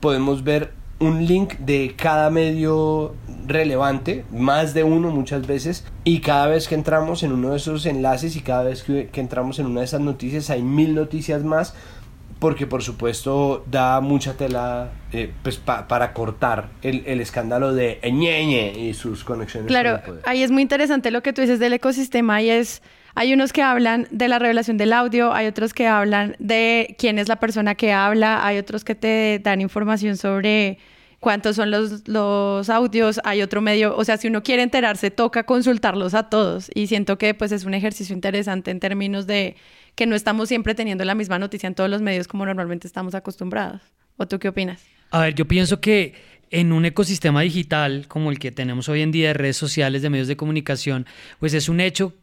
podemos 0.00 0.44
ver 0.44 0.72
un 1.00 1.26
link 1.26 1.54
de 1.58 1.94
cada 1.96 2.30
medio 2.30 3.14
relevante, 3.46 4.24
más 4.30 4.74
de 4.74 4.84
uno 4.84 5.10
muchas 5.10 5.46
veces, 5.46 5.84
y 6.04 6.20
cada 6.20 6.46
vez 6.46 6.68
que 6.68 6.74
entramos 6.74 7.22
en 7.22 7.32
uno 7.32 7.50
de 7.50 7.56
esos 7.56 7.86
enlaces 7.86 8.36
y 8.36 8.40
cada 8.40 8.64
vez 8.64 8.82
que, 8.82 9.08
entramos 9.14 9.58
en 9.58 9.66
una 9.66 9.80
de 9.80 9.86
esas 9.86 10.00
noticias 10.00 10.50
hay 10.50 10.62
mil 10.62 10.94
noticias 10.94 11.42
más 11.42 11.74
porque 12.38 12.66
por 12.66 12.82
supuesto 12.82 13.64
da 13.70 14.00
mucha 14.00 14.32
tela 14.34 14.92
eh, 15.12 15.30
pues, 15.42 15.58
para 15.58 16.14
cortar 16.14 16.70
el, 16.80 17.20
escándalo 17.20 17.74
de 17.74 18.00
Ñeñe 18.02 18.78
y 18.78 18.94
sus 18.94 19.24
conexiones. 19.24 19.68
Claro, 19.68 20.00
ahí 20.24 20.42
es 20.42 20.50
muy 20.50 20.62
interesante 20.62 21.10
lo 21.10 21.22
que 21.22 21.34
tú 21.34 21.42
dices 21.42 21.58
del 21.58 21.74
ecosistema 21.74 22.40
y 22.40 22.48
es, 22.48 22.80
hay 23.14 23.32
unos 23.32 23.52
que 23.52 23.62
hablan 23.62 24.06
de 24.10 24.28
la 24.28 24.38
revelación 24.38 24.76
del 24.76 24.92
audio, 24.92 25.32
hay 25.32 25.46
otros 25.46 25.74
que 25.74 25.86
hablan 25.86 26.36
de 26.38 26.94
quién 26.98 27.18
es 27.18 27.28
la 27.28 27.36
persona 27.36 27.74
que 27.74 27.92
habla, 27.92 28.46
hay 28.46 28.58
otros 28.58 28.84
que 28.84 28.94
te 28.94 29.40
dan 29.42 29.60
información 29.60 30.16
sobre 30.16 30.78
cuántos 31.20 31.56
son 31.56 31.70
los, 31.70 32.08
los 32.08 32.68
audios, 32.70 33.20
hay 33.24 33.42
otro 33.42 33.60
medio, 33.60 33.96
o 33.96 34.04
sea, 34.04 34.16
si 34.16 34.28
uno 34.28 34.42
quiere 34.42 34.62
enterarse, 34.62 35.10
toca 35.10 35.44
consultarlos 35.44 36.14
a 36.14 36.24
todos 36.30 36.70
y 36.74 36.86
siento 36.86 37.18
que 37.18 37.34
pues 37.34 37.52
es 37.52 37.64
un 37.64 37.74
ejercicio 37.74 38.14
interesante 38.14 38.70
en 38.70 38.80
términos 38.80 39.26
de 39.26 39.56
que 39.94 40.06
no 40.06 40.16
estamos 40.16 40.48
siempre 40.48 40.74
teniendo 40.74 41.04
la 41.04 41.14
misma 41.14 41.38
noticia 41.38 41.66
en 41.66 41.74
todos 41.74 41.90
los 41.90 42.00
medios 42.00 42.26
como 42.26 42.46
normalmente 42.46 42.86
estamos 42.86 43.14
acostumbrados. 43.14 43.82
¿O 44.16 44.26
tú 44.26 44.38
qué 44.38 44.48
opinas? 44.48 44.82
A 45.10 45.20
ver, 45.20 45.34
yo 45.34 45.46
pienso 45.46 45.80
que 45.80 46.14
en 46.50 46.72
un 46.72 46.84
ecosistema 46.84 47.42
digital 47.42 48.06
como 48.08 48.30
el 48.30 48.38
que 48.38 48.50
tenemos 48.50 48.88
hoy 48.88 49.02
en 49.02 49.12
día 49.12 49.28
de 49.28 49.34
redes 49.34 49.56
sociales, 49.56 50.02
de 50.02 50.10
medios 50.10 50.28
de 50.28 50.36
comunicación, 50.36 51.06
pues 51.38 51.54
es 51.54 51.68
un 51.68 51.80
hecho 51.80 52.14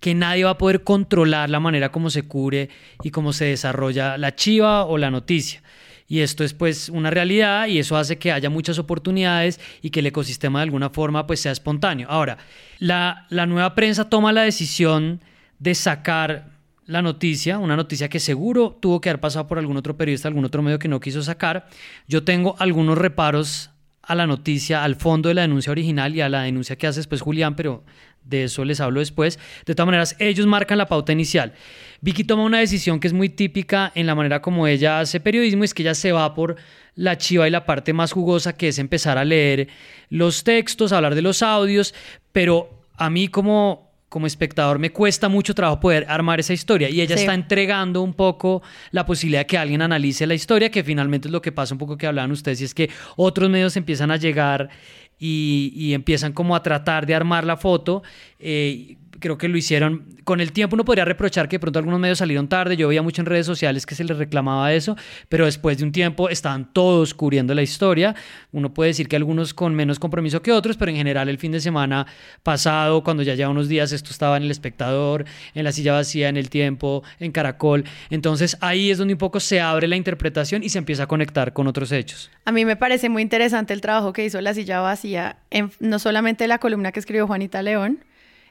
que 0.00 0.14
nadie 0.14 0.44
va 0.44 0.50
a 0.50 0.58
poder 0.58 0.84
controlar 0.84 1.50
la 1.50 1.60
manera 1.60 1.90
como 1.90 2.10
se 2.10 2.22
cubre 2.22 2.68
y 3.02 3.10
cómo 3.10 3.32
se 3.32 3.46
desarrolla 3.46 4.16
la 4.18 4.34
chiva 4.34 4.84
o 4.84 4.98
la 4.98 5.10
noticia. 5.10 5.62
Y 6.06 6.20
esto 6.20 6.42
es 6.42 6.54
pues 6.54 6.88
una 6.88 7.10
realidad 7.10 7.66
y 7.66 7.78
eso 7.78 7.96
hace 7.96 8.16
que 8.16 8.32
haya 8.32 8.48
muchas 8.48 8.78
oportunidades 8.78 9.60
y 9.82 9.90
que 9.90 10.00
el 10.00 10.06
ecosistema 10.06 10.60
de 10.60 10.64
alguna 10.64 10.88
forma 10.88 11.26
pues 11.26 11.40
sea 11.40 11.52
espontáneo. 11.52 12.08
Ahora, 12.10 12.38
la, 12.78 13.26
la 13.28 13.44
nueva 13.44 13.74
prensa 13.74 14.08
toma 14.08 14.32
la 14.32 14.42
decisión 14.42 15.20
de 15.58 15.74
sacar 15.74 16.58
la 16.86 17.02
noticia, 17.02 17.58
una 17.58 17.76
noticia 17.76 18.08
que 18.08 18.18
seguro 18.18 18.78
tuvo 18.80 19.02
que 19.02 19.10
haber 19.10 19.20
pasado 19.20 19.46
por 19.46 19.58
algún 19.58 19.76
otro 19.76 19.98
periodista, 19.98 20.28
algún 20.28 20.46
otro 20.46 20.62
medio 20.62 20.78
que 20.78 20.88
no 20.88 20.98
quiso 20.98 21.22
sacar. 21.22 21.68
Yo 22.06 22.24
tengo 22.24 22.56
algunos 22.58 22.96
reparos 22.96 23.70
a 24.00 24.14
la 24.14 24.26
noticia, 24.26 24.82
al 24.82 24.96
fondo 24.96 25.28
de 25.28 25.34
la 25.34 25.42
denuncia 25.42 25.70
original 25.70 26.16
y 26.16 26.22
a 26.22 26.30
la 26.30 26.42
denuncia 26.44 26.76
que 26.76 26.86
hace 26.86 27.00
después 27.00 27.20
Julián, 27.20 27.54
pero 27.54 27.84
de 28.24 28.44
eso 28.44 28.64
les 28.64 28.80
hablo 28.80 29.00
después. 29.00 29.38
De 29.66 29.74
todas 29.74 29.86
maneras, 29.86 30.16
ellos 30.18 30.46
marcan 30.46 30.78
la 30.78 30.86
pauta 30.86 31.12
inicial. 31.12 31.54
Vicky 32.00 32.24
toma 32.24 32.44
una 32.44 32.60
decisión 32.60 33.00
que 33.00 33.08
es 33.08 33.12
muy 33.12 33.28
típica 33.28 33.90
en 33.94 34.06
la 34.06 34.14
manera 34.14 34.40
como 34.40 34.66
ella 34.66 35.00
hace 35.00 35.20
periodismo, 35.20 35.64
es 35.64 35.74
que 35.74 35.82
ella 35.82 35.94
se 35.94 36.12
va 36.12 36.34
por 36.34 36.56
la 36.94 37.16
chiva 37.16 37.46
y 37.48 37.50
la 37.50 37.64
parte 37.64 37.92
más 37.92 38.12
jugosa, 38.12 38.56
que 38.56 38.68
es 38.68 38.78
empezar 38.78 39.18
a 39.18 39.24
leer 39.24 39.68
los 40.10 40.44
textos, 40.44 40.92
hablar 40.92 41.14
de 41.14 41.22
los 41.22 41.42
audios, 41.42 41.94
pero 42.32 42.84
a 42.96 43.10
mí 43.10 43.28
como 43.28 43.88
como 44.08 44.26
espectador 44.26 44.78
me 44.78 44.90
cuesta 44.90 45.28
mucho 45.28 45.54
trabajo 45.54 45.80
poder 45.80 46.06
armar 46.08 46.40
esa 46.40 46.54
historia 46.54 46.88
y 46.88 47.00
ella 47.00 47.14
está 47.14 47.34
entregando 47.34 48.00
un 48.00 48.14
poco 48.14 48.62
la 48.90 49.04
posibilidad 49.04 49.40
de 49.40 49.46
que 49.46 49.58
alguien 49.58 49.82
analice 49.82 50.26
la 50.26 50.34
historia, 50.34 50.70
que 50.70 50.82
finalmente 50.82 51.28
es 51.28 51.32
lo 51.32 51.42
que 51.42 51.52
pasa 51.52 51.74
un 51.74 51.78
poco 51.78 51.98
que 51.98 52.06
hablaban 52.06 52.32
ustedes, 52.32 52.60
y 52.62 52.64
es 52.64 52.74
que 52.74 52.90
otros 53.16 53.50
medios 53.50 53.76
empiezan 53.76 54.10
a 54.10 54.16
llegar 54.16 54.70
y, 55.18 55.92
empiezan 55.94 56.32
como 56.32 56.54
a 56.54 56.62
tratar 56.62 57.06
de 57.06 57.14
armar 57.14 57.44
la 57.44 57.56
foto. 57.56 58.02
Eh, 58.38 58.96
creo 59.20 59.38
que 59.38 59.48
lo 59.48 59.56
hicieron. 59.56 60.04
Con 60.24 60.40
el 60.40 60.52
tiempo 60.52 60.74
uno 60.74 60.84
podría 60.84 61.04
reprochar 61.04 61.48
que 61.48 61.56
de 61.56 61.60
pronto 61.60 61.78
algunos 61.78 62.00
medios 62.00 62.18
salieron 62.18 62.48
tarde. 62.48 62.76
Yo 62.76 62.88
veía 62.88 63.02
mucho 63.02 63.22
en 63.22 63.26
redes 63.26 63.46
sociales 63.46 63.86
que 63.86 63.94
se 63.94 64.04
les 64.04 64.16
reclamaba 64.16 64.72
eso, 64.72 64.96
pero 65.28 65.44
después 65.46 65.78
de 65.78 65.84
un 65.84 65.92
tiempo 65.92 66.28
estaban 66.28 66.72
todos 66.72 67.14
cubriendo 67.14 67.54
la 67.54 67.62
historia. 67.62 68.14
Uno 68.52 68.72
puede 68.72 68.88
decir 68.88 69.08
que 69.08 69.16
algunos 69.16 69.54
con 69.54 69.74
menos 69.74 69.98
compromiso 69.98 70.42
que 70.42 70.52
otros, 70.52 70.76
pero 70.76 70.90
en 70.90 70.96
general 70.96 71.28
el 71.28 71.38
fin 71.38 71.52
de 71.52 71.60
semana 71.60 72.06
pasado, 72.42 73.02
cuando 73.02 73.22
ya 73.22 73.34
lleva 73.34 73.50
unos 73.50 73.68
días, 73.68 73.92
esto 73.92 74.10
estaba 74.10 74.36
en 74.36 74.44
El 74.44 74.50
Espectador, 74.50 75.24
en 75.54 75.64
La 75.64 75.72
Silla 75.72 75.92
Vacía, 75.94 76.28
en 76.28 76.36
El 76.36 76.50
Tiempo, 76.50 77.02
en 77.18 77.32
Caracol. 77.32 77.84
Entonces 78.10 78.56
ahí 78.60 78.90
es 78.90 78.98
donde 78.98 79.14
un 79.14 79.18
poco 79.18 79.40
se 79.40 79.60
abre 79.60 79.88
la 79.88 79.96
interpretación 79.96 80.62
y 80.62 80.68
se 80.68 80.78
empieza 80.78 81.04
a 81.04 81.06
conectar 81.06 81.52
con 81.52 81.66
otros 81.66 81.92
hechos. 81.92 82.30
A 82.44 82.52
mí 82.52 82.64
me 82.64 82.76
parece 82.76 83.08
muy 83.08 83.22
interesante 83.22 83.74
el 83.74 83.80
trabajo 83.80 84.12
que 84.12 84.24
hizo 84.24 84.40
La 84.40 84.54
Silla 84.54 84.80
Vacía, 84.80 85.36
en, 85.50 85.70
no 85.80 85.98
solamente 85.98 86.46
la 86.46 86.58
columna 86.58 86.92
que 86.92 87.00
escribió 87.00 87.26
Juanita 87.26 87.62
León, 87.62 88.04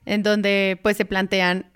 en 0.08 0.24
donde 0.24 0.80
pues 0.82 0.98
se 0.98 1.06
plantean 1.06 1.68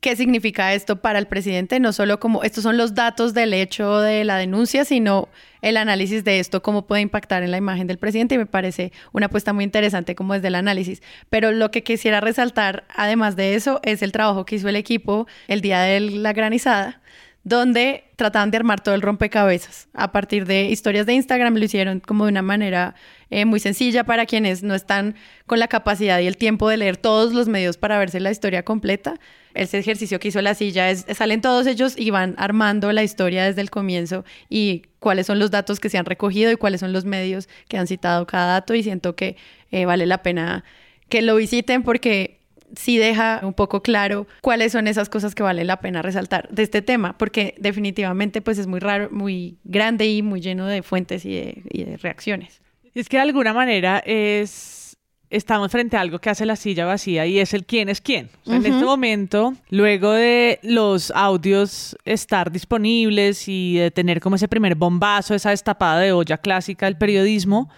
qué 0.00 0.16
significa 0.16 0.74
esto 0.74 1.00
para 1.00 1.18
el 1.18 1.26
presidente, 1.26 1.80
no 1.80 1.92
solo 1.94 2.20
como 2.20 2.42
estos 2.42 2.62
son 2.62 2.76
los 2.76 2.94
datos 2.94 3.32
del 3.32 3.54
hecho 3.54 4.00
de 4.00 4.22
la 4.24 4.36
denuncia, 4.36 4.84
sino 4.84 5.30
el 5.62 5.78
análisis 5.78 6.24
de 6.24 6.40
esto, 6.40 6.62
cómo 6.62 6.86
puede 6.86 7.00
impactar 7.00 7.42
en 7.42 7.50
la 7.50 7.56
imagen 7.56 7.86
del 7.86 7.96
presidente 7.96 8.34
y 8.34 8.38
me 8.38 8.44
parece 8.44 8.92
una 9.12 9.26
apuesta 9.26 9.54
muy 9.54 9.64
interesante 9.64 10.14
como 10.14 10.34
desde 10.34 10.48
el 10.48 10.56
análisis. 10.56 11.02
Pero 11.30 11.52
lo 11.52 11.70
que 11.70 11.82
quisiera 11.82 12.20
resaltar, 12.20 12.84
además 12.94 13.34
de 13.34 13.54
eso, 13.54 13.80
es 13.82 14.02
el 14.02 14.12
trabajo 14.12 14.44
que 14.44 14.56
hizo 14.56 14.68
el 14.68 14.76
equipo 14.76 15.26
el 15.48 15.62
día 15.62 15.80
de 15.80 16.00
la 16.00 16.34
granizada, 16.34 17.00
donde 17.44 18.04
trataban 18.16 18.50
de 18.50 18.56
armar 18.56 18.80
todo 18.80 18.94
el 18.94 19.02
rompecabezas. 19.02 19.88
A 19.92 20.12
partir 20.12 20.46
de 20.46 20.64
historias 20.64 21.04
de 21.04 21.12
Instagram 21.12 21.54
lo 21.54 21.64
hicieron 21.64 22.00
como 22.00 22.24
de 22.24 22.32
una 22.32 22.42
manera 22.42 22.94
eh, 23.30 23.44
muy 23.44 23.60
sencilla 23.60 24.04
para 24.04 24.24
quienes 24.24 24.62
no 24.62 24.74
están 24.74 25.14
con 25.46 25.58
la 25.58 25.68
capacidad 25.68 26.18
y 26.20 26.26
el 26.26 26.38
tiempo 26.38 26.68
de 26.68 26.78
leer 26.78 26.96
todos 26.96 27.34
los 27.34 27.46
medios 27.46 27.76
para 27.76 27.98
verse 27.98 28.18
la 28.18 28.30
historia 28.30 28.64
completa. 28.64 29.20
Ese 29.52 29.78
ejercicio 29.78 30.18
que 30.18 30.28
hizo 30.28 30.40
la 30.40 30.54
silla 30.54 30.90
es, 30.90 31.04
salen 31.14 31.42
todos 31.42 31.66
ellos 31.66 31.94
y 31.98 32.10
van 32.10 32.34
armando 32.38 32.90
la 32.92 33.02
historia 33.02 33.44
desde 33.44 33.60
el 33.60 33.70
comienzo 33.70 34.24
y 34.48 34.82
cuáles 34.98 35.26
son 35.26 35.38
los 35.38 35.50
datos 35.50 35.80
que 35.80 35.90
se 35.90 35.98
han 35.98 36.06
recogido 36.06 36.50
y 36.50 36.56
cuáles 36.56 36.80
son 36.80 36.92
los 36.92 37.04
medios 37.04 37.48
que 37.68 37.76
han 37.76 37.86
citado 37.86 38.26
cada 38.26 38.54
dato 38.54 38.74
y 38.74 38.82
siento 38.82 39.14
que 39.14 39.36
eh, 39.70 39.84
vale 39.84 40.06
la 40.06 40.22
pena 40.22 40.64
que 41.10 41.20
lo 41.20 41.36
visiten 41.36 41.82
porque 41.82 42.40
sí 42.76 42.98
deja 42.98 43.40
un 43.42 43.54
poco 43.54 43.82
claro 43.82 44.26
cuáles 44.40 44.72
son 44.72 44.86
esas 44.86 45.08
cosas 45.08 45.34
que 45.34 45.42
vale 45.42 45.64
la 45.64 45.80
pena 45.80 46.02
resaltar 46.02 46.48
de 46.50 46.62
este 46.62 46.82
tema, 46.82 47.16
porque 47.18 47.54
definitivamente 47.58 48.40
pues 48.42 48.58
es 48.58 48.66
muy 48.66 48.80
raro, 48.80 49.08
muy 49.10 49.58
grande 49.64 50.06
y 50.06 50.22
muy 50.22 50.40
lleno 50.40 50.66
de 50.66 50.82
fuentes 50.82 51.24
y 51.24 51.34
de, 51.34 51.98
reacciones. 52.00 52.60
Es 52.94 53.08
que 53.08 53.16
de 53.16 53.22
alguna 53.22 53.52
manera 53.52 54.02
es 54.04 54.96
estamos 55.30 55.72
frente 55.72 55.96
a 55.96 56.00
algo 56.00 56.20
que 56.20 56.30
hace 56.30 56.46
la 56.46 56.54
silla 56.54 56.84
vacía 56.86 57.26
y 57.26 57.40
es 57.40 57.54
el 57.54 57.64
quién 57.64 57.88
es 57.88 58.00
quién. 58.00 58.28
En 58.46 58.64
este 58.64 58.84
momento, 58.84 59.54
luego 59.68 60.12
de 60.12 60.60
los 60.62 61.10
audios 61.10 61.96
estar 62.04 62.52
disponibles 62.52 63.48
y 63.48 63.76
de 63.78 63.90
tener 63.90 64.20
como 64.20 64.36
ese 64.36 64.46
primer 64.46 64.76
bombazo, 64.76 65.34
esa 65.34 65.50
destapada 65.50 66.00
de 66.00 66.12
olla 66.12 66.38
clásica 66.38 66.86
del 66.86 66.96
periodismo, 66.96 67.68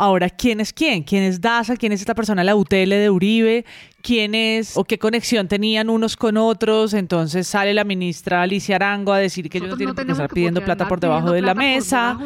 Ahora, 0.00 0.30
¿quién 0.30 0.60
es 0.60 0.72
quién? 0.72 1.02
¿Quién 1.02 1.24
es 1.24 1.42
Daza? 1.42 1.76
¿Quién 1.76 1.92
es 1.92 2.00
esta 2.00 2.14
persona, 2.14 2.42
la 2.42 2.56
UTL 2.56 2.88
de 2.88 3.10
Uribe? 3.10 3.66
¿Quién 4.00 4.34
es 4.34 4.74
o 4.74 4.84
qué 4.84 4.98
conexión 4.98 5.46
tenían 5.46 5.90
unos 5.90 6.16
con 6.16 6.38
otros? 6.38 6.94
Entonces 6.94 7.46
sale 7.46 7.74
la 7.74 7.84
ministra 7.84 8.40
Alicia 8.40 8.76
Arango 8.76 9.12
a 9.12 9.18
decir 9.18 9.50
que 9.50 9.58
ellos 9.58 9.68
no 9.68 9.76
tienen 9.76 9.94
por 9.94 10.06
qué 10.06 10.12
estar 10.12 10.30
pidiendo 10.30 10.64
plata 10.64 10.88
por 10.88 11.00
debajo 11.00 11.32
de 11.32 11.42
la 11.42 11.54
mesa. 11.54 12.18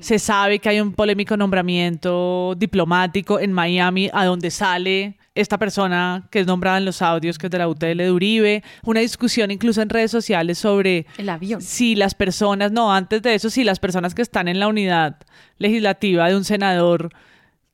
Se 0.00 0.18
sabe 0.18 0.58
que 0.58 0.68
hay 0.68 0.80
un 0.80 0.92
polémico 0.92 1.34
nombramiento 1.34 2.54
diplomático 2.58 3.40
en 3.40 3.54
Miami 3.54 4.10
a 4.12 4.26
donde 4.26 4.50
sale 4.50 5.16
esta 5.34 5.58
persona 5.58 6.26
que 6.30 6.40
es 6.40 6.46
nombrada 6.46 6.78
en 6.78 6.84
los 6.84 7.02
audios, 7.02 7.38
que 7.38 7.46
es 7.48 7.50
de 7.50 7.58
la 7.58 7.68
UTL 7.68 7.96
de 7.96 8.12
Uribe, 8.12 8.62
una 8.84 9.00
discusión 9.00 9.50
incluso 9.50 9.82
en 9.82 9.88
redes 9.88 10.10
sociales 10.10 10.58
sobre 10.58 11.06
el 11.18 11.28
avión. 11.28 11.60
Si 11.60 11.96
las 11.96 12.14
personas, 12.14 12.70
no, 12.70 12.92
antes 12.92 13.22
de 13.22 13.34
eso, 13.34 13.50
si 13.50 13.64
las 13.64 13.80
personas 13.80 14.14
que 14.14 14.22
están 14.22 14.48
en 14.48 14.60
la 14.60 14.68
unidad 14.68 15.16
legislativa 15.58 16.28
de 16.28 16.36
un 16.36 16.44
senador 16.44 17.10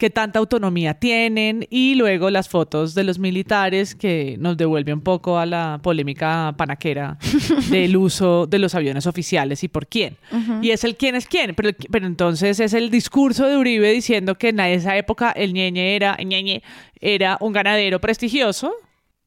qué 0.01 0.09
tanta 0.09 0.39
autonomía 0.39 0.95
tienen 0.95 1.67
y 1.69 1.95
luego 1.95 2.31
las 2.31 2.49
fotos 2.49 2.95
de 2.95 3.05
los 3.05 3.19
militares 3.19 3.95
que 3.95 4.37
nos 4.39 4.57
devuelve 4.57 4.95
un 4.95 5.03
poco 5.03 5.39
a 5.39 5.45
la 5.45 5.79
polémica 5.83 6.55
panaquera 6.57 7.19
del 7.71 7.99
uso 7.99 8.47
de 8.47 8.59
los 8.59 8.75
aviones 8.75 9.07
oficiales 9.07 9.63
y 9.63 9.69
por 9.69 9.87
quién. 9.87 10.17
Y 10.63 10.71
es 10.71 10.85
el 10.85 10.97
quién 10.97 11.17
es 11.17 11.27
quién, 11.27 11.55
pero, 11.55 11.77
pero 11.91 12.07
entonces 12.07 12.61
es 12.61 12.73
el 12.73 12.91
discurso 12.91 13.47
de 13.47 13.59
Uribe 13.59 13.93
diciendo 13.93 14.37
que 14.37 14.49
en 14.49 14.61
esa 14.61 14.97
época 14.97 15.33
el 15.33 15.53
ñeñe 15.53 15.95
era, 15.95 16.17
ñeñe 16.17 16.63
era 16.99 17.37
un 17.39 17.53
ganadero 17.53 18.01
prestigioso. 18.01 18.73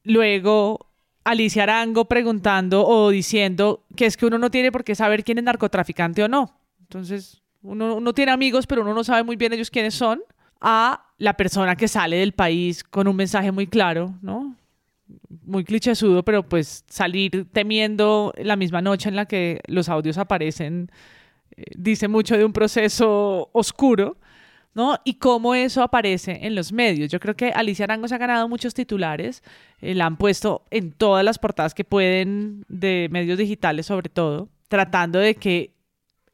Luego 0.02 0.90
Alicia 1.22 1.62
Arango 1.62 2.06
preguntando 2.06 2.84
o 2.84 3.10
diciendo 3.10 3.84
que 3.94 4.06
es 4.06 4.16
que 4.16 4.26
uno 4.26 4.38
no 4.38 4.50
tiene 4.50 4.72
por 4.72 4.82
qué 4.82 4.96
saber 4.96 5.22
quién 5.22 5.38
es 5.38 5.44
narcotraficante 5.44 6.24
o 6.24 6.26
no. 6.26 6.58
Entonces, 6.80 7.42
uno, 7.62 7.94
uno 7.94 8.12
tiene 8.12 8.32
amigos, 8.32 8.66
pero 8.66 8.82
uno 8.82 8.92
no 8.92 9.04
sabe 9.04 9.22
muy 9.22 9.36
bien 9.36 9.52
ellos 9.52 9.70
quiénes 9.70 9.94
son 9.94 10.20
a 10.66 11.12
la 11.18 11.36
persona 11.36 11.76
que 11.76 11.88
sale 11.88 12.16
del 12.16 12.32
país 12.32 12.82
con 12.82 13.06
un 13.06 13.14
mensaje 13.14 13.52
muy 13.52 13.66
claro, 13.66 14.14
¿no? 14.22 14.56
Muy 15.44 15.62
clichésudo, 15.62 16.24
pero 16.24 16.48
pues 16.48 16.84
salir 16.88 17.46
temiendo 17.52 18.32
la 18.38 18.56
misma 18.56 18.80
noche 18.80 19.10
en 19.10 19.16
la 19.16 19.26
que 19.26 19.60
los 19.66 19.90
audios 19.90 20.16
aparecen 20.16 20.90
eh, 21.54 21.64
dice 21.76 22.08
mucho 22.08 22.38
de 22.38 22.46
un 22.46 22.54
proceso 22.54 23.50
oscuro, 23.52 24.16
¿no? 24.72 24.98
Y 25.04 25.14
cómo 25.14 25.54
eso 25.54 25.82
aparece 25.82 26.46
en 26.46 26.54
los 26.54 26.72
medios. 26.72 27.10
Yo 27.10 27.20
creo 27.20 27.36
que 27.36 27.50
Alicia 27.50 27.84
Arango 27.84 28.08
se 28.08 28.14
ha 28.14 28.18
ganado 28.18 28.48
muchos 28.48 28.72
titulares, 28.72 29.42
eh, 29.82 29.94
la 29.94 30.06
han 30.06 30.16
puesto 30.16 30.64
en 30.70 30.92
todas 30.92 31.26
las 31.26 31.38
portadas 31.38 31.74
que 31.74 31.84
pueden 31.84 32.64
de 32.68 33.08
medios 33.10 33.36
digitales 33.36 33.84
sobre 33.84 34.08
todo, 34.08 34.48
tratando 34.68 35.18
de 35.18 35.34
que 35.34 35.74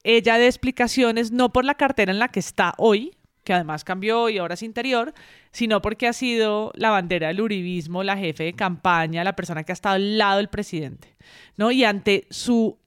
ella 0.04 0.38
dé 0.38 0.46
explicaciones 0.46 1.32
no 1.32 1.52
por 1.52 1.64
la 1.64 1.74
cartera 1.74 2.12
en 2.12 2.20
la 2.20 2.28
que 2.28 2.38
está 2.38 2.74
hoy, 2.78 3.16
que 3.44 3.52
además 3.52 3.84
cambió 3.84 4.28
y 4.28 4.38
ahora 4.38 4.54
es 4.54 4.62
interior, 4.62 5.14
sino 5.50 5.80
porque 5.82 6.06
ha 6.06 6.12
sido 6.12 6.72
la 6.74 6.90
bandera 6.90 7.28
del 7.28 7.40
uribismo, 7.40 8.02
la 8.02 8.16
jefe 8.16 8.44
de 8.44 8.52
campaña, 8.52 9.24
la 9.24 9.36
persona 9.36 9.64
que 9.64 9.72
ha 9.72 9.74
estado 9.74 9.96
al 9.96 10.18
lado 10.18 10.36
del 10.38 10.48
presidente, 10.48 11.16
¿no? 11.56 11.70
Y 11.70 11.84
ante 11.84 12.26
su 12.30 12.78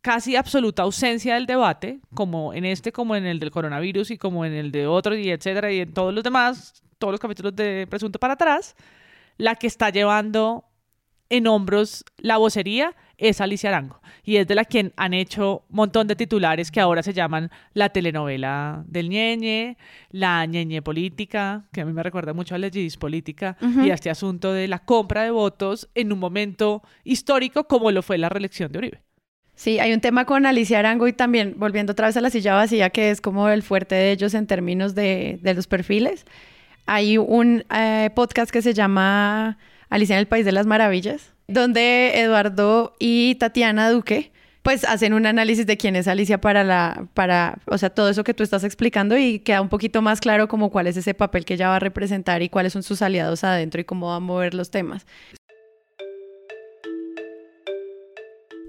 casi 0.00 0.36
absoluta 0.36 0.82
ausencia 0.82 1.34
del 1.34 1.46
debate, 1.46 2.00
como 2.14 2.54
en 2.54 2.64
este, 2.64 2.92
como 2.92 3.16
en 3.16 3.26
el 3.26 3.38
del 3.38 3.50
coronavirus 3.50 4.12
y 4.12 4.18
como 4.18 4.44
en 4.44 4.52
el 4.52 4.70
de 4.70 4.86
otros 4.86 5.18
y 5.18 5.30
etcétera, 5.30 5.72
y 5.72 5.80
en 5.80 5.92
todos 5.92 6.14
los 6.14 6.24
demás, 6.24 6.82
todos 6.98 7.12
los 7.12 7.20
capítulos 7.20 7.54
de 7.56 7.86
Presunto 7.88 8.18
para 8.18 8.34
atrás, 8.34 8.76
la 9.36 9.56
que 9.56 9.66
está 9.66 9.90
llevando 9.90 10.64
en 11.30 11.46
hombros 11.46 12.04
la 12.16 12.38
vocería 12.38 12.96
es 13.18 13.40
Alicia 13.40 13.68
Arango. 13.68 14.00
Y 14.24 14.36
es 14.36 14.46
de 14.46 14.54
la 14.54 14.64
quien 14.64 14.92
han 14.96 15.12
hecho 15.12 15.64
un 15.68 15.76
montón 15.76 16.06
de 16.06 16.16
titulares 16.16 16.70
que 16.70 16.80
ahora 16.80 17.02
se 17.02 17.12
llaman 17.12 17.50
la 17.74 17.90
telenovela 17.90 18.84
del 18.86 19.08
ñeñe, 19.08 19.76
la 20.10 20.46
ñeñe 20.46 20.80
política, 20.80 21.64
que 21.72 21.80
a 21.80 21.84
mí 21.84 21.92
me 21.92 22.02
recuerda 22.02 22.32
mucho 22.32 22.54
a 22.54 22.58
la 22.58 22.70
Gis 22.70 22.96
política, 22.96 23.56
y 23.60 23.90
a 23.90 23.94
este 23.94 24.10
asunto 24.10 24.52
de 24.52 24.68
la 24.68 24.78
compra 24.78 25.24
de 25.24 25.30
votos 25.30 25.88
en 25.94 26.12
un 26.12 26.18
momento 26.18 26.82
histórico 27.04 27.64
como 27.64 27.90
lo 27.90 28.02
fue 28.02 28.18
la 28.18 28.28
reelección 28.28 28.70
de 28.70 28.78
Uribe. 28.78 29.02
Sí, 29.54 29.80
hay 29.80 29.92
un 29.92 30.00
tema 30.00 30.24
con 30.24 30.46
Alicia 30.46 30.78
Arango 30.78 31.08
y 31.08 31.12
también 31.12 31.54
volviendo 31.56 31.90
otra 31.90 32.06
vez 32.06 32.16
a 32.16 32.20
la 32.20 32.30
silla 32.30 32.54
vacía, 32.54 32.90
que 32.90 33.10
es 33.10 33.20
como 33.20 33.48
el 33.48 33.64
fuerte 33.64 33.96
de 33.96 34.12
ellos 34.12 34.34
en 34.34 34.46
términos 34.46 34.94
de, 34.94 35.40
los 35.42 35.66
perfiles. 35.66 36.24
Hay 36.86 37.18
un 37.18 37.64
eh, 37.74 38.10
podcast 38.14 38.52
que 38.52 38.62
se 38.62 38.72
llama 38.72 39.58
Alicia 39.90 40.16
en 40.16 40.20
el 40.20 40.28
País 40.28 40.44
de 40.44 40.52
las 40.52 40.66
Maravillas, 40.66 41.32
donde 41.46 42.20
Eduardo 42.20 42.94
y 42.98 43.36
Tatiana 43.36 43.90
Duque 43.90 44.32
pues 44.62 44.84
hacen 44.84 45.14
un 45.14 45.24
análisis 45.24 45.66
de 45.66 45.78
quién 45.78 45.96
es 45.96 46.08
Alicia 46.08 46.42
para 46.42 46.62
la, 46.62 47.08
para, 47.14 47.58
o 47.64 47.78
sea, 47.78 47.88
todo 47.88 48.10
eso 48.10 48.22
que 48.22 48.34
tú 48.34 48.42
estás 48.42 48.64
explicando 48.64 49.16
y 49.16 49.38
queda 49.38 49.62
un 49.62 49.70
poquito 49.70 50.02
más 50.02 50.20
claro 50.20 50.46
como 50.46 50.70
cuál 50.70 50.88
es 50.88 50.98
ese 50.98 51.14
papel 51.14 51.46
que 51.46 51.54
ella 51.54 51.68
va 51.68 51.76
a 51.76 51.80
representar 51.80 52.42
y 52.42 52.50
cuáles 52.50 52.74
son 52.74 52.82
sus 52.82 53.00
aliados 53.00 53.44
adentro 53.44 53.80
y 53.80 53.84
cómo 53.84 54.08
va 54.08 54.16
a 54.16 54.20
mover 54.20 54.52
los 54.52 54.70
temas. 54.70 55.06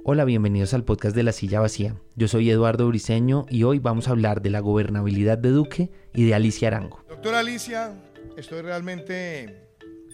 Hola, 0.05 0.23
bienvenidos 0.23 0.73
al 0.73 0.85
podcast 0.85 1.15
de 1.17 1.23
La 1.23 1.33
Silla 1.33 1.59
Vacía. 1.59 1.95
Yo 2.15 2.29
soy 2.29 2.49
Eduardo 2.49 2.87
Briseño 2.87 3.45
y 3.49 3.63
hoy 3.63 3.79
vamos 3.79 4.07
a 4.07 4.11
hablar 4.11 4.41
de 4.41 4.51
la 4.51 4.61
gobernabilidad 4.61 5.37
de 5.37 5.49
Duque 5.49 5.91
y 6.13 6.25
de 6.25 6.33
Alicia 6.33 6.69
Arango. 6.69 7.03
Doctora 7.09 7.39
Alicia, 7.39 7.91
estoy 8.37 8.61
realmente 8.61 9.68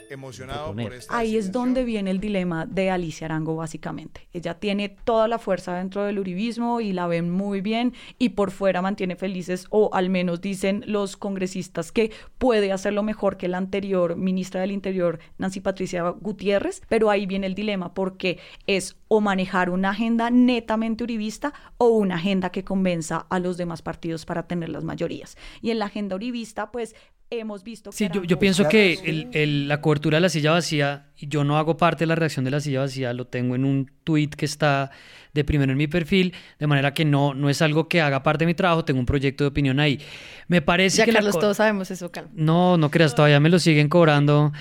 emocionado 0.10 0.76
por 0.76 0.94
esta 0.94 1.18
Ahí 1.18 1.38
es 1.38 1.52
donde 1.52 1.84
viene 1.84 2.12
el 2.12 2.20
dilema 2.20 2.66
de 2.66 2.90
Alicia 2.90 3.26
Arango, 3.26 3.56
básicamente. 3.56 4.28
Ella 4.34 4.60
tiene 4.60 4.90
toda 4.90 5.28
la 5.28 5.40
fuerza 5.40 5.76
dentro 5.76 6.04
del 6.04 6.20
uribismo 6.20 6.82
y 6.82 6.94
la 6.94 7.08
ven 7.08 7.30
muy 7.30 7.62
bien 7.62 7.94
y 8.18 8.30
por 8.30 8.52
fuera 8.52 8.82
mantiene 8.82 9.16
felices, 9.16 9.68
o 9.70 9.90
al 9.94 10.10
menos 10.10 10.42
dicen 10.42 10.84
los 10.88 11.18
congresistas 11.18 11.92
que 11.92 12.12
puede 12.38 12.72
hacerlo 12.72 13.04
mejor 13.04 13.38
que 13.38 13.48
la 13.48 13.58
anterior 13.58 14.16
ministra 14.16 14.62
del 14.62 14.72
Interior, 14.72 15.20
Nancy 15.38 15.60
Patricia 15.60 16.10
Gutiérrez, 16.10 16.82
pero 16.88 17.10
ahí 17.10 17.26
viene 17.26 17.48
el 17.48 17.56
dilema 17.56 17.94
porque 17.94 18.40
es 18.68 18.98
o 19.08 19.22
manejar 19.22 19.70
una 19.70 19.92
agenda 19.92 20.30
netamente 20.30 21.04
uribista 21.04 21.54
o 21.78 21.88
una 21.88 22.16
agenda 22.16 22.52
que 22.52 22.64
convenza 22.64 23.26
a 23.30 23.40
los 23.40 23.58
demás 23.58 23.82
partidos 23.82 24.26
para 24.26 24.48
tener 24.48 24.70
las 24.70 24.84
mayorías. 24.84 25.38
Y 25.62 25.72
en 25.72 25.80
la 25.80 25.86
agenda 25.86 26.16
uribista, 26.16 26.72
pues 26.72 26.96
hemos 27.30 27.64
visto 27.64 27.90
que 27.92 27.98
Sí, 27.98 28.08
yo, 28.14 28.24
yo 28.24 28.40
pienso 28.40 28.68
que 28.70 28.94
el- 29.04 29.28
el- 29.34 29.68
la 29.68 29.82
cobertura 29.82 30.18
de 30.18 30.22
la 30.22 30.30
silla 30.30 30.52
vacía, 30.52 31.08
y 31.18 31.28
yo 31.28 31.44
no 31.44 31.58
hago 31.58 31.76
parte 31.78 32.04
de 32.04 32.08
la 32.08 32.16
reacción 32.16 32.46
de 32.46 32.52
la 32.52 32.60
silla 32.60 32.82
vacía, 32.82 33.14
lo 33.14 33.26
tengo 33.28 33.56
en 33.56 33.66
un 33.66 33.92
tweet 34.04 34.30
que 34.30 34.46
está 34.46 34.92
de 35.34 35.44
primero 35.44 35.72
en 35.72 35.78
mi 35.78 35.88
perfil, 35.88 36.34
de 36.60 36.68
manera 36.68 36.94
que 36.94 37.04
no, 37.04 37.34
no 37.34 37.50
es 37.50 37.62
algo 37.62 37.90
que 37.90 38.00
haga 38.02 38.24
parte 38.24 38.44
de 38.46 38.48
mi 38.48 38.54
trabajo, 38.54 38.86
tengo 38.86 39.00
un 39.00 39.06
proyecto 39.06 39.44
de 39.44 39.50
opinión 39.50 39.80
ahí. 39.80 40.00
Me 40.48 40.62
parece 40.62 41.00
Ya, 41.00 41.06
que 41.06 41.12
Carlos, 41.14 41.38
todos 41.40 41.58
sabemos 41.58 41.92
eso, 41.92 42.12
Carlos. 42.12 42.32
no, 42.36 42.78
no 42.78 42.90
creas, 42.92 43.16
todavía 43.16 43.40
me 43.40 43.50
lo 43.50 43.60
siguen 43.60 43.90
cobrando. 43.90 44.54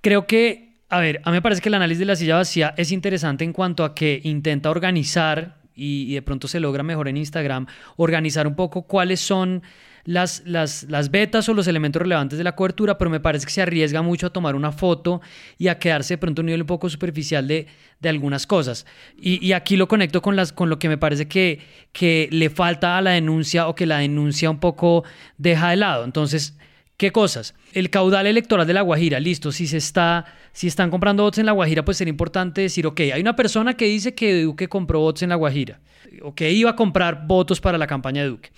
Creo 0.00 0.26
que, 0.26 0.78
a 0.88 1.00
ver, 1.00 1.20
a 1.24 1.30
mí 1.30 1.36
me 1.36 1.42
parece 1.42 1.60
que 1.60 1.68
el 1.68 1.74
análisis 1.74 1.98
de 1.98 2.04
la 2.06 2.16
silla 2.16 2.36
vacía 2.36 2.74
es 2.78 2.92
interesante 2.92 3.44
en 3.44 3.52
cuanto 3.52 3.84
a 3.84 3.94
que 3.94 4.20
intenta 4.24 4.70
organizar, 4.70 5.60
y, 5.74 6.10
y 6.10 6.14
de 6.14 6.22
pronto 6.22 6.48
se 6.48 6.60
logra 6.60 6.82
mejor 6.82 7.08
en 7.08 7.16
Instagram, 7.16 7.66
organizar 7.96 8.46
un 8.46 8.54
poco 8.54 8.82
cuáles 8.86 9.20
son 9.20 9.62
las, 10.04 10.42
las, 10.44 10.84
las 10.84 11.10
betas 11.10 11.48
o 11.48 11.54
los 11.54 11.66
elementos 11.66 12.00
relevantes 12.02 12.38
de 12.38 12.44
la 12.44 12.54
cobertura, 12.54 12.98
pero 12.98 13.10
me 13.10 13.20
parece 13.20 13.46
que 13.46 13.52
se 13.52 13.62
arriesga 13.62 14.02
mucho 14.02 14.26
a 14.26 14.30
tomar 14.30 14.54
una 14.54 14.72
foto 14.72 15.20
y 15.58 15.68
a 15.68 15.78
quedarse 15.78 16.14
de 16.14 16.18
pronto 16.18 16.40
a 16.40 16.42
un 16.42 16.46
nivel 16.46 16.62
un 16.62 16.66
poco 16.66 16.88
superficial 16.88 17.46
de, 17.46 17.66
de 18.00 18.08
algunas 18.08 18.46
cosas. 18.46 18.86
Y, 19.16 19.44
y 19.44 19.52
aquí 19.52 19.76
lo 19.76 19.88
conecto 19.88 20.22
con, 20.22 20.36
las, 20.36 20.52
con 20.52 20.68
lo 20.68 20.78
que 20.78 20.88
me 20.88 20.98
parece 20.98 21.28
que, 21.28 21.60
que 21.92 22.28
le 22.32 22.50
falta 22.50 22.98
a 22.98 23.02
la 23.02 23.12
denuncia 23.12 23.68
o 23.68 23.74
que 23.74 23.86
la 23.86 23.98
denuncia 23.98 24.50
un 24.50 24.60
poco 24.60 25.04
deja 25.38 25.70
de 25.70 25.76
lado. 25.76 26.04
Entonces, 26.04 26.56
¿Qué 27.02 27.10
cosas? 27.10 27.54
El 27.72 27.90
caudal 27.90 28.28
electoral 28.28 28.64
de 28.64 28.74
La 28.74 28.82
Guajira, 28.82 29.18
listo, 29.18 29.50
si 29.50 29.66
se 29.66 29.78
está, 29.78 30.24
si 30.52 30.68
están 30.68 30.88
comprando 30.88 31.24
votos 31.24 31.38
en 31.38 31.46
La 31.46 31.52
Guajira, 31.52 31.84
pues 31.84 31.96
sería 31.96 32.10
importante 32.10 32.60
decir, 32.60 32.86
ok, 32.86 33.00
hay 33.12 33.20
una 33.20 33.34
persona 33.34 33.74
que 33.74 33.86
dice 33.86 34.14
que 34.14 34.42
Duque 34.42 34.68
compró 34.68 35.00
votos 35.00 35.24
en 35.24 35.30
La 35.30 35.34
Guajira, 35.34 35.80
o 36.22 36.32
que 36.32 36.52
iba 36.52 36.70
a 36.70 36.76
comprar 36.76 37.26
votos 37.26 37.60
para 37.60 37.76
la 37.76 37.88
campaña 37.88 38.22
de 38.22 38.28
Duque. 38.28 38.50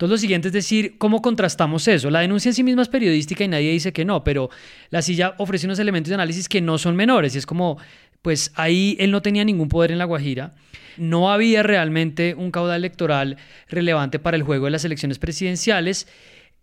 Entonces 0.00 0.12
lo 0.12 0.18
siguiente 0.18 0.48
es 0.48 0.54
decir, 0.54 0.96
¿cómo 0.96 1.20
contrastamos 1.20 1.86
eso? 1.86 2.08
La 2.08 2.20
denuncia 2.20 2.48
en 2.48 2.54
sí 2.54 2.62
misma 2.62 2.80
es 2.80 2.88
periodística 2.88 3.44
y 3.44 3.48
nadie 3.48 3.70
dice 3.70 3.92
que 3.92 4.06
no, 4.06 4.24
pero 4.24 4.48
la 4.88 5.02
silla 5.02 5.34
ofrece 5.36 5.66
unos 5.66 5.78
elementos 5.78 6.08
de 6.08 6.14
análisis 6.14 6.48
que 6.48 6.62
no 6.62 6.78
son 6.78 6.96
menores, 6.96 7.34
y 7.34 7.38
es 7.38 7.44
como, 7.44 7.76
pues 8.22 8.50
ahí 8.54 8.96
él 8.98 9.10
no 9.10 9.20
tenía 9.20 9.44
ningún 9.44 9.68
poder 9.68 9.92
en 9.92 9.98
La 9.98 10.06
Guajira, 10.06 10.54
no 10.96 11.30
había 11.30 11.62
realmente 11.62 12.34
un 12.34 12.50
caudal 12.50 12.78
electoral 12.78 13.36
relevante 13.68 14.18
para 14.18 14.38
el 14.38 14.42
juego 14.42 14.64
de 14.64 14.70
las 14.70 14.86
elecciones 14.86 15.18
presidenciales, 15.18 16.08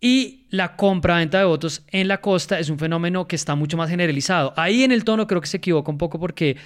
y 0.01 0.47
la 0.49 0.75
compra-venta 0.75 1.37
de 1.37 1.45
votos 1.45 1.83
en 1.91 2.07
la 2.07 2.21
costa 2.21 2.57
es 2.57 2.71
un 2.71 2.79
fenómeno 2.79 3.27
que 3.27 3.35
está 3.35 3.53
mucho 3.53 3.77
más 3.77 3.91
generalizado. 3.91 4.55
Ahí 4.57 4.83
en 4.83 4.91
el 4.91 5.03
tono 5.03 5.27
creo 5.27 5.41
que 5.41 5.47
se 5.47 5.57
equivoca 5.57 5.91
un 5.91 5.99
poco 5.99 6.19
porque 6.19 6.57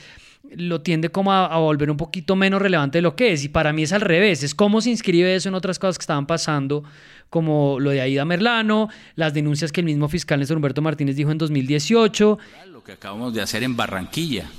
lo 0.56 0.82
tiende 0.82 1.10
como 1.10 1.32
a, 1.32 1.58
volver 1.58 1.90
un 1.90 1.98
poquito 1.98 2.36
menos 2.36 2.62
relevante 2.62 2.98
de 2.98 3.02
lo 3.02 3.16
que 3.16 3.34
es. 3.34 3.44
Y 3.44 3.50
para 3.50 3.74
mí 3.74 3.84
es 3.84 3.94
al 3.94 4.02
revés. 4.02 4.44
Es 4.44 4.56
cómo 4.56 4.82
se 4.82 4.90
inscribe 4.90 5.36
eso 5.36 5.50
en 5.50 5.56
otras 5.56 5.80
cosas 5.80 5.98
que 5.98 6.04
estaban 6.04 6.28
pasando, 6.28 6.84
como 7.30 7.80
lo 7.80 7.92
de 7.92 8.02
Aida 8.02 8.26
Merlano, 8.26 8.90
las 9.16 9.34
denuncias 9.34 9.72
que 9.72 9.82
el 9.82 9.86
mismo 9.86 10.10
fiscal 10.10 10.40
Néstor 10.40 10.58
Humberto 10.58 10.82
Martínez 10.82 11.16
dijo 11.16 11.32
en 11.32 11.38
2018. 11.38 12.38
Lo 12.72 12.84
que 12.84 12.94
acabamos 12.94 13.34
de 13.34 13.42
hacer 13.42 13.64
en 13.64 13.78
Barranquilla, 13.78 14.50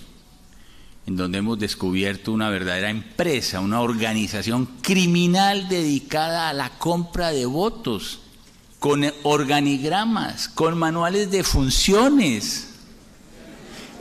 en 1.07 1.17
donde 1.17 1.39
hemos 1.39 1.59
descubierto 1.59 2.33
una 2.33 2.49
verdadera 2.49 2.89
empresa, 2.89 3.61
una 3.61 3.81
organización 3.81 4.67
criminal 4.81 5.69
dedicada 5.69 6.49
a 6.49 6.53
la 6.53 6.71
compra 6.71 7.31
de 7.33 7.45
votos, 7.45 8.21
con 8.79 9.05
organigramas, 9.23 10.49
con 10.49 10.77
manuales 10.77 11.31
de 11.31 11.45
funciones. 11.45 12.72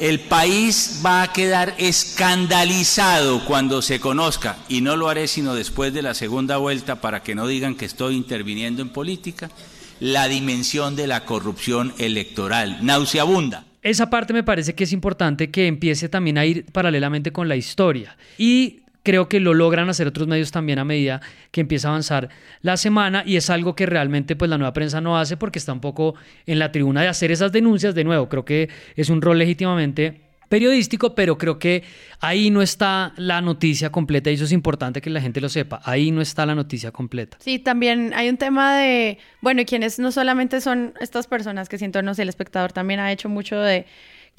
El 0.01 0.19
país 0.19 0.99
va 1.05 1.21
a 1.21 1.31
quedar 1.31 1.75
escandalizado 1.77 3.45
cuando 3.45 3.83
se 3.83 3.99
conozca, 3.99 4.57
y 4.67 4.81
no 4.81 4.95
lo 4.95 5.09
haré 5.09 5.27
sino 5.27 5.53
después 5.53 5.93
de 5.93 6.01
la 6.01 6.15
segunda 6.15 6.57
vuelta 6.57 7.01
para 7.01 7.21
que 7.21 7.35
no 7.35 7.45
digan 7.45 7.75
que 7.75 7.85
estoy 7.85 8.15
interviniendo 8.15 8.81
en 8.81 8.89
política, 8.89 9.51
la 9.99 10.27
dimensión 10.27 10.95
de 10.95 11.05
la 11.05 11.23
corrupción 11.25 11.93
electoral, 11.99 12.79
nauseabunda. 12.81 13.65
Esa 13.83 14.09
parte 14.09 14.33
me 14.33 14.41
parece 14.41 14.73
que 14.73 14.85
es 14.85 14.91
importante 14.91 15.51
que 15.51 15.67
empiece 15.67 16.09
también 16.09 16.39
a 16.39 16.47
ir 16.47 16.65
paralelamente 16.71 17.31
con 17.31 17.47
la 17.47 17.55
historia. 17.55 18.17
Y 18.39 18.81
creo 19.03 19.27
que 19.29 19.39
lo 19.39 19.53
logran 19.53 19.89
hacer 19.89 20.07
otros 20.07 20.27
medios 20.27 20.51
también 20.51 20.79
a 20.79 20.85
medida 20.85 21.21
que 21.51 21.61
empieza 21.61 21.87
a 21.87 21.91
avanzar 21.91 22.29
la 22.61 22.77
semana 22.77 23.23
y 23.25 23.35
es 23.35 23.49
algo 23.49 23.75
que 23.75 23.85
realmente 23.85 24.35
pues 24.35 24.49
la 24.49 24.57
nueva 24.57 24.73
prensa 24.73 25.01
no 25.01 25.17
hace 25.17 25.37
porque 25.37 25.59
está 25.59 25.73
un 25.73 25.81
poco 25.81 26.15
en 26.45 26.59
la 26.59 26.71
tribuna 26.71 27.01
de 27.01 27.07
hacer 27.07 27.31
esas 27.31 27.51
denuncias 27.51 27.95
de 27.95 28.03
nuevo. 28.03 28.29
Creo 28.29 28.45
que 28.45 28.69
es 28.95 29.09
un 29.09 29.21
rol 29.21 29.39
legítimamente 29.39 30.31
periodístico, 30.51 31.15
pero 31.15 31.37
creo 31.37 31.57
que 31.57 31.83
ahí 32.19 32.49
no 32.49 32.61
está 32.61 33.13
la 33.15 33.39
noticia 33.39 33.89
completa 33.89 34.29
y 34.29 34.33
eso 34.33 34.43
es 34.43 34.51
importante 34.51 34.99
que 34.99 35.09
la 35.09 35.21
gente 35.21 35.39
lo 35.39 35.47
sepa. 35.47 35.79
Ahí 35.85 36.11
no 36.11 36.19
está 36.21 36.45
la 36.45 36.55
noticia 36.55 36.91
completa. 36.91 37.37
Sí, 37.39 37.57
también 37.57 38.11
hay 38.13 38.27
un 38.27 38.35
tema 38.35 38.77
de, 38.77 39.17
bueno, 39.39 39.61
y 39.61 39.65
quienes 39.65 39.97
no 39.97 40.11
solamente 40.11 40.59
son 40.59 40.93
estas 40.99 41.27
personas 41.27 41.69
que 41.69 41.77
siento, 41.77 42.01
no 42.01 42.13
sé, 42.13 42.23
el 42.23 42.29
espectador 42.29 42.73
también 42.73 42.99
ha 42.99 43.13
hecho 43.13 43.29
mucho 43.29 43.61
de 43.61 43.85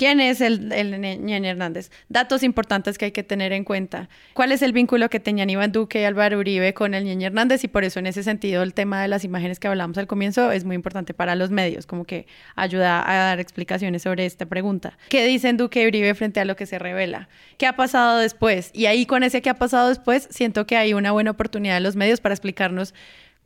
quién 0.03 0.19
es 0.19 0.41
el, 0.41 0.73
el 0.73 1.45
Hernández. 1.45 1.93
Datos 2.09 2.43
importantes 2.43 2.99
que 2.99 3.05
hay 3.05 3.12
que 3.12 3.23
tener 3.23 3.53
en 3.53 3.62
cuenta. 3.62 4.09
¿Cuál 4.35 4.51
es 4.51 4.61
el 4.62 4.73
vínculo 4.73 5.09
que 5.09 5.21
tenían 5.21 5.49
Iván 5.49 5.71
Duque 5.71 6.01
y 6.01 6.05
Álvaro 6.05 6.41
Uribe 6.41 6.75
con 6.75 6.95
el 6.95 7.05
Ñeñe 7.05 7.27
Hernández? 7.27 7.62
Y 7.62 7.69
por 7.69 7.85
eso 7.85 8.01
en 8.01 8.09
ese 8.09 8.25
sentido 8.25 8.65
el 8.65 8.75
tema 8.75 9.01
de 9.01 9.07
las 9.07 9.23
imágenes 9.23 9.61
que 9.61 9.69
hablamos 9.69 9.97
al 9.99 10.09
comienzo 10.09 10.51
es 10.51 10.65
muy 10.65 10.75
importante 10.75 11.15
para 11.15 11.37
los 11.37 11.51
medios, 11.53 11.87
como 11.87 12.05
que 12.05 12.27
ayuda 12.57 13.09
a 13.09 13.15
dar 13.15 13.38
explicaciones 13.38 14.03
sobre 14.03 14.27
esta 14.27 14.45
pregunta. 14.47 14.99
¿Qué 15.09 15.25
dicen 15.25 15.57
Duque 15.57 15.85
y 15.85 15.87
Uribe 15.87 16.17
frente 16.17 16.41
a 16.41 16.45
lo 16.47 16.57
que 16.57 16.67
se 16.67 16.81
revela? 16.81 17.29
¿Qué 17.57 17.69
ha 17.69 17.77
pasado 17.77 18.19
después? 18.19 18.73
Y 18.73 18.87
ahí 18.87 19.07
con 19.07 19.23
ese 19.23 19.41
que 19.41 19.51
ha 19.51 19.55
pasado 19.55 19.88
después, 19.88 20.27
siento 20.33 20.67
que 20.67 20.77
hay 20.77 20.95
una 20.95 21.12
buena 21.12 21.31
oportunidad 21.31 21.75
de 21.75 21.81
los 21.81 21.95
medios 21.95 22.21
para 22.21 22.35
explicarnos 22.35 22.93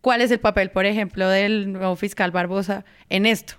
cuál 0.01 0.23
es 0.23 0.31
el 0.31 0.41
papel, 0.41 0.71
por 0.71 0.87
ejemplo, 0.87 1.29
del 1.29 1.71
nuevo 1.71 1.97
fiscal 1.97 2.31
Barbosa 2.31 2.87
en 3.11 3.27
esto. 3.27 3.57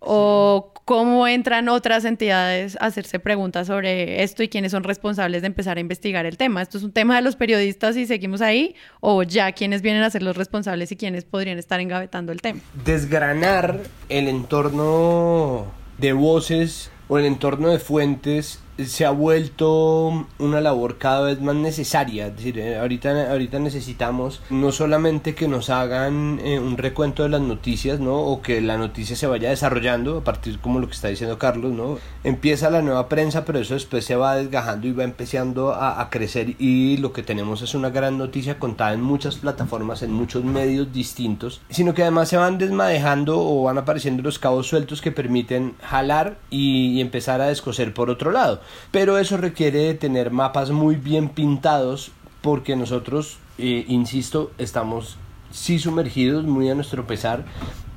O 0.00 0.72
cómo 0.84 1.28
entran 1.28 1.68
otras 1.68 2.04
entidades 2.04 2.76
a 2.80 2.86
hacerse 2.86 3.20
preguntas 3.20 3.68
sobre 3.68 4.24
esto 4.24 4.42
y 4.42 4.48
quiénes 4.48 4.72
son 4.72 4.82
responsables 4.82 5.42
de 5.42 5.46
empezar 5.46 5.76
a 5.76 5.80
investigar 5.80 6.26
el 6.26 6.36
tema. 6.36 6.62
¿Esto 6.62 6.78
es 6.78 6.84
un 6.84 6.90
tema 6.90 7.14
de 7.14 7.22
los 7.22 7.36
periodistas 7.36 7.96
y 7.96 8.06
seguimos 8.06 8.40
ahí? 8.40 8.74
¿O 9.00 9.22
ya 9.22 9.52
quiénes 9.52 9.82
vienen 9.82 10.02
a 10.02 10.10
ser 10.10 10.22
los 10.22 10.36
responsables 10.36 10.90
y 10.90 10.96
quiénes 10.96 11.24
podrían 11.24 11.58
estar 11.58 11.78
engavetando 11.78 12.32
el 12.32 12.40
tema? 12.40 12.60
Desgranar 12.84 13.80
el 14.08 14.26
entorno 14.26 15.66
de 15.98 16.12
voces 16.12 16.90
o 17.08 17.18
el 17.18 17.26
entorno 17.26 17.68
de 17.68 17.78
fuentes 17.78 18.60
se 18.86 19.04
ha 19.06 19.10
vuelto 19.10 20.26
una 20.38 20.60
labor 20.60 20.98
cada 20.98 21.22
vez 21.22 21.40
más 21.40 21.54
necesaria. 21.54 22.28
Es 22.28 22.36
decir, 22.36 22.58
eh, 22.58 22.78
ahorita, 22.78 23.30
ahorita 23.30 23.58
necesitamos 23.58 24.40
no 24.50 24.72
solamente 24.72 25.34
que 25.34 25.48
nos 25.48 25.70
hagan 25.70 26.40
eh, 26.44 26.58
un 26.58 26.76
recuento 26.76 27.22
de 27.22 27.28
las 27.28 27.40
noticias, 27.40 28.00
¿no? 28.00 28.18
O 28.18 28.42
que 28.42 28.60
la 28.60 28.76
noticia 28.76 29.16
se 29.16 29.26
vaya 29.26 29.50
desarrollando 29.50 30.18
a 30.18 30.24
partir 30.24 30.58
como 30.60 30.80
lo 30.80 30.86
que 30.86 30.94
está 30.94 31.08
diciendo 31.08 31.38
Carlos, 31.38 31.72
¿no? 31.72 31.98
Empieza 32.24 32.70
la 32.70 32.82
nueva 32.82 33.08
prensa, 33.08 33.44
pero 33.44 33.58
eso 33.58 33.74
después 33.74 34.04
se 34.04 34.16
va 34.16 34.36
desgajando 34.36 34.86
y 34.86 34.92
va 34.92 35.04
empezando 35.04 35.72
a, 35.72 36.00
a 36.00 36.10
crecer 36.10 36.54
y 36.58 36.96
lo 36.98 37.12
que 37.12 37.22
tenemos 37.22 37.62
es 37.62 37.74
una 37.74 37.90
gran 37.90 38.18
noticia 38.18 38.58
contada 38.58 38.92
en 38.92 39.02
muchas 39.02 39.36
plataformas, 39.36 40.02
en 40.02 40.12
muchos 40.12 40.44
medios 40.44 40.92
distintos, 40.92 41.60
sino 41.70 41.94
que 41.94 42.02
además 42.02 42.28
se 42.28 42.36
van 42.36 42.58
desmadejando 42.58 43.38
o 43.38 43.64
van 43.64 43.78
apareciendo 43.78 44.22
los 44.22 44.38
cabos 44.38 44.66
sueltos 44.66 45.00
que 45.00 45.12
permiten 45.12 45.74
jalar 45.82 46.38
y, 46.50 46.92
y 46.92 47.00
empezar 47.00 47.40
a 47.40 47.48
descoser 47.48 47.94
por 47.94 48.10
otro 48.10 48.30
lado 48.30 48.60
pero 48.90 49.18
eso 49.18 49.36
requiere 49.36 49.80
de 49.80 49.94
tener 49.94 50.30
mapas 50.30 50.70
muy 50.70 50.96
bien 50.96 51.28
pintados 51.28 52.12
porque 52.42 52.76
nosotros, 52.76 53.38
eh, 53.58 53.84
insisto, 53.88 54.50
estamos 54.58 55.18
sí 55.50 55.78
sumergidos 55.78 56.44
muy 56.44 56.70
a 56.70 56.74
nuestro 56.74 57.06
pesar 57.06 57.44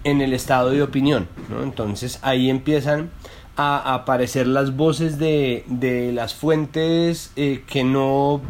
en 0.04 0.22
el 0.22 0.34
estado 0.34 0.72
de 0.72 0.82
opinión, 0.82 1.28
¿no? 1.50 1.64
Entonces 1.64 2.20
ahí 2.22 2.50
empiezan 2.50 3.10
a 3.56 3.94
aparecer 3.94 4.48
las 4.48 4.76
voces 4.76 5.20
de, 5.20 5.64
de 5.68 6.12
las 6.12 6.34
fuentes 6.34 7.32
eh, 7.36 7.64
que 7.68 7.84
no 7.84 8.42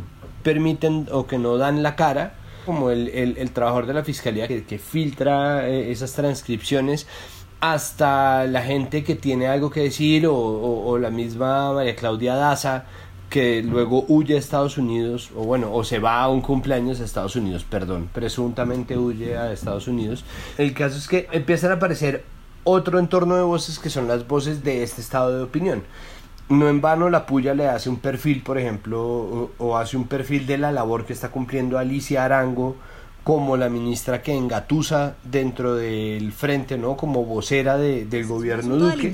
permiten 0.43 1.07
o 1.11 1.27
que 1.27 1.37
no 1.37 1.57
dan 1.57 1.83
la 1.83 1.95
cara, 1.95 2.35
como 2.65 2.89
el, 2.89 3.09
el, 3.09 3.37
el 3.37 3.51
trabajador 3.51 3.87
de 3.87 3.93
la 3.93 4.03
fiscalía 4.03 4.47
que, 4.47 4.63
que 4.63 4.79
filtra 4.79 5.67
eh, 5.67 5.91
esas 5.91 6.13
transcripciones 6.13 7.07
hasta 7.63 8.43
la 8.43 8.61
gente 8.61 9.05
que 9.05 9.15
tiene 9.15 9.47
algo 9.47 9.69
que 9.69 9.79
decir 9.79 10.27
o, 10.27 10.97
la 10.99 11.09
misma 11.09 11.71
María 11.71 11.95
Claudia 11.95 12.35
Daza 12.35 12.83
que 13.29 13.63
luego 13.63 14.03
huye 14.09 14.35
a 14.35 14.37
Estados 14.37 14.77
Unidos, 14.77 15.31
o 15.33 15.45
bueno, 15.45 15.73
o 15.73 15.85
se 15.85 15.99
va 15.99 16.21
a 16.21 16.27
un 16.27 16.41
cumpleaños 16.41 16.99
a 16.99 17.05
Estados 17.05 17.37
Unidos, 17.37 17.63
perdón, 17.63 18.09
presuntamente 18.13 18.97
huye 18.97 19.37
a 19.37 19.53
Estados 19.53 19.87
Unidos. 19.87 20.25
El 20.57 20.73
caso 20.73 20.97
es 20.97 21.07
que 21.07 21.29
empiezan 21.31 21.71
a 21.71 21.75
aparecer 21.75 22.25
otro 22.65 22.99
entorno 22.99 23.37
de 23.37 23.43
voces 23.43 23.79
que 23.79 23.89
son 23.89 24.09
las 24.09 24.27
voces 24.27 24.65
de 24.65 24.83
este 24.83 24.99
estado 24.99 25.35
de 25.35 25.43
opinión. 25.43 25.83
No 26.49 26.67
en 26.67 26.81
vano 26.81 27.09
la 27.09 27.25
puya 27.25 27.53
le 27.53 27.69
hace 27.69 27.89
un 27.89 27.97
perfil, 27.97 28.43
por 28.43 28.57
ejemplo, 28.57 29.51
o 29.57 29.77
hace 29.77 29.95
un 29.95 30.07
perfil 30.07 30.45
de 30.45 30.57
la 30.57 30.73
labor 30.73 31.05
que 31.05 31.13
está 31.13 31.31
cumpliendo 31.31 31.77
Alicia 31.77 32.25
Arango, 32.25 32.75
como 33.23 33.55
la 33.57 33.69
ministra 33.69 34.21
que 34.21 34.33
engatusa 34.33 35.15
dentro 35.23 35.75
del 35.75 36.31
frente, 36.33 36.77
¿no? 36.77 36.97
Como 36.97 37.23
vocera 37.23 37.77
de, 37.77 38.05
del 38.05 38.25
gobierno 38.25 38.75
Duque. 38.75 39.11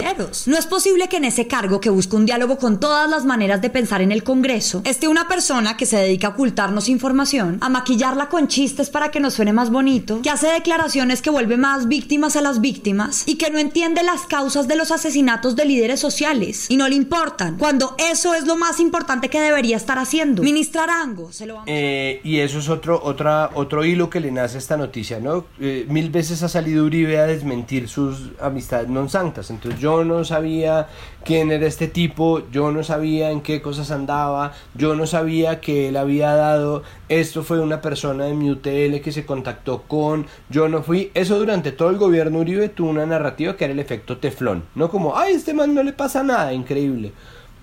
No 0.47 0.57
es 0.57 0.65
posible 0.65 1.07
que 1.07 1.17
en 1.17 1.25
ese 1.25 1.47
cargo 1.47 1.79
que 1.79 1.89
busca 1.89 2.17
un 2.17 2.25
diálogo 2.25 2.57
con 2.57 2.79
todas 2.79 3.09
las 3.09 3.25
maneras 3.25 3.61
de 3.61 3.69
pensar 3.69 4.01
en 4.01 4.11
el 4.11 4.23
Congreso 4.23 4.81
esté 4.85 5.07
una 5.07 5.27
persona 5.27 5.77
que 5.77 5.85
se 5.85 5.97
dedica 5.97 6.27
a 6.27 6.29
ocultarnos 6.31 6.89
información, 6.89 7.57
a 7.61 7.69
maquillarla 7.69 8.29
con 8.29 8.47
chistes 8.47 8.89
para 8.89 9.11
que 9.11 9.19
nos 9.19 9.33
suene 9.35 9.53
más 9.53 9.69
bonito, 9.69 10.21
que 10.21 10.29
hace 10.29 10.47
declaraciones 10.47 11.21
que 11.21 11.29
vuelve 11.29 11.57
más 11.57 11.87
víctimas 11.87 12.35
a 12.35 12.41
las 12.41 12.61
víctimas 12.61 13.23
y 13.27 13.35
que 13.35 13.51
no 13.51 13.59
entiende 13.59 14.03
las 14.03 14.21
causas 14.21 14.67
de 14.67 14.75
los 14.75 14.91
asesinatos 14.91 15.55
de 15.55 15.65
líderes 15.65 15.99
sociales 15.99 16.65
y 16.69 16.77
no 16.77 16.87
le 16.87 16.95
importan, 16.95 17.57
cuando 17.57 17.95
eso 17.97 18.33
es 18.33 18.45
lo 18.47 18.55
más 18.55 18.79
importante 18.79 19.29
que 19.29 19.39
debería 19.39 19.77
estar 19.77 19.99
haciendo. 19.99 20.41
Ministra 20.41 20.83
Arango, 20.83 21.31
se 21.31 21.45
lo 21.45 21.55
vamos 21.55 21.69
Eh, 21.69 22.21
y 22.23 22.39
eso 22.39 22.59
es 22.59 22.69
otro, 22.69 22.99
otra, 23.03 23.51
otro 23.53 23.85
hilo 23.85 23.98
que 24.07 24.19
le 24.19 24.29
nace 24.29 24.59
esta 24.59 24.77
noticia, 24.77 25.19
¿no? 25.19 25.45
Eh, 25.59 25.87
mil 25.89 26.11
veces 26.11 26.43
ha 26.43 26.47
salido 26.47 26.85
Uribe 26.85 27.17
a 27.17 27.25
desmentir 27.25 27.89
sus 27.89 28.29
amistades 28.39 28.87
non 28.87 29.09
santas. 29.09 29.49
Entonces 29.49 29.81
yo 29.81 30.05
no 30.05 30.21
sabía 30.21 30.85
quién 31.25 31.49
era 31.49 31.65
este 31.65 31.89
tipo, 31.89 32.45
yo 32.51 32.69
no 32.69 32.85
sabía 32.85 33.31
en 33.31 33.41
qué 33.41 33.63
cosas 33.65 33.89
andaba, 33.89 34.53
yo 34.75 34.93
no 34.93 35.07
sabía 35.09 35.59
que 35.59 35.89
él 35.89 35.97
había 35.97 36.35
dado, 36.35 36.83
esto 37.09 37.41
fue 37.41 37.59
una 37.59 37.81
persona 37.81 38.25
de 38.25 38.35
mi 38.37 38.51
UTL 38.51 39.01
que 39.01 39.11
se 39.11 39.25
contactó 39.25 39.89
con, 39.89 40.27
yo 40.49 40.69
no 40.69 40.83
fui. 40.83 41.09
Eso 41.15 41.39
durante 41.39 41.71
todo 41.71 41.89
el 41.89 41.97
gobierno 41.97 42.39
Uribe 42.39 42.69
tuvo 42.69 42.91
una 42.91 43.07
narrativa 43.07 43.57
que 43.57 43.65
era 43.65 43.73
el 43.73 43.79
efecto 43.79 44.19
teflón, 44.19 44.63
¿no? 44.75 44.91
Como, 44.91 45.17
ay, 45.17 45.33
este 45.33 45.55
man 45.55 45.73
no 45.73 45.81
le 45.81 45.93
pasa 45.93 46.21
nada, 46.21 46.53
increíble. 46.53 47.11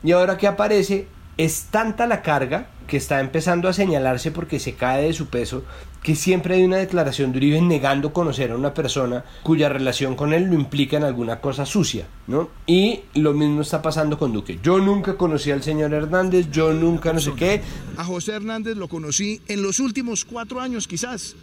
Y 0.02 0.10
ahora 0.10 0.36
que 0.36 0.48
aparece, 0.48 1.06
es 1.36 1.66
tanta 1.70 2.06
la 2.06 2.22
carga 2.22 2.68
que 2.86 2.96
está 2.96 3.20
empezando 3.20 3.68
a 3.68 3.72
señalarse 3.72 4.30
porque 4.30 4.58
se 4.58 4.74
cae 4.74 5.02
de 5.02 5.12
su 5.12 5.26
peso 5.26 5.64
que 6.06 6.14
siempre 6.14 6.54
hay 6.54 6.62
una 6.62 6.76
declaración 6.76 7.32
de 7.32 7.38
Uribe 7.38 7.60
negando 7.60 8.12
conocer 8.12 8.52
a 8.52 8.56
una 8.56 8.72
persona 8.72 9.24
cuya 9.42 9.68
relación 9.68 10.14
con 10.14 10.32
él 10.32 10.44
lo 10.44 10.54
implica 10.54 10.96
en 10.96 11.02
alguna 11.02 11.40
cosa 11.40 11.66
sucia, 11.66 12.06
¿no? 12.28 12.48
Y 12.64 13.00
lo 13.14 13.32
mismo 13.32 13.62
está 13.62 13.82
pasando 13.82 14.16
con 14.16 14.32
Duque. 14.32 14.60
Yo 14.62 14.78
nunca 14.78 15.16
conocí 15.16 15.50
al 15.50 15.64
señor 15.64 15.92
Hernández, 15.92 16.48
yo 16.52 16.72
nunca 16.72 17.12
no 17.12 17.18
sé 17.18 17.32
qué. 17.34 17.60
A 17.96 18.04
José 18.04 18.34
Hernández 18.34 18.76
lo 18.76 18.86
conocí 18.86 19.40
en 19.48 19.62
los 19.62 19.80
últimos 19.80 20.24
cuatro 20.24 20.60
años 20.60 20.86
quizás, 20.86 21.34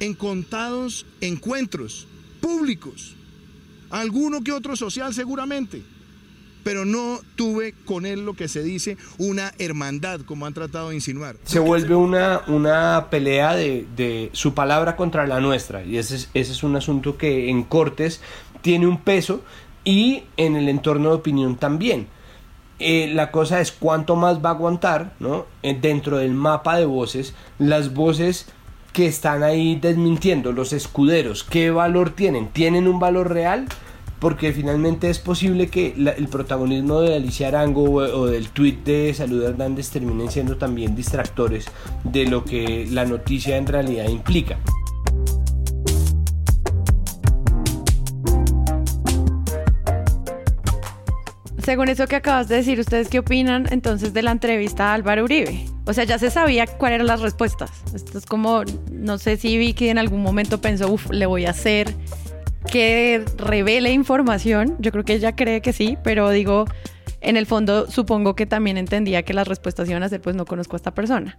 en 0.00 0.14
contados 0.14 1.06
encuentros 1.20 2.08
públicos, 2.40 3.14
alguno 3.90 4.42
que 4.42 4.50
otro 4.50 4.74
social 4.74 5.14
seguramente 5.14 5.84
pero 6.62 6.84
no 6.84 7.20
tuve 7.36 7.74
con 7.84 8.06
él 8.06 8.24
lo 8.24 8.34
que 8.34 8.48
se 8.48 8.62
dice 8.62 8.96
una 9.18 9.52
hermandad, 9.58 10.20
como 10.20 10.46
han 10.46 10.54
tratado 10.54 10.90
de 10.90 10.96
insinuar. 10.96 11.36
Se 11.44 11.58
vuelve 11.58 11.94
una, 11.94 12.42
una 12.46 13.06
pelea 13.10 13.54
de, 13.54 13.86
de 13.96 14.30
su 14.32 14.54
palabra 14.54 14.96
contra 14.96 15.26
la 15.26 15.40
nuestra, 15.40 15.84
y 15.84 15.98
ese 15.98 16.16
es, 16.16 16.30
ese 16.34 16.52
es 16.52 16.62
un 16.62 16.76
asunto 16.76 17.16
que 17.16 17.50
en 17.50 17.64
Cortes 17.64 18.20
tiene 18.62 18.86
un 18.86 19.00
peso 19.00 19.42
y 19.84 20.24
en 20.36 20.56
el 20.56 20.68
entorno 20.68 21.10
de 21.10 21.14
opinión 21.16 21.56
también. 21.56 22.06
Eh, 22.78 23.10
la 23.12 23.30
cosa 23.30 23.60
es 23.60 23.72
cuánto 23.72 24.16
más 24.16 24.42
va 24.42 24.50
a 24.50 24.52
aguantar, 24.54 25.12
¿no? 25.20 25.46
Eh, 25.62 25.78
dentro 25.78 26.16
del 26.16 26.32
mapa 26.32 26.78
de 26.78 26.86
voces, 26.86 27.34
las 27.58 27.92
voces 27.92 28.46
que 28.94 29.06
están 29.06 29.42
ahí 29.42 29.76
desmintiendo, 29.76 30.52
los 30.52 30.72
escuderos, 30.72 31.44
¿qué 31.44 31.70
valor 31.70 32.10
tienen? 32.10 32.48
¿Tienen 32.48 32.88
un 32.88 32.98
valor 32.98 33.32
real? 33.32 33.66
Porque 34.20 34.52
finalmente 34.52 35.08
es 35.08 35.18
posible 35.18 35.68
que 35.68 35.94
el 35.96 36.28
protagonismo 36.28 37.00
de 37.00 37.16
Alicia 37.16 37.48
Arango 37.48 37.84
o, 37.84 38.00
o, 38.00 38.26
del 38.26 38.50
tuit 38.50 38.84
de 38.84 39.14
Salud 39.14 39.42
Hernández 39.42 39.90
terminen 39.90 40.30
siendo 40.30 40.56
también 40.56 40.94
distractores 40.94 41.66
de 42.04 42.26
lo 42.26 42.44
que 42.44 42.86
la 42.90 43.04
noticia 43.04 43.56
en 43.56 43.66
realidad 43.66 44.08
implica. 44.08 44.58
Según 51.64 51.88
eso 51.88 52.06
que 52.06 52.16
acabas 52.16 52.48
de 52.48 52.56
decir, 52.56 52.80
¿ustedes 52.80 53.08
qué 53.08 53.18
opinan 53.18 53.66
entonces 53.70 54.12
de 54.12 54.22
la 54.22 54.32
entrevista 54.32 54.90
a 54.90 54.94
Álvaro 54.94 55.24
Uribe? 55.24 55.66
O 55.86 55.92
sea, 55.92 56.04
ya 56.04 56.18
se 56.18 56.30
sabía 56.30 56.66
cuáles 56.66 56.96
eran 56.96 57.06
las 57.06 57.20
respuestas. 57.20 57.70
Esto 57.94 58.18
es 58.18 58.26
como, 58.26 58.64
no 58.90 59.18
sé 59.18 59.36
si 59.36 59.56
Vicky 59.56 59.88
en 59.88 59.98
algún 59.98 60.22
momento 60.22 60.60
pensó, 60.60 60.90
uff, 60.90 61.10
le 61.10 61.26
voy 61.26 61.46
a 61.46 61.50
hacer 61.50 61.94
que 62.70 63.24
revele 63.36 63.92
información. 63.92 64.76
Yo 64.78 64.92
creo 64.92 65.04
que 65.04 65.14
ella 65.14 65.34
cree 65.34 65.60
que 65.60 65.72
sí, 65.72 65.98
pero 66.02 66.30
digo, 66.30 66.66
en 67.20 67.36
el 67.36 67.46
fondo 67.46 67.90
supongo 67.90 68.34
que 68.34 68.46
también 68.46 68.78
entendía 68.78 69.22
que 69.22 69.34
las 69.34 69.48
respuestas 69.48 69.88
iban 69.88 70.02
a 70.02 70.08
ser, 70.08 70.20
pues 70.20 70.36
no 70.36 70.44
conozco 70.44 70.76
a 70.76 70.78
esta 70.78 70.94
persona. 70.94 71.38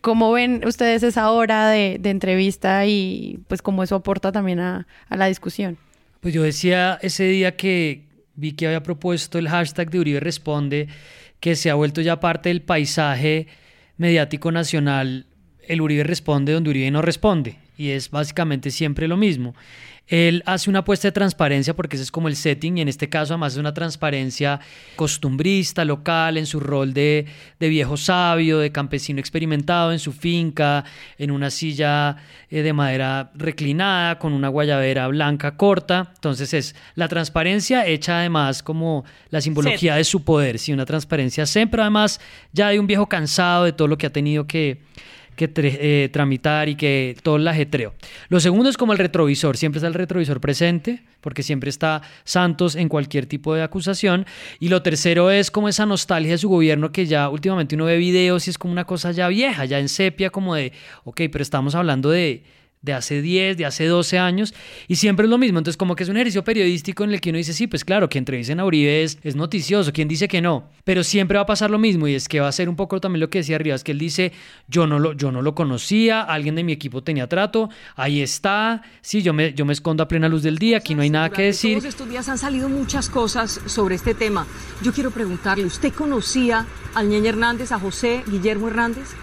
¿Cómo 0.00 0.30
ven 0.32 0.62
ustedes 0.64 1.02
esa 1.02 1.30
hora 1.32 1.68
de, 1.68 1.98
de 1.98 2.10
entrevista 2.10 2.86
y 2.86 3.40
pues 3.48 3.62
cómo 3.62 3.82
eso 3.82 3.96
aporta 3.96 4.30
también 4.30 4.60
a, 4.60 4.86
a, 5.08 5.16
la 5.16 5.26
discusión? 5.26 5.76
Pues 6.20 6.32
yo 6.32 6.42
decía 6.42 6.98
ese 7.02 7.24
día 7.24 7.56
que 7.56 8.06
vi 8.36 8.52
que 8.52 8.66
había 8.66 8.82
propuesto 8.82 9.38
el 9.38 9.48
hashtag 9.48 9.90
de 9.90 9.98
Uribe 9.98 10.20
Responde, 10.20 10.86
que 11.40 11.56
se 11.56 11.70
ha 11.70 11.74
vuelto 11.74 12.00
ya 12.00 12.20
parte 12.20 12.48
del 12.48 12.62
paisaje 12.62 13.48
mediático 13.96 14.52
nacional, 14.52 15.26
el 15.66 15.80
Uribe 15.80 16.04
Responde 16.04 16.52
donde 16.52 16.70
Uribe 16.70 16.90
no 16.92 17.02
responde. 17.02 17.56
Y 17.76 17.90
es 17.90 18.10
básicamente 18.10 18.70
siempre 18.70 19.06
lo 19.08 19.16
mismo. 19.16 19.54
Él 20.08 20.42
hace 20.46 20.70
una 20.70 20.80
apuesta 20.80 21.08
de 21.08 21.12
transparencia 21.12 21.76
porque 21.76 21.96
ese 21.96 22.02
es 22.02 22.10
como 22.10 22.28
el 22.28 22.36
setting 22.36 22.78
y 22.78 22.80
en 22.80 22.88
este 22.88 23.08
caso 23.08 23.34
además 23.34 23.52
es 23.52 23.58
una 23.58 23.74
transparencia 23.74 24.58
costumbrista, 24.96 25.84
local, 25.84 26.36
en 26.36 26.46
su 26.46 26.60
rol 26.60 26.94
de, 26.94 27.26
de 27.60 27.68
viejo 27.68 27.96
sabio, 27.96 28.58
de 28.58 28.72
campesino 28.72 29.20
experimentado 29.20 29.92
en 29.92 29.98
su 29.98 30.12
finca, 30.12 30.84
en 31.18 31.30
una 31.30 31.50
silla 31.50 32.16
eh, 32.50 32.62
de 32.62 32.72
madera 32.72 33.30
reclinada, 33.34 34.18
con 34.18 34.32
una 34.32 34.48
guayabera 34.48 35.08
blanca 35.08 35.56
corta. 35.56 36.10
Entonces 36.14 36.54
es 36.54 36.74
la 36.94 37.08
transparencia 37.08 37.86
hecha 37.86 38.20
además 38.20 38.62
como 38.62 39.04
la 39.30 39.40
simbología 39.40 39.96
de 39.96 40.04
su 40.04 40.24
poder, 40.24 40.58
sí, 40.58 40.72
una 40.72 40.86
transparencia 40.86 41.46
siempre 41.46 41.82
además 41.82 42.20
ya 42.52 42.68
de 42.68 42.80
un 42.80 42.86
viejo 42.86 43.08
cansado 43.08 43.64
de 43.64 43.72
todo 43.72 43.88
lo 43.88 43.98
que 43.98 44.06
ha 44.06 44.12
tenido 44.12 44.46
que 44.46 44.80
que 45.38 45.50
eh, 45.56 46.10
tramitar 46.12 46.68
y 46.68 46.74
que 46.74 47.16
todo 47.22 47.36
el 47.36 47.48
ajetreo. 47.48 47.94
Lo 48.28 48.40
segundo 48.40 48.68
es 48.68 48.76
como 48.76 48.92
el 48.92 48.98
retrovisor, 48.98 49.56
siempre 49.56 49.78
está 49.78 49.88
el 49.88 49.94
retrovisor 49.94 50.40
presente, 50.42 51.02
porque 51.22 51.42
siempre 51.42 51.70
está 51.70 52.02
Santos 52.24 52.76
en 52.76 52.90
cualquier 52.90 53.24
tipo 53.24 53.54
de 53.54 53.62
acusación. 53.62 54.26
Y 54.60 54.68
lo 54.68 54.82
tercero 54.82 55.30
es 55.30 55.50
como 55.50 55.68
esa 55.68 55.86
nostalgia 55.86 56.32
de 56.32 56.38
su 56.38 56.50
gobierno 56.50 56.92
que 56.92 57.06
ya 57.06 57.30
últimamente 57.30 57.76
uno 57.76 57.86
ve 57.86 57.96
videos 57.96 58.46
y 58.46 58.50
es 58.50 58.58
como 58.58 58.72
una 58.72 58.84
cosa 58.84 59.12
ya 59.12 59.28
vieja, 59.28 59.64
ya 59.64 59.78
en 59.78 59.88
sepia, 59.88 60.28
como 60.28 60.54
de, 60.54 60.72
ok, 61.04 61.22
pero 61.32 61.40
estamos 61.40 61.74
hablando 61.74 62.10
de 62.10 62.42
de 62.82 62.92
hace 62.92 63.22
10, 63.22 63.56
de 63.56 63.66
hace 63.66 63.86
12 63.86 64.18
años, 64.18 64.54
y 64.86 64.96
siempre 64.96 65.24
es 65.24 65.30
lo 65.30 65.38
mismo. 65.38 65.58
Entonces, 65.58 65.76
como 65.76 65.96
que 65.96 66.04
es 66.04 66.08
un 66.08 66.16
ejercicio 66.16 66.44
periodístico 66.44 67.04
en 67.04 67.12
el 67.12 67.20
que 67.20 67.30
uno 67.30 67.38
dice, 67.38 67.52
sí, 67.52 67.66
pues 67.66 67.84
claro, 67.84 68.08
que 68.08 68.18
entrevisten 68.18 68.60
a 68.60 68.64
Uribe 68.64 69.02
es, 69.02 69.18
es 69.22 69.36
noticioso, 69.36 69.92
quien 69.92 70.08
dice 70.08 70.28
que 70.28 70.40
no, 70.40 70.68
pero 70.84 71.02
siempre 71.02 71.36
va 71.36 71.42
a 71.42 71.46
pasar 71.46 71.70
lo 71.70 71.78
mismo, 71.78 72.08
y 72.08 72.14
es 72.14 72.28
que 72.28 72.40
va 72.40 72.48
a 72.48 72.52
ser 72.52 72.68
un 72.68 72.76
poco 72.76 73.00
también 73.00 73.20
lo 73.20 73.30
que 73.30 73.38
decía 73.38 73.58
Rivas, 73.58 73.84
que 73.84 73.92
él 73.92 73.98
dice, 73.98 74.32
yo 74.68 74.86
no 74.86 74.98
lo, 74.98 75.12
yo 75.12 75.32
no 75.32 75.42
lo 75.42 75.54
conocía, 75.54 76.22
alguien 76.22 76.54
de 76.54 76.64
mi 76.64 76.72
equipo 76.72 77.02
tenía 77.02 77.28
trato, 77.28 77.68
ahí 77.96 78.22
está, 78.22 78.82
sí, 79.00 79.22
yo 79.22 79.32
me, 79.32 79.52
yo 79.54 79.64
me 79.64 79.72
escondo 79.72 80.02
a 80.02 80.08
plena 80.08 80.28
luz 80.28 80.42
del 80.42 80.58
día, 80.58 80.78
aquí 80.78 80.94
no 80.94 81.02
hay 81.02 81.10
nada 81.10 81.30
que 81.30 81.42
decir. 81.42 81.78
Todos 81.78 81.88
estos 81.88 82.08
días 82.08 82.28
han 82.28 82.38
salido 82.38 82.68
muchas 82.68 83.08
cosas 83.08 83.60
sobre 83.66 83.94
este 83.94 84.14
tema. 84.14 84.46
Yo 84.82 84.92
quiero 84.92 85.10
preguntarle, 85.10 85.64
¿usted 85.64 85.92
conocía 85.92 86.66
al 86.94 87.08
Ñeñe 87.08 87.28
Hernández, 87.28 87.72
a 87.72 87.78
José 87.78 88.22
Guillermo 88.26 88.68
Hernández? 88.68 89.14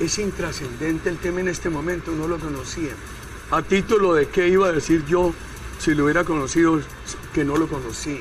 Es 0.00 0.18
intrascendente 0.18 1.08
el 1.08 1.18
tema 1.18 1.40
en 1.40 1.48
este 1.48 1.70
momento, 1.70 2.10
no 2.12 2.26
lo 2.26 2.38
conocía. 2.38 2.90
¿A 3.50 3.62
título 3.62 4.14
de 4.14 4.26
qué 4.26 4.48
iba 4.48 4.68
a 4.68 4.72
decir 4.72 5.04
yo 5.06 5.32
si 5.78 5.94
lo 5.94 6.04
hubiera 6.04 6.24
conocido 6.24 6.80
que 7.32 7.44
no 7.44 7.56
lo 7.56 7.68
conocí? 7.68 8.20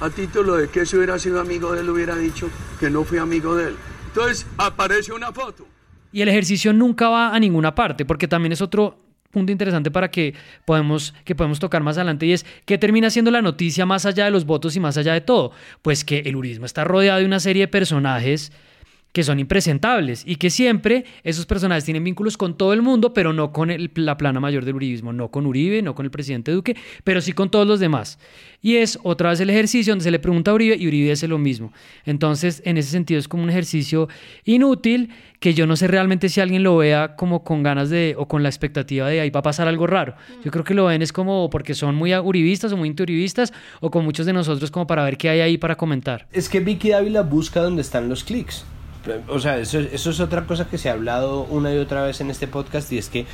¿A 0.00 0.10
título 0.10 0.56
de 0.56 0.68
qué 0.68 0.86
si 0.86 0.96
hubiera 0.96 1.18
sido 1.18 1.40
amigo 1.40 1.72
de 1.72 1.80
él 1.80 1.90
hubiera 1.90 2.16
dicho 2.16 2.48
que 2.78 2.90
no 2.90 3.04
fui 3.04 3.18
amigo 3.18 3.56
de 3.56 3.68
él? 3.68 3.76
Entonces 4.06 4.46
aparece 4.58 5.12
una 5.12 5.32
foto. 5.32 5.66
Y 6.12 6.22
el 6.22 6.28
ejercicio 6.28 6.72
nunca 6.72 7.08
va 7.08 7.34
a 7.34 7.40
ninguna 7.40 7.74
parte, 7.74 8.04
porque 8.04 8.28
también 8.28 8.52
es 8.52 8.60
otro 8.60 8.98
punto 9.30 9.52
interesante 9.52 9.90
para 9.90 10.10
que 10.10 10.34
podemos, 10.64 11.14
que 11.24 11.34
podemos 11.34 11.60
tocar 11.60 11.82
más 11.82 11.96
adelante 11.96 12.26
y 12.26 12.32
es 12.32 12.44
que 12.64 12.78
termina 12.78 13.10
siendo 13.10 13.30
la 13.30 13.42
noticia 13.42 13.86
más 13.86 14.04
allá 14.04 14.24
de 14.24 14.32
los 14.32 14.44
votos 14.44 14.74
y 14.76 14.80
más 14.80 14.96
allá 14.96 15.14
de 15.14 15.20
todo. 15.20 15.52
Pues 15.82 16.04
que 16.04 16.20
el 16.20 16.36
urismo 16.36 16.66
está 16.66 16.84
rodeado 16.84 17.20
de 17.20 17.26
una 17.26 17.40
serie 17.40 17.62
de 17.62 17.68
personajes 17.68 18.52
que 19.12 19.24
son 19.24 19.40
impresentables 19.40 20.22
y 20.26 20.36
que 20.36 20.50
siempre 20.50 21.04
esos 21.24 21.44
personajes 21.46 21.84
tienen 21.84 22.04
vínculos 22.04 22.36
con 22.36 22.56
todo 22.56 22.72
el 22.72 22.80
mundo, 22.82 23.12
pero 23.12 23.32
no 23.32 23.52
con 23.52 23.70
el- 23.70 23.90
la 23.96 24.16
plana 24.16 24.38
mayor 24.40 24.64
del 24.64 24.76
uribismo, 24.76 25.12
no 25.12 25.30
con 25.30 25.46
Uribe, 25.46 25.82
no 25.82 25.94
con 25.94 26.04
el 26.06 26.10
presidente 26.10 26.52
Duque, 26.52 26.76
pero 27.02 27.20
sí 27.20 27.32
con 27.32 27.50
todos 27.50 27.66
los 27.66 27.80
demás. 27.80 28.18
Y 28.62 28.76
es 28.76 28.98
otra 29.02 29.30
vez 29.30 29.40
el 29.40 29.50
ejercicio 29.50 29.92
donde 29.92 30.04
se 30.04 30.10
le 30.10 30.18
pregunta 30.18 30.50
a 30.50 30.54
Uribe 30.54 30.76
y 30.76 30.86
Uribe 30.86 31.12
hace 31.12 31.26
lo 31.26 31.38
mismo. 31.38 31.72
Entonces, 32.04 32.62
en 32.64 32.76
ese 32.76 32.90
sentido 32.90 33.18
es 33.18 33.26
como 33.26 33.42
un 33.42 33.50
ejercicio 33.50 34.08
inútil 34.44 35.10
que 35.40 35.54
yo 35.54 35.66
no 35.66 35.74
sé 35.76 35.86
realmente 35.88 36.28
si 36.28 36.40
alguien 36.40 36.62
lo 36.62 36.76
vea 36.76 37.16
como 37.16 37.42
con 37.44 37.62
ganas 37.62 37.88
de 37.90 38.14
o 38.18 38.28
con 38.28 38.42
la 38.42 38.48
expectativa 38.48 39.08
de 39.08 39.20
ahí 39.20 39.30
va 39.30 39.40
a 39.40 39.42
pasar 39.42 39.66
algo 39.68 39.86
raro. 39.86 40.14
Yo 40.44 40.50
creo 40.50 40.64
que 40.64 40.74
lo 40.74 40.84
ven 40.86 41.00
es 41.02 41.12
como 41.12 41.48
porque 41.50 41.74
son 41.74 41.94
muy 41.94 42.14
uribistas 42.14 42.72
o 42.72 42.76
muy 42.76 42.90
antiuribistas 42.90 43.52
o 43.80 43.90
con 43.90 44.04
muchos 44.04 44.26
de 44.26 44.32
nosotros 44.34 44.70
como 44.70 44.86
para 44.86 45.02
ver 45.04 45.16
qué 45.16 45.30
hay 45.30 45.40
ahí 45.40 45.56
para 45.58 45.76
comentar. 45.76 46.28
Es 46.32 46.48
que 46.48 46.60
Vicky 46.60 46.90
Dávila 46.90 47.22
busca 47.22 47.60
donde 47.62 47.80
están 47.82 48.08
los 48.08 48.22
clics. 48.24 48.64
O 49.28 49.38
sea, 49.38 49.58
eso, 49.58 49.78
eso 49.78 50.10
es 50.10 50.20
otra 50.20 50.46
cosa 50.46 50.68
que 50.68 50.78
se 50.78 50.90
ha 50.90 50.92
hablado 50.92 51.42
una 51.44 51.72
y 51.74 51.78
otra 51.78 52.02
vez 52.04 52.20
en 52.20 52.30
este 52.30 52.46
podcast 52.46 52.92
y 52.92 52.98
es 52.98 53.08
que 53.08 53.26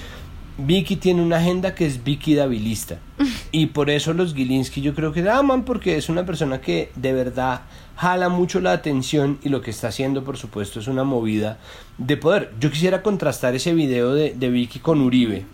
Vicky 0.58 0.96
tiene 0.96 1.22
una 1.22 1.36
agenda 1.36 1.74
que 1.74 1.86
es 1.86 2.02
Vicky 2.02 2.34
Davilista. 2.34 2.98
Y 3.52 3.66
por 3.66 3.88
eso 3.88 4.12
los 4.12 4.34
Gilinski 4.34 4.82
yo 4.82 4.94
creo 4.94 5.12
que 5.12 5.22
la 5.22 5.38
aman 5.38 5.64
porque 5.64 5.96
es 5.96 6.10
una 6.10 6.26
persona 6.26 6.60
que 6.60 6.90
de 6.94 7.14
verdad 7.14 7.62
jala 7.96 8.28
mucho 8.28 8.60
la 8.60 8.72
atención 8.72 9.38
y 9.42 9.48
lo 9.48 9.62
que 9.62 9.70
está 9.70 9.88
haciendo 9.88 10.24
por 10.24 10.36
supuesto 10.36 10.78
es 10.78 10.88
una 10.88 11.04
movida 11.04 11.58
de 11.96 12.18
poder. 12.18 12.52
Yo 12.60 12.70
quisiera 12.70 13.02
contrastar 13.02 13.54
ese 13.54 13.72
video 13.72 14.12
de, 14.12 14.34
de 14.34 14.50
Vicky 14.50 14.80
con 14.80 15.00
Uribe, 15.00 15.46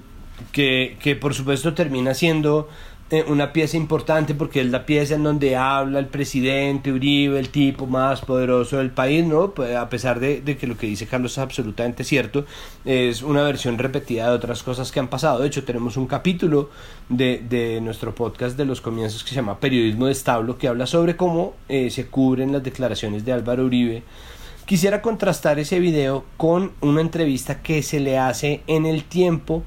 que, 0.51 0.97
que 1.01 1.15
por 1.15 1.35
supuesto 1.35 1.75
termina 1.75 2.15
siendo 2.15 2.69
una 3.29 3.53
pieza 3.53 3.77
importante 3.77 4.35
porque 4.35 4.61
es 4.61 4.71
la 4.71 4.87
pieza 4.87 5.15
en 5.15 5.23
donde 5.23 5.55
habla 5.57 5.99
el 5.99 6.07
presidente 6.07 6.93
Uribe, 6.93 7.39
el 7.39 7.51
tipo 7.51 7.87
más 7.87 8.23
poderoso 8.23 8.79
del 8.79 8.91
país, 8.91 9.25
¿no? 9.27 9.51
Pues, 9.51 9.77
a 9.77 9.89
pesar 9.89 10.19
de, 10.19 10.41
de 10.41 10.57
que 10.57 10.67
lo 10.67 10.77
que 10.77 10.87
dice 10.87 11.07
Carlos 11.07 11.33
es 11.33 11.39
absolutamente 11.39 12.05
cierto, 12.05 12.47
es 12.85 13.23
una 13.23 13.43
versión 13.43 13.77
repetida 13.77 14.29
de 14.29 14.35
otras 14.35 14.63
cosas 14.63 14.91
que 14.91 15.01
han 15.01 15.09
pasado. 15.09 15.41
De 15.41 15.49
hecho, 15.49 15.65
tenemos 15.65 15.97
un 15.97 16.07
capítulo 16.07 16.71
de, 17.09 17.45
de 17.49 17.81
nuestro 17.83 18.15
podcast 18.15 18.57
de 18.57 18.65
los 18.65 18.81
comienzos 18.81 19.23
que 19.23 19.31
se 19.31 19.37
llama 19.37 19.61
Periodismo 19.61 20.07
de 20.07 20.13
Establo, 20.13 20.57
que 20.57 20.69
habla 20.69 20.87
sobre 20.87 21.17
cómo 21.17 21.55
eh, 21.69 21.91
se 21.91 22.07
cubren 22.07 22.53
las 22.53 22.63
declaraciones 22.63 23.25
de 23.25 23.33
Álvaro 23.33 23.65
Uribe. 23.65 24.03
Quisiera 24.65 25.03
contrastar 25.03 25.59
ese 25.59 25.81
video 25.81 26.25
con 26.37 26.73
una 26.81 27.01
entrevista 27.01 27.63
que 27.63 27.83
se 27.83 28.01
le 28.01 28.17
hace 28.17 28.63
en 28.69 28.87
el 28.87 29.05
tiempo 29.05 29.65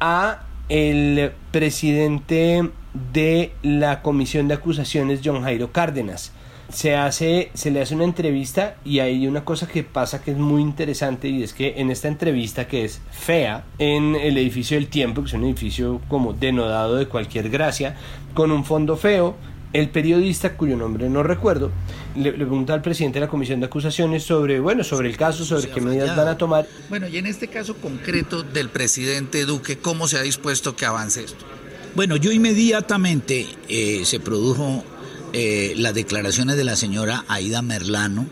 a 0.00 0.42
el 0.68 1.32
presidente 1.50 2.70
de 3.12 3.52
la 3.62 4.02
comisión 4.02 4.48
de 4.48 4.54
acusaciones 4.54 5.20
John 5.24 5.42
Jairo 5.42 5.72
Cárdenas. 5.72 6.32
Se 6.70 6.94
hace 6.94 7.50
se 7.54 7.70
le 7.70 7.80
hace 7.80 7.94
una 7.94 8.04
entrevista 8.04 8.76
y 8.84 8.98
hay 8.98 9.26
una 9.26 9.42
cosa 9.42 9.66
que 9.66 9.84
pasa 9.84 10.22
que 10.22 10.32
es 10.32 10.36
muy 10.36 10.60
interesante 10.60 11.28
y 11.28 11.42
es 11.42 11.54
que 11.54 11.80
en 11.80 11.90
esta 11.90 12.08
entrevista 12.08 12.68
que 12.68 12.84
es 12.84 13.00
fea 13.10 13.64
en 13.78 14.14
el 14.14 14.36
edificio 14.36 14.76
del 14.76 14.88
tiempo 14.88 15.22
que 15.22 15.28
es 15.28 15.32
un 15.32 15.44
edificio 15.44 16.02
como 16.08 16.34
denodado 16.34 16.96
de 16.96 17.06
cualquier 17.06 17.48
gracia 17.48 17.96
con 18.34 18.50
un 18.50 18.66
fondo 18.66 18.98
feo 18.98 19.34
el 19.72 19.90
periodista 19.90 20.56
cuyo 20.56 20.76
nombre 20.76 21.10
no 21.10 21.22
recuerdo 21.22 21.70
le, 22.16 22.32
le 22.32 22.38
pregunta 22.38 22.72
al 22.72 22.80
presidente 22.82 23.18
de 23.18 23.26
la 23.26 23.30
comisión 23.30 23.60
de 23.60 23.66
acusaciones 23.66 24.22
sobre 24.22 24.60
bueno 24.60 24.82
sobre 24.82 25.10
el 25.10 25.16
caso 25.16 25.44
sobre 25.44 25.68
qué 25.68 25.80
medidas 25.80 26.16
van 26.16 26.28
a 26.28 26.38
tomar. 26.38 26.66
Bueno, 26.88 27.08
y 27.08 27.18
en 27.18 27.26
este 27.26 27.48
caso 27.48 27.76
concreto 27.76 28.42
del 28.42 28.70
presidente 28.70 29.44
Duque, 29.44 29.78
¿cómo 29.78 30.08
se 30.08 30.18
ha 30.18 30.22
dispuesto 30.22 30.74
que 30.74 30.86
avance 30.86 31.24
esto? 31.24 31.44
Bueno, 31.94 32.16
yo 32.16 32.32
inmediatamente 32.32 33.46
eh, 33.68 34.02
se 34.04 34.20
produjo 34.20 34.84
eh, 35.32 35.74
las 35.76 35.94
declaraciones 35.94 36.56
de 36.56 36.64
la 36.64 36.76
señora 36.76 37.24
Aida 37.28 37.60
Merlano, 37.60 38.26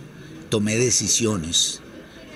tomé 0.48 0.76
decisiones, 0.76 1.80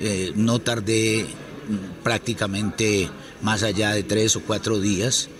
eh, 0.00 0.32
no 0.34 0.58
tardé 0.58 1.24
mm, 1.24 2.02
prácticamente 2.02 3.08
más 3.42 3.62
allá 3.62 3.92
de 3.92 4.02
tres 4.02 4.36
o 4.36 4.42
cuatro 4.42 4.80
días 4.80 5.30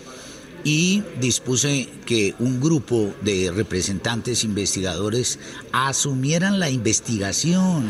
y 0.64 1.02
dispuse 1.20 1.88
que 2.06 2.34
un 2.38 2.61
grupo 2.61 3.14
de 3.22 3.50
representantes 3.54 4.44
investigadores 4.44 5.38
asumieran 5.72 6.58
la 6.58 6.70
investigación. 6.70 7.86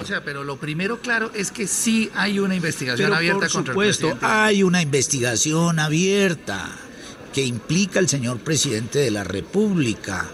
O 0.00 0.04
sea, 0.04 0.24
pero 0.24 0.42
lo 0.42 0.56
primero 0.56 1.00
claro 1.00 1.30
es 1.34 1.52
que 1.52 1.66
sí 1.68 2.10
hay 2.14 2.40
una 2.40 2.56
investigación 2.56 3.06
Pero 3.06 3.16
abierta 3.16 3.40
por 3.46 3.52
contra 3.52 3.72
supuesto, 3.74 4.06
el 4.08 4.12
presidente. 4.14 4.36
hay 4.36 4.62
una 4.64 4.82
investigación 4.82 5.78
abierta 5.78 6.68
que 7.32 7.44
implica 7.44 8.00
al 8.00 8.08
señor 8.08 8.38
presidente 8.38 8.98
de 8.98 9.10
la 9.12 9.22
República. 9.24 10.28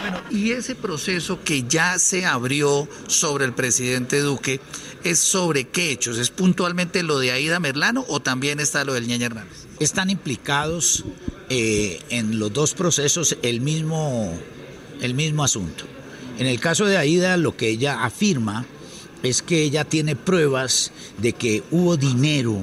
Bueno, 0.00 0.20
y 0.30 0.52
ese 0.52 0.74
proceso 0.74 1.40
que 1.44 1.64
ya 1.64 1.98
se 1.98 2.24
abrió 2.24 2.88
sobre 3.06 3.44
el 3.44 3.52
presidente 3.52 4.20
Duque 4.20 4.60
es 5.04 5.18
sobre 5.18 5.64
qué 5.64 5.92
hechos? 5.92 6.18
¿Es 6.18 6.30
puntualmente 6.30 7.02
lo 7.02 7.18
de 7.18 7.32
Aida 7.32 7.60
Merlano 7.60 8.04
o 8.08 8.20
también 8.20 8.60
está 8.60 8.84
lo 8.84 8.94
del 8.94 9.06
Ñeñe 9.06 9.26
Hernández? 9.26 9.66
Están 9.80 10.10
implicados 10.10 11.04
eh, 11.48 12.00
en 12.10 12.38
los 12.38 12.52
dos 12.52 12.74
procesos 12.74 13.36
el 13.42 13.60
mismo, 13.60 14.32
el 15.00 15.14
mismo 15.14 15.44
asunto. 15.44 15.84
En 16.38 16.46
el 16.46 16.60
caso 16.60 16.86
de 16.86 16.96
Aida, 16.96 17.36
lo 17.36 17.56
que 17.56 17.68
ella 17.68 18.04
afirma 18.04 18.66
es 19.22 19.42
que 19.42 19.62
ella 19.62 19.84
tiene 19.84 20.16
pruebas 20.16 20.92
de 21.18 21.32
que 21.32 21.62
hubo 21.70 21.96
dinero 21.96 22.58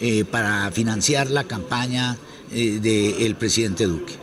eh, 0.00 0.24
para 0.24 0.70
financiar 0.70 1.30
la 1.30 1.44
campaña 1.44 2.16
eh, 2.52 2.78
del 2.80 3.34
presidente 3.34 3.86
Duque. 3.86 4.14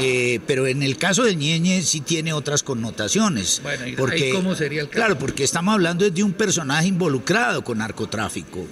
Eh, 0.00 0.40
pero 0.46 0.66
en 0.66 0.82
el 0.82 0.96
caso 0.96 1.24
del 1.24 1.36
Ñeñe 1.36 1.82
sí 1.82 2.00
tiene 2.00 2.32
otras 2.32 2.62
connotaciones. 2.62 3.60
Bueno, 3.62 3.86
¿y 3.86 3.96
porque, 3.96 4.30
cómo 4.30 4.54
sería 4.54 4.82
el 4.82 4.88
caso? 4.88 4.96
Claro, 4.96 5.18
porque 5.18 5.44
estamos 5.44 5.74
hablando 5.74 6.08
de 6.08 6.22
un 6.22 6.32
personaje 6.32 6.88
involucrado 6.88 7.62
con 7.62 7.78
narcotráfico. 7.78 8.66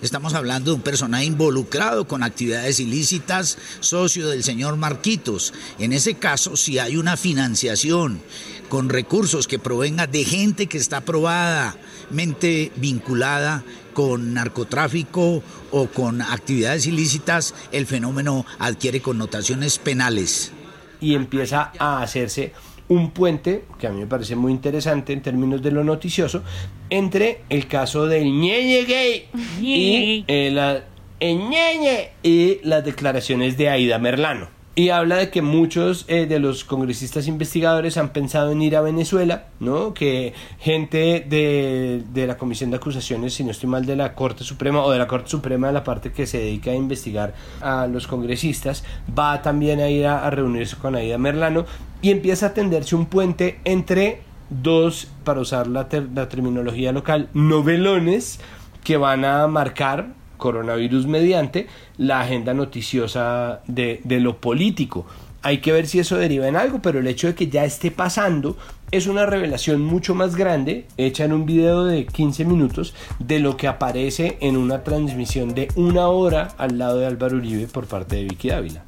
Estamos 0.00 0.34
hablando 0.34 0.70
de 0.70 0.76
un 0.76 0.82
personaje 0.82 1.24
involucrado 1.24 2.06
con 2.06 2.22
actividades 2.22 2.78
ilícitas, 2.78 3.58
socio 3.80 4.28
del 4.28 4.44
señor 4.44 4.76
Marquitos. 4.76 5.52
En 5.80 5.92
ese 5.92 6.14
caso, 6.14 6.56
si 6.56 6.78
hay 6.78 6.96
una 6.96 7.16
financiación 7.16 8.22
con 8.68 8.90
recursos 8.90 9.48
que 9.48 9.58
provenga 9.58 10.06
de 10.06 10.24
gente 10.24 10.68
que 10.68 10.78
está 10.78 11.00
probadamente 11.00 12.70
vinculada 12.76 13.64
con 13.92 14.34
narcotráfico 14.34 15.42
o 15.72 15.86
con 15.88 16.22
actividades 16.22 16.86
ilícitas, 16.86 17.54
el 17.72 17.84
fenómeno 17.86 18.46
adquiere 18.60 19.02
connotaciones 19.02 19.78
penales. 19.78 20.52
Y 21.00 21.14
empieza 21.14 21.72
a 21.78 22.02
hacerse 22.02 22.52
un 22.88 23.10
puente, 23.10 23.64
que 23.78 23.86
a 23.86 23.90
mí 23.90 24.00
me 24.00 24.06
parece 24.06 24.34
muy 24.34 24.50
interesante 24.52 25.12
en 25.12 25.20
términos 25.22 25.60
de 25.62 25.70
lo 25.72 25.84
noticioso, 25.84 26.42
entre 26.90 27.42
el 27.50 27.66
caso 27.66 28.06
del 28.06 28.24
ñeñe 28.24 28.84
gay 28.84 29.24
y, 29.60 30.24
eh, 30.26 30.50
la- 30.50 30.84
el 31.20 31.36
ñeñe 31.38 32.10
y 32.22 32.60
las 32.62 32.84
declaraciones 32.84 33.58
de 33.58 33.68
Aida 33.68 33.98
Merlano. 33.98 34.48
Y 34.78 34.90
habla 34.90 35.16
de 35.16 35.28
que 35.30 35.42
muchos 35.42 36.04
eh, 36.06 36.26
de 36.26 36.38
los 36.38 36.62
congresistas 36.62 37.26
investigadores 37.26 37.96
han 37.96 38.10
pensado 38.10 38.52
en 38.52 38.62
ir 38.62 38.76
a 38.76 38.80
Venezuela, 38.80 39.46
¿no? 39.58 39.92
Que 39.92 40.34
gente 40.60 41.26
de, 41.28 42.04
de 42.12 42.26
la 42.28 42.36
Comisión 42.36 42.70
de 42.70 42.76
Acusaciones, 42.76 43.34
si 43.34 43.42
no 43.42 43.50
estoy 43.50 43.68
mal, 43.68 43.86
de 43.86 43.96
la 43.96 44.14
Corte 44.14 44.44
Suprema 44.44 44.84
o 44.84 44.92
de 44.92 44.98
la 44.98 45.08
Corte 45.08 45.30
Suprema 45.30 45.66
de 45.66 45.72
la 45.72 45.82
parte 45.82 46.12
que 46.12 46.28
se 46.28 46.38
dedica 46.38 46.70
a 46.70 46.74
investigar 46.76 47.34
a 47.60 47.88
los 47.88 48.06
congresistas, 48.06 48.84
va 49.18 49.42
también 49.42 49.80
a 49.80 49.88
ir 49.90 50.06
a, 50.06 50.24
a 50.24 50.30
reunirse 50.30 50.76
con 50.76 50.94
Aida 50.94 51.18
Merlano 51.18 51.66
y 52.00 52.12
empieza 52.12 52.46
a 52.46 52.54
tenderse 52.54 52.94
un 52.94 53.06
puente 53.06 53.58
entre 53.64 54.20
dos, 54.48 55.08
para 55.24 55.40
usar 55.40 55.66
la, 55.66 55.88
ter- 55.88 56.08
la 56.14 56.28
terminología 56.28 56.92
local, 56.92 57.30
novelones 57.34 58.38
que 58.84 58.96
van 58.96 59.24
a 59.24 59.48
marcar 59.48 60.16
coronavirus 60.38 61.06
mediante 61.06 61.66
la 61.98 62.20
agenda 62.20 62.54
noticiosa 62.54 63.60
de, 63.66 64.00
de 64.04 64.20
lo 64.20 64.40
político. 64.40 65.04
Hay 65.42 65.58
que 65.58 65.72
ver 65.72 65.86
si 65.86 65.98
eso 65.98 66.16
deriva 66.16 66.48
en 66.48 66.56
algo, 66.56 66.80
pero 66.80 66.98
el 66.98 67.06
hecho 67.06 67.26
de 67.26 67.34
que 67.34 67.48
ya 67.48 67.64
esté 67.64 67.90
pasando 67.90 68.56
es 68.90 69.06
una 69.06 69.26
revelación 69.26 69.82
mucho 69.82 70.14
más 70.14 70.34
grande, 70.34 70.86
hecha 70.96 71.24
en 71.24 71.32
un 71.32 71.44
video 71.44 71.84
de 71.84 72.06
15 72.06 72.44
minutos, 72.44 72.94
de 73.18 73.38
lo 73.38 73.56
que 73.56 73.68
aparece 73.68 74.38
en 74.40 74.56
una 74.56 74.82
transmisión 74.82 75.54
de 75.54 75.68
una 75.76 76.08
hora 76.08 76.54
al 76.56 76.78
lado 76.78 76.98
de 76.98 77.06
Álvaro 77.06 77.36
Uribe 77.36 77.66
por 77.66 77.86
parte 77.86 78.16
de 78.16 78.24
Vicky 78.24 78.48
Dávila. 78.48 78.84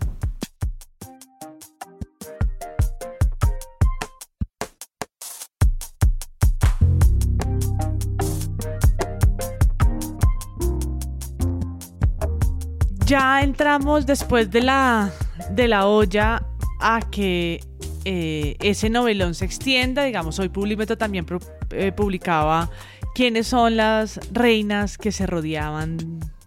Ya 13.11 13.43
entramos 13.43 14.07
después 14.07 14.53
de 14.53 14.61
la, 14.63 15.11
de 15.51 15.67
la 15.67 15.87
olla 15.89 16.47
a 16.81 17.01
que 17.11 17.61
eh, 18.05 18.57
ese 18.61 18.89
novelón 18.89 19.35
se 19.35 19.45
extienda. 19.47 20.05
Digamos, 20.05 20.39
hoy 20.39 20.49
Publímetro 20.49 20.97
también 20.97 21.25
pro- 21.25 21.41
eh, 21.71 21.91
publicaba 21.91 22.71
quiénes 23.17 23.49
son 23.49 23.77
las 23.77 24.21
reinas 24.33 24.97
que 24.97 25.11
se 25.11 25.27
rodeaban 25.27 25.97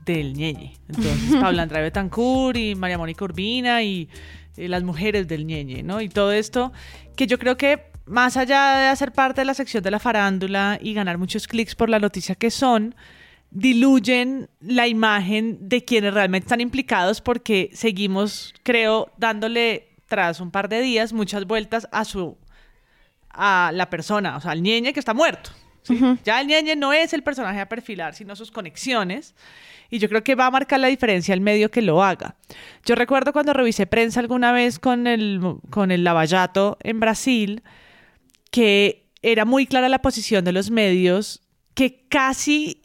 del 0.05 0.33
ñeñe. 0.35 0.77
Entonces, 0.87 1.35
Paula 1.41 1.63
Andrade 1.63 1.83
Betancourt 1.83 2.55
y 2.57 2.75
María 2.75 2.97
Mónica 2.97 3.25
Urbina 3.25 3.83
y 3.83 4.07
eh, 4.55 4.69
las 4.69 4.83
mujeres 4.83 5.27
del 5.27 5.45
ñeñe, 5.45 5.83
¿no? 5.83 5.99
Y 5.99 6.07
todo 6.07 6.31
esto 6.31 6.71
que 7.17 7.27
yo 7.27 7.39
creo 7.39 7.57
que 7.57 7.91
más 8.05 8.37
allá 8.37 8.77
de 8.77 8.87
hacer 8.87 9.11
parte 9.11 9.41
de 9.41 9.45
la 9.45 9.53
sección 9.53 9.83
de 9.83 9.91
la 9.91 9.99
farándula 9.99 10.79
y 10.81 10.93
ganar 10.93 11.17
muchos 11.17 11.45
clics 11.45 11.75
por 11.75 11.89
la 11.89 11.99
noticia 11.99 12.35
que 12.35 12.49
son, 12.51 12.95
diluyen 13.53 14.49
la 14.59 14.87
imagen 14.87 15.69
de 15.69 15.85
quienes 15.85 16.13
realmente 16.13 16.45
están 16.45 16.61
implicados 16.61 17.21
porque 17.21 17.69
seguimos, 17.73 18.53
creo, 18.63 19.11
dándole 19.17 19.89
tras 20.07 20.39
un 20.39 20.51
par 20.51 20.69
de 20.69 20.81
días 20.81 21.13
muchas 21.13 21.45
vueltas 21.45 21.87
a 21.91 22.03
su 22.03 22.37
a 23.29 23.71
la 23.73 23.89
persona, 23.89 24.37
o 24.37 24.41
sea, 24.41 24.51
al 24.51 24.61
ñeñe 24.61 24.93
que 24.93 24.99
está 24.99 25.13
muerto. 25.13 25.51
Ya 26.23 26.39
el 26.39 26.47
ñeñe 26.47 26.75
no 26.75 26.93
es 26.93 27.13
el 27.13 27.23
personaje 27.23 27.59
a 27.59 27.67
perfilar, 27.67 28.15
sino 28.15 28.35
sus 28.35 28.51
conexiones. 28.51 29.35
Y 29.89 29.99
yo 29.99 30.07
creo 30.07 30.23
que 30.23 30.35
va 30.35 30.45
a 30.45 30.51
marcar 30.51 30.79
la 30.79 30.87
diferencia 30.87 31.33
el 31.33 31.41
medio 31.41 31.69
que 31.69 31.81
lo 31.81 32.03
haga. 32.03 32.35
Yo 32.85 32.95
recuerdo 32.95 33.33
cuando 33.33 33.53
revisé 33.53 33.85
prensa 33.85 34.19
alguna 34.19 34.51
vez 34.51 34.79
con 34.79 35.07
el, 35.07 35.41
con 35.69 35.91
el 35.91 36.03
Lavallato 36.03 36.77
en 36.81 36.99
Brasil, 36.99 37.63
que 38.49 39.09
era 39.21 39.45
muy 39.45 39.65
clara 39.65 39.89
la 39.89 40.01
posición 40.01 40.45
de 40.45 40.53
los 40.53 40.71
medios 40.71 41.41
que 41.73 42.05
casi 42.07 42.82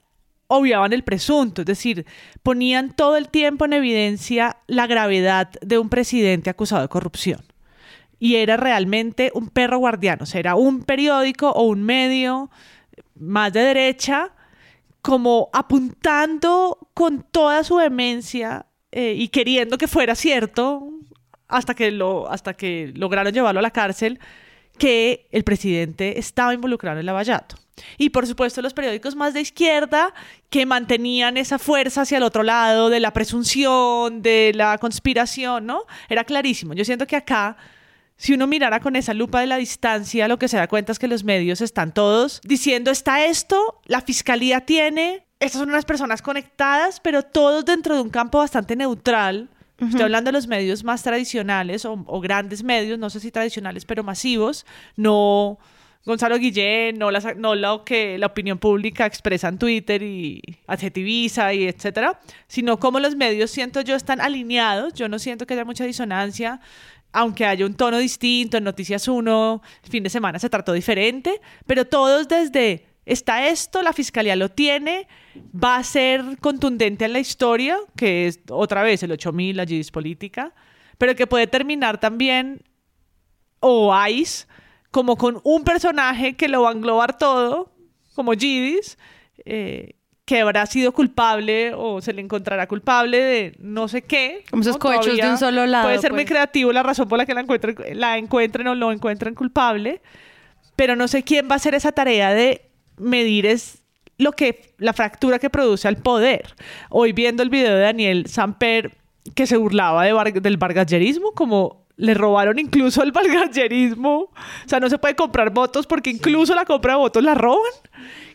obviaban 0.49 0.92
el 0.92 1.05
presunto, 1.05 1.62
es 1.62 1.66
decir, 1.66 2.07
ponían 2.42 2.94
todo 2.94 3.16
el 3.16 3.28
tiempo 3.28 3.66
en 3.66 3.74
evidencia 3.74 4.57
la 4.66 4.86
gravedad 4.86 5.51
de 5.61 5.78
un 5.78 5.88
presidente 5.90 6.51
acusado 6.51 6.82
de 6.82 6.88
corrupción. 6.88 7.42
Y 8.18 8.36
era 8.36 8.57
realmente 8.57 9.30
un 9.34 9.49
perro 9.49 9.78
guardiano, 9.78 10.24
o 10.24 10.26
sea, 10.26 10.40
era 10.40 10.57
un 10.57 10.82
periódico 10.82 11.51
o 11.51 11.62
un 11.64 11.82
medio 11.82 12.51
más 13.14 13.53
de 13.53 13.61
derecha, 13.61 14.32
como 15.03 15.51
apuntando 15.53 16.78
con 16.94 17.24
toda 17.30 17.62
su 17.62 17.78
demencia 17.78 18.66
eh, 18.90 19.14
y 19.16 19.28
queriendo 19.28 19.78
que 19.78 19.86
fuera 19.86 20.14
cierto, 20.14 20.90
hasta 21.46 21.74
que, 21.74 21.90
lo, 21.90 22.28
hasta 22.30 22.55
que 22.55 22.92
lograron 22.96 23.32
llevarlo 23.32 23.61
a 23.61 23.62
la 23.62 23.70
cárcel, 23.70 24.18
que 24.78 25.28
el 25.30 25.44
presidente 25.44 26.18
estaba 26.18 26.55
involucrado 26.55 26.96
en 26.96 27.01
el 27.01 27.07
lavallato. 27.07 27.57
Y 27.97 28.11
por 28.11 28.26
supuesto 28.26 28.62
los 28.62 28.74
periódicos 28.74 29.16
más 29.16 29.35
de 29.35 29.41
izquierda 29.41 30.12
que 30.51 30.66
mantenían 30.66 31.37
esa 31.37 31.59
fuerza 31.59 32.03
hacia 32.03 32.18
el 32.18 32.24
otro 32.24 32.43
lado 32.43 32.91
de 32.91 33.01
la 33.01 33.12
presunción, 33.12 34.22
de 34.22 34.53
la 34.55 34.79
conspiración, 34.79 35.66
¿no? 35.66 35.83
Era 36.09 36.24
clarísimo. 36.24 36.74
Yo 36.74 36.85
siento 36.85 37.07
que 37.07 37.16
acá, 37.16 37.57
si 38.16 38.35
uno 38.35 38.47
mirara 38.47 38.81
con 38.81 38.97
esa 38.97 39.14
lupa 39.14 39.41
de 39.41 39.47
la 39.47 39.57
distancia, 39.57 40.29
lo 40.29 40.39
que 40.39 40.49
se 40.49 40.57
da 40.57 40.68
cuenta 40.68 40.93
es 40.93 40.99
que 40.99 41.09
los 41.09 41.24
medios 41.24 41.61
están 41.61 41.93
todos 41.93 42.41
diciendo, 42.45 42.91
está 42.91 43.24
esto, 43.24 43.81
la 43.87 44.01
fiscalía 44.01 44.62
tiene, 44.62 45.26
estas 45.41 45.61
son 45.61 45.68
unas 45.68 45.85
personas 45.85 46.22
conectadas, 46.22 47.01
pero 47.01 47.22
todos 47.22 47.64
dentro 47.64 47.95
de 47.95 48.01
un 48.01 48.11
campo 48.11 48.39
bastante 48.39 48.74
neutral. 48.76 49.49
Estoy 49.81 50.03
hablando 50.03 50.31
de 50.31 50.33
los 50.33 50.49
medios 50.49 50.83
más 50.83 51.05
tradicionales 51.05 51.85
o, 51.85 52.03
o 52.09 52.20
grandes 52.20 52.64
medios, 52.64 52.99
no 52.99 53.11
sé 53.11 53.20
si 53.20 53.31
tradicionales, 53.31 53.85
pero 53.85 54.03
masivos, 54.03 54.66
no 54.97 55.61
Gonzalo 56.05 56.38
Guillén, 56.38 56.99
no, 56.99 57.11
no 57.36 57.55
lo 57.55 57.84
que 57.84 58.16
la 58.18 58.26
opinión 58.26 58.59
pública 58.59 59.05
expresa 59.05 59.49
en 59.49 59.59
Twitter 59.59 60.03
y 60.03 60.40
adjetiviza 60.66 61.53
y 61.53 61.64
etcétera, 61.64 62.20
sino 62.46 62.78
cómo 62.78 62.99
los 63.01 63.14
medios, 63.16 63.51
siento 63.51 63.82
yo, 63.82 63.94
están 63.94 64.20
alineados. 64.20 64.94
Yo 64.94 65.09
no 65.09 65.18
siento 65.18 65.46
que 65.46 65.55
haya 65.55 65.64
mucha 65.64 65.84
disonancia, 65.84 66.61
aunque 67.12 67.44
haya 67.44 67.66
un 67.66 67.74
tono 67.74 67.99
distinto. 67.99 68.57
En 68.57 68.64
Noticias 68.64 69.07
1, 69.07 69.62
el 69.84 69.90
fin 69.90 70.03
de 70.03 70.11
semana 70.11 70.38
se 70.38 70.49
trató 70.49 70.72
diferente, 70.72 71.40
pero 71.66 71.84
todos 71.84 72.26
desde 72.28 72.86
está 73.09 73.49
esto, 73.49 73.82
la 73.82 73.92
fiscalía 73.92 74.36
lo 74.36 74.51
tiene, 74.51 75.09
va 75.53 75.76
a 75.76 75.84
ser 75.84 76.38
contundente 76.40 77.07
en 77.07 77.14
la 77.14 77.20
historia, 77.20 77.78
que 77.96 78.26
es 78.26 78.40
otra 78.51 78.82
vez 78.82 79.03
el 79.03 79.12
8000, 79.12 79.57
la 79.57 79.66
política, 79.92 80.55
pero 80.99 81.14
que 81.14 81.26
puede 81.26 81.46
terminar 81.46 81.99
también, 81.99 82.62
o 83.61 83.94
ICE, 84.09 84.46
como 84.91 85.16
con 85.16 85.41
un 85.45 85.64
personaje 85.64 86.34
que 86.36 86.49
lo 86.49 86.62
va 86.62 86.70
a 86.70 86.72
englobar 86.72 87.18
todo, 87.18 87.72
como 88.14 88.32
Gidis, 88.32 88.99
eh, 89.45 89.95
que 90.24 90.41
habrá 90.41 90.66
sido 90.66 90.93
culpable 90.93 91.72
o 91.74 92.03
se 92.03 92.12
le 92.12 92.20
encontrará 92.20 92.66
culpable 92.66 93.18
de 93.18 93.57
no 93.61 93.89
sé 93.89 94.03
qué. 94.03 94.45
Como 94.51 94.61
esos 94.61 94.76
cohechos 94.76 95.16
de 95.16 95.30
un 95.30 95.39
solo 95.39 95.64
lado. 95.66 95.84
Puede 95.86 95.99
ser 96.01 96.12
muy 96.12 96.24
pues. 96.24 96.30
creativo 96.30 96.72
la 96.72 96.82
razón 96.82 97.09
por 97.09 97.16
la 97.16 97.24
que 97.24 97.32
la 97.32 97.41
encuentren, 97.41 97.76
la 97.95 98.18
encuentren 98.18 98.66
o 98.66 98.74
lo 98.74 98.93
encuentren 98.93 99.34
culpable, 99.34 100.03
pero 100.76 100.97
no 100.97 101.09
sé 101.09 101.22
quién 101.22 101.49
va 101.49 101.55
a 101.55 101.57
hacer 101.57 101.74
esa 101.74 101.93
tarea 101.93 102.34
de 102.34 102.70
medir 102.99 103.47
es 103.47 103.82
lo 104.18 104.32
que 104.32 104.74
la 104.78 104.93
fractura 104.93 105.39
que 105.39 105.49
produce 105.49 105.89
al 105.89 105.97
poder. 105.97 106.55
Hoy 106.91 107.12
viendo 107.12 107.43
el 107.43 107.49
video 107.49 107.74
de 107.74 107.80
Daniel 107.80 108.26
Samper 108.26 108.99
que 109.34 109.47
se 109.47 109.57
burlaba 109.57 110.05
de 110.05 110.41
del 110.41 110.57
bargallerismo 110.57 111.32
como 111.32 111.88
le 111.99 112.14
robaron 112.14 112.59
incluso 112.59 113.03
el 113.03 113.12
valgallerismo. 113.12 114.18
O 114.20 114.30
sea, 114.66 114.80
no 114.80 114.88
se 114.88 114.99
puede 114.99 115.14
comprar 115.14 115.51
votos 115.51 115.86
porque 115.86 116.11
incluso 116.11 116.55
la 116.55 116.64
compra 116.64 116.94
de 116.94 117.01
votos 117.01 117.22
la 117.22 117.34
roban. 117.34 117.72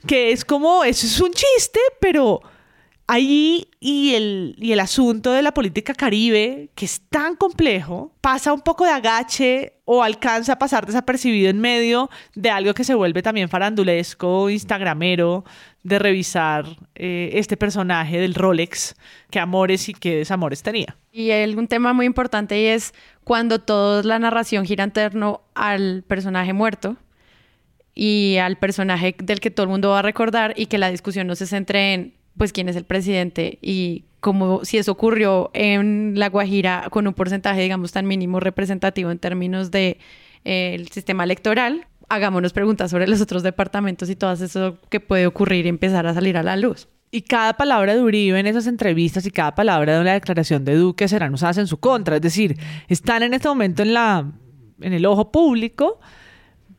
Que 0.06 0.32
es 0.32 0.46
como, 0.46 0.84
eso 0.84 1.08
es 1.08 1.20
un 1.20 1.32
chiste, 1.32 1.80
pero 2.00 2.42
ahí 3.08 3.68
y 3.80 4.16
el, 4.16 4.56
y 4.58 4.72
el 4.72 4.80
asunto 4.80 5.32
de 5.32 5.42
la 5.42 5.54
política 5.54 5.94
caribe, 5.94 6.70
que 6.76 6.86
es 6.86 7.02
tan 7.10 7.36
complejo, 7.36 8.14
pasa 8.22 8.54
un 8.54 8.62
poco 8.62 8.86
de 8.86 8.92
agache 8.92 9.74
o 9.86 10.04
alcanza 10.04 10.54
a 10.54 10.60
pasar 10.60 10.86
desapercibido 10.86 11.50
en 11.50 11.60
medio 11.60 12.10
de 12.36 12.50
algo 12.50 12.74
que 12.74 12.84
se 12.84 12.96
vuelve 12.96 13.22
también 13.22 13.50
farandulesco, 13.50 14.50
instagramero, 14.50 15.44
de 15.84 16.00
revisar 16.00 16.66
eh, 16.96 17.32
este 17.34 17.58
personaje 17.58 18.18
del 18.18 18.36
Rolex, 18.36 18.96
qué 19.30 19.40
amores 19.40 19.90
y 19.90 19.94
qué 19.94 20.16
desamores 20.18 20.64
tenía. 20.64 20.96
Y 21.12 21.32
hay 21.32 21.54
un 21.54 21.68
tema 21.68 21.92
muy 21.92 22.06
importante 22.06 22.60
y 22.60 22.68
es 22.68 22.94
cuando 23.26 23.60
toda 23.60 24.02
la 24.04 24.18
narración 24.18 24.66
gira 24.66 24.86
en 24.86 24.92
torno 24.92 25.42
al 25.56 26.04
personaje 26.08 26.54
muerto 26.54 26.96
y 27.94 28.38
al 28.38 28.58
personaje 28.58 29.16
del 29.22 29.42
que 29.42 29.52
todo 29.52 29.66
el 29.66 29.70
mundo 29.70 29.90
va 29.90 30.00
a 30.00 30.04
recordar 30.04 30.54
y 30.56 30.68
que 30.68 30.78
la 30.78 30.90
discusión 30.90 31.28
no 31.28 31.36
se 31.36 31.46
centre 31.46 31.94
en 31.94 32.14
pues 32.38 32.54
quién 32.54 32.70
es 32.70 32.76
el 32.76 32.86
presidente 32.86 33.60
y 33.62 34.06
como 34.20 34.64
si 34.64 34.78
eso 34.78 34.92
ocurrió 34.92 35.52
en 35.54 36.14
La 36.16 36.30
Guajira 36.30 36.88
con 36.90 37.08
un 37.08 37.14
porcentaje 37.14 37.62
digamos 37.62 37.92
tan 37.92 38.08
mínimo 38.08 38.40
representativo 38.40 39.12
en 39.12 39.20
términos 39.20 39.70
de 39.72 39.98
eh, 40.46 40.86
sistema 40.92 41.24
electoral, 41.24 41.88
hagámonos 42.10 42.54
preguntas 42.54 42.92
sobre 42.92 43.08
los 43.08 43.22
otros 43.22 43.44
departamentos 43.44 44.10
y 44.10 44.16
todo 44.16 44.34
eso 44.34 44.78
que 44.90 45.00
puede 45.00 45.26
ocurrir 45.28 45.66
y 45.66 45.70
empezar 45.70 46.06
a 46.06 46.14
salir 46.14 46.38
a 46.38 46.44
la 46.44 46.56
luz. 46.58 46.88
Y 47.12 47.22
cada 47.22 47.54
palabra 47.54 47.94
de 47.94 48.02
Uribe 48.02 48.40
en 48.40 48.48
esas 48.48 48.66
entrevistas 48.66 49.26
y 49.26 49.32
cada 49.32 49.54
palabra 49.54 50.00
de 50.00 50.04
la 50.04 50.14
declaración 50.14 50.66
de 50.66 50.76
Duque 50.76 51.08
serán 51.08 51.34
usadas 51.34 51.60
en 51.60 51.68
su 51.68 51.78
contra. 51.78 52.16
Es 52.16 52.22
decir, 52.22 52.58
están 52.88 53.22
en 53.24 53.36
este 53.36 53.48
momento 53.48 53.84
en, 53.84 53.94
la, 53.94 54.32
en 54.82 54.94
el 54.94 55.06
ojo 55.06 55.32
público, 55.32 56.00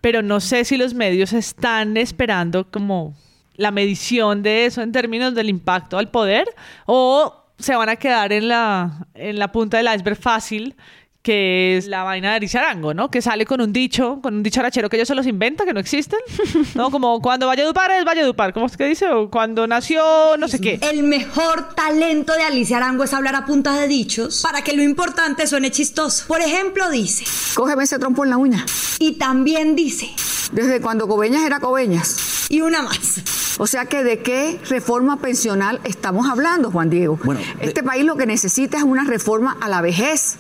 pero 0.01 0.23
no 0.23 0.41
sé 0.41 0.65
si 0.65 0.77
los 0.77 0.93
medios 0.93 1.33
están 1.33 1.97
esperando 1.97 2.69
como 2.71 3.15
la 3.57 3.71
medición 3.71 4.43
de 4.43 4.67
eso 4.67 4.83
en 4.83 4.93
términos 4.93 5.35
del 5.35 5.49
impacto 5.49 5.99
al 5.99 6.11
poder 6.11 6.47
o 6.87 7.45
se 7.59 7.77
van 7.77 7.89
a 7.89 7.97
quedar 7.97 8.33
en 8.33 8.49
la, 8.49 9.07
en 9.15 9.39
la 9.39 9.53
punta 9.53 9.77
del 9.77 9.87
iceberg 9.95 10.17
fácil 10.17 10.77
que 11.25 11.79
es 11.79 11.87
la 11.87 12.03
vaina 12.03 12.29
de 12.29 12.37
Arizarango, 12.37 12.93
¿no? 12.93 13.11
Que 13.11 13.23
sale 13.23 13.47
con 13.47 13.63
un 13.63 13.73
dicho, 13.73 14.21
con 14.23 14.35
un 14.35 14.43
dicho 14.43 14.61
arachero 14.61 14.91
que 14.91 14.97
ellos 14.97 15.09
se 15.09 15.15
los 15.15 15.27
inventan, 15.27 15.67
que 15.67 15.73
no 15.73 15.81
existen, 15.81 16.19
¿no? 16.75 16.91
Como 16.91 17.23
cuando 17.23 17.47
Valledupar 17.47 17.91
es 17.93 18.05
Valledupar, 18.05 18.53
¿cómo 18.53 18.67
es 18.67 18.77
que 18.77 18.85
dice? 18.85 19.09
O 19.09 19.31
cuando 19.31 19.67
nació 19.67 20.37
no 20.37 20.49
sé 20.49 20.61
qué. 20.61 20.79
El 20.83 21.03
mejor 21.03 21.75
talento 21.75 22.35
de 22.35 22.43
Alicia 22.43 22.77
Arango 22.77 23.05
es 23.05 23.15
hablar 23.15 23.37
a 23.37 23.47
punta 23.47 23.75
de 23.75 23.89
dichos 23.89 24.43
para 24.43 24.61
que 24.61 24.75
lo 24.75 24.83
importante 24.83 25.47
suene 25.47 25.71
chistoso. 25.71 26.27
Por 26.29 26.43
ejemplo, 26.43 26.91
dice... 26.91 27.25
Cógeme 27.55 27.85
ese 27.85 27.99
trompo 27.99 28.25
en 28.25 28.31
la 28.31 28.37
uña. 28.37 28.67
Y 28.99 29.13
también 29.13 29.75
dice... 29.75 30.11
Desde 30.53 30.83
cuando 30.83 31.09
Coveñas 31.09 31.43
era 31.45 31.59
Coveñas. 31.59 32.51
Y 32.51 32.61
una 32.61 32.83
más. 32.83 33.23
O 33.59 33.67
sea 33.67 33.87
que 33.87 34.05
de 34.05 34.21
qué 34.21 34.61
reforma 34.69 35.19
pensional 35.19 35.81
estamos 35.85 36.29
hablando, 36.29 36.71
Juan 36.71 36.91
Diego. 36.91 37.19
Bueno, 37.25 37.41
este 37.61 37.83
país 37.83 38.05
lo 38.05 38.17
que 38.17 38.27
necesita 38.27 38.77
es 38.77 38.83
una 38.83 39.05
reforma 39.05 39.57
a 39.61 39.69
la 39.69 39.81
vejez. 39.81 40.37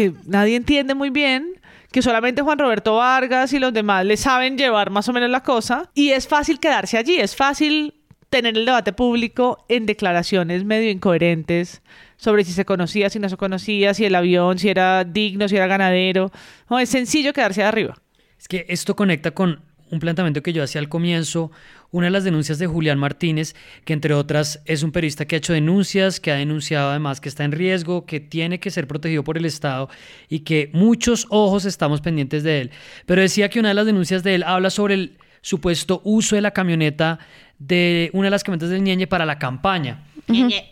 Que 0.00 0.14
nadie 0.24 0.56
entiende 0.56 0.94
muy 0.94 1.10
bien, 1.10 1.60
que 1.92 2.00
solamente 2.00 2.40
Juan 2.40 2.58
Roberto 2.58 2.94
Vargas 2.94 3.52
y 3.52 3.58
los 3.58 3.74
demás 3.74 4.06
le 4.06 4.16
saben 4.16 4.56
llevar 4.56 4.88
más 4.88 5.06
o 5.10 5.12
menos 5.12 5.28
la 5.28 5.42
cosa. 5.42 5.90
Y 5.92 6.12
es 6.12 6.26
fácil 6.26 6.58
quedarse 6.58 6.96
allí, 6.96 7.16
es 7.16 7.36
fácil 7.36 7.92
tener 8.30 8.56
el 8.56 8.64
debate 8.64 8.94
público 8.94 9.62
en 9.68 9.84
declaraciones 9.84 10.64
medio 10.64 10.90
incoherentes 10.90 11.82
sobre 12.16 12.44
si 12.44 12.52
se 12.52 12.64
conocía, 12.64 13.10
si 13.10 13.18
no 13.18 13.28
se 13.28 13.36
conocía, 13.36 13.92
si 13.92 14.06
el 14.06 14.14
avión, 14.14 14.58
si 14.58 14.70
era 14.70 15.04
digno, 15.04 15.48
si 15.48 15.56
era 15.56 15.66
ganadero. 15.66 16.32
No, 16.70 16.78
es 16.78 16.88
sencillo 16.88 17.34
quedarse 17.34 17.62
arriba. 17.62 17.98
Es 18.38 18.48
que 18.48 18.64
esto 18.70 18.96
conecta 18.96 19.32
con 19.32 19.60
un 19.90 20.00
planteamiento 20.00 20.42
que 20.42 20.54
yo 20.54 20.62
hacía 20.62 20.80
al 20.80 20.88
comienzo, 20.88 21.52
una 21.90 22.06
de 22.06 22.10
las 22.10 22.24
denuncias 22.24 22.58
de 22.58 22.66
Julián 22.66 22.98
Martínez, 22.98 23.54
que 23.84 23.92
entre 23.92 24.14
otras 24.14 24.62
es 24.64 24.82
un 24.82 24.92
periodista 24.92 25.26
que 25.26 25.36
ha 25.36 25.38
hecho 25.38 25.52
denuncias, 25.52 26.20
que 26.20 26.30
ha 26.30 26.36
denunciado 26.36 26.90
además 26.90 27.20
que 27.20 27.28
está 27.28 27.44
en 27.44 27.52
riesgo, 27.52 28.06
que 28.06 28.20
tiene 28.20 28.60
que 28.60 28.70
ser 28.70 28.86
protegido 28.86 29.24
por 29.24 29.36
el 29.36 29.44
Estado 29.44 29.88
y 30.28 30.40
que 30.40 30.70
muchos 30.72 31.26
ojos 31.30 31.64
estamos 31.64 32.00
pendientes 32.00 32.42
de 32.42 32.60
él. 32.60 32.70
Pero 33.06 33.22
decía 33.22 33.48
que 33.48 33.60
una 33.60 33.68
de 33.68 33.74
las 33.74 33.86
denuncias 33.86 34.22
de 34.22 34.36
él 34.36 34.42
habla 34.44 34.70
sobre 34.70 34.94
el 34.94 35.18
supuesto 35.40 36.00
uso 36.04 36.36
de 36.36 36.42
la 36.42 36.52
camioneta 36.52 37.18
de 37.58 38.10
una 38.12 38.26
de 38.26 38.30
las 38.30 38.44
camionetas 38.44 38.70
del 38.70 38.82
Ñeñe 38.82 39.06
para 39.06 39.26
la 39.26 39.38
campaña. 39.38 40.04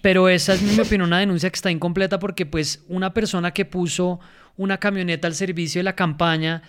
Pero 0.02 0.28
esa 0.28 0.54
es, 0.54 0.62
en 0.62 0.76
mi 0.76 0.80
opinión, 0.80 1.08
una 1.08 1.18
denuncia 1.18 1.50
que 1.50 1.56
está 1.56 1.70
incompleta 1.70 2.18
porque 2.18 2.46
pues 2.46 2.84
una 2.88 3.12
persona 3.12 3.50
que 3.50 3.64
puso 3.64 4.20
una 4.56 4.78
camioneta 4.78 5.26
al 5.26 5.34
servicio 5.34 5.80
de 5.80 5.84
la 5.84 5.96
campaña 5.96 6.62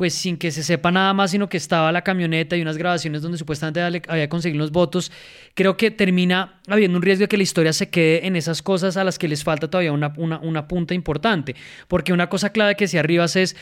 pues 0.00 0.14
sin 0.14 0.38
que 0.38 0.50
se 0.50 0.62
sepa 0.62 0.90
nada 0.90 1.12
más, 1.12 1.30
sino 1.30 1.50
que 1.50 1.58
estaba 1.58 1.92
la 1.92 2.00
camioneta 2.00 2.56
y 2.56 2.62
unas 2.62 2.78
grabaciones 2.78 3.20
donde 3.20 3.36
supuestamente 3.36 3.82
había 4.08 4.30
conseguido 4.30 4.58
los 4.58 4.72
votos, 4.72 5.12
creo 5.52 5.76
que 5.76 5.90
termina 5.90 6.58
habiendo 6.68 6.96
un 6.96 7.02
riesgo 7.02 7.24
de 7.24 7.28
que 7.28 7.36
la 7.36 7.42
historia 7.42 7.74
se 7.74 7.90
quede 7.90 8.26
en 8.26 8.34
esas 8.34 8.62
cosas 8.62 8.96
a 8.96 9.04
las 9.04 9.18
que 9.18 9.28
les 9.28 9.44
falta 9.44 9.68
todavía 9.68 9.92
una, 9.92 10.14
una, 10.16 10.68
punta 10.68 10.94
importante. 10.94 11.54
Porque 11.86 12.14
una 12.14 12.30
cosa 12.30 12.48
clave 12.48 12.76
que 12.76 12.88
si 12.88 12.96
arriba 12.96 13.26
es 13.26 13.56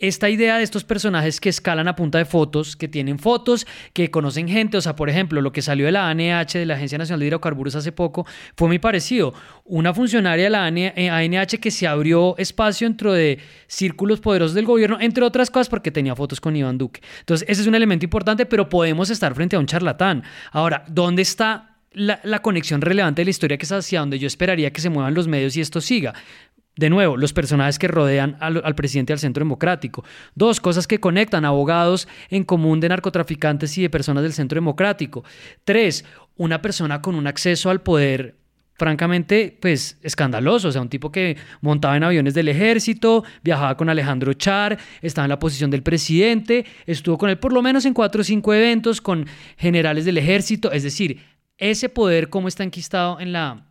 esta 0.00 0.30
idea 0.30 0.58
de 0.58 0.64
estos 0.64 0.84
personajes 0.84 1.40
que 1.40 1.48
escalan 1.48 1.88
a 1.88 1.96
punta 1.96 2.18
de 2.18 2.24
fotos, 2.24 2.76
que 2.76 2.88
tienen 2.88 3.18
fotos, 3.18 3.66
que 3.92 4.10
conocen 4.10 4.48
gente, 4.48 4.76
o 4.76 4.80
sea, 4.80 4.96
por 4.96 5.08
ejemplo, 5.08 5.40
lo 5.40 5.52
que 5.52 5.62
salió 5.62 5.86
de 5.86 5.92
la 5.92 6.08
ANH, 6.08 6.58
de 6.58 6.66
la 6.66 6.74
Agencia 6.74 6.98
Nacional 6.98 7.20
de 7.20 7.26
Hidrocarburos 7.26 7.74
hace 7.74 7.92
poco, 7.92 8.26
fue 8.56 8.68
muy 8.68 8.78
parecido. 8.78 9.34
Una 9.64 9.92
funcionaria 9.94 10.44
de 10.44 10.50
la 10.50 10.64
ANH 10.66 11.58
que 11.60 11.70
se 11.70 11.86
abrió 11.86 12.36
espacio 12.38 12.88
dentro 12.88 13.12
de 13.12 13.38
círculos 13.66 14.20
poderosos 14.20 14.54
del 14.54 14.66
gobierno, 14.66 14.98
entre 15.00 15.24
otras 15.24 15.50
cosas 15.50 15.68
porque 15.68 15.90
tenía 15.90 16.14
fotos 16.16 16.40
con 16.40 16.56
Iván 16.56 16.78
Duque. 16.78 17.00
Entonces, 17.20 17.48
ese 17.48 17.62
es 17.62 17.68
un 17.68 17.74
elemento 17.74 18.04
importante, 18.04 18.46
pero 18.46 18.68
podemos 18.68 19.10
estar 19.10 19.34
frente 19.34 19.56
a 19.56 19.58
un 19.58 19.66
charlatán. 19.66 20.22
Ahora, 20.52 20.84
¿dónde 20.88 21.22
está 21.22 21.74
la, 21.92 22.20
la, 22.22 22.42
conexión 22.42 22.80
relevante 22.80 23.22
de 23.22 23.24
la 23.24 23.30
historia 23.30 23.56
que 23.56 23.64
es 23.64 23.72
hacia 23.72 24.00
donde 24.00 24.18
yo 24.18 24.26
esperaría 24.26 24.72
que 24.72 24.80
se 24.80 24.90
muevan 24.90 25.14
los 25.14 25.26
medios 25.26 25.56
y 25.56 25.60
esto 25.60 25.80
siga. 25.80 26.14
De 26.78 26.90
nuevo, 26.90 27.16
los 27.16 27.32
personajes 27.32 27.76
que 27.76 27.88
rodean 27.88 28.36
al, 28.38 28.74
presidente 28.76 29.12
del 29.12 29.18
Centro 29.18 29.40
Democrático. 29.40 30.04
Dos, 30.36 30.60
cosas 30.60 30.86
que 30.86 31.00
conectan 31.00 31.44
abogados 31.44 32.06
en 32.30 32.44
común 32.44 32.78
de 32.78 32.88
narcotraficantes 32.88 33.76
y 33.78 33.82
de 33.82 33.90
personas 33.90 34.22
del 34.22 34.32
Centro 34.32 34.54
Democrático. 34.54 35.24
Tres, 35.64 36.04
una 36.36 36.62
persona 36.62 37.02
con 37.02 37.16
un 37.16 37.26
acceso 37.26 37.68
al 37.68 37.80
poder 37.80 38.36
francamente, 38.74 39.58
pues 39.60 39.98
escandaloso. 40.04 40.68
O 40.68 40.72
sea, 40.72 40.80
un 40.80 40.88
tipo 40.88 41.10
que 41.10 41.36
montaba 41.62 41.96
en 41.96 42.04
aviones 42.04 42.34
del 42.34 42.46
ejército, 42.46 43.24
viajaba 43.42 43.76
con 43.76 43.88
Alejandro 43.88 44.32
Char, 44.34 44.78
estaba 45.02 45.24
en 45.24 45.30
la 45.30 45.40
posición 45.40 45.72
del 45.72 45.82
presidente, 45.82 46.64
estuvo 46.86 47.18
con 47.18 47.28
él 47.28 47.38
por 47.38 47.52
lo 47.52 47.60
menos 47.60 47.86
en 47.86 47.92
cuatro 47.92 48.20
o 48.20 48.24
cinco 48.24 48.54
eventos 48.54 49.00
con 49.00 49.26
generales 49.56 50.04
del 50.04 50.16
ejército. 50.16 50.70
Es 50.70 50.84
decir, 50.84 51.24
ese 51.56 51.88
poder, 51.88 52.28
cómo 52.28 52.46
está 52.46 52.62
enquistado 52.62 53.18
en 53.18 53.32
la 53.32 53.67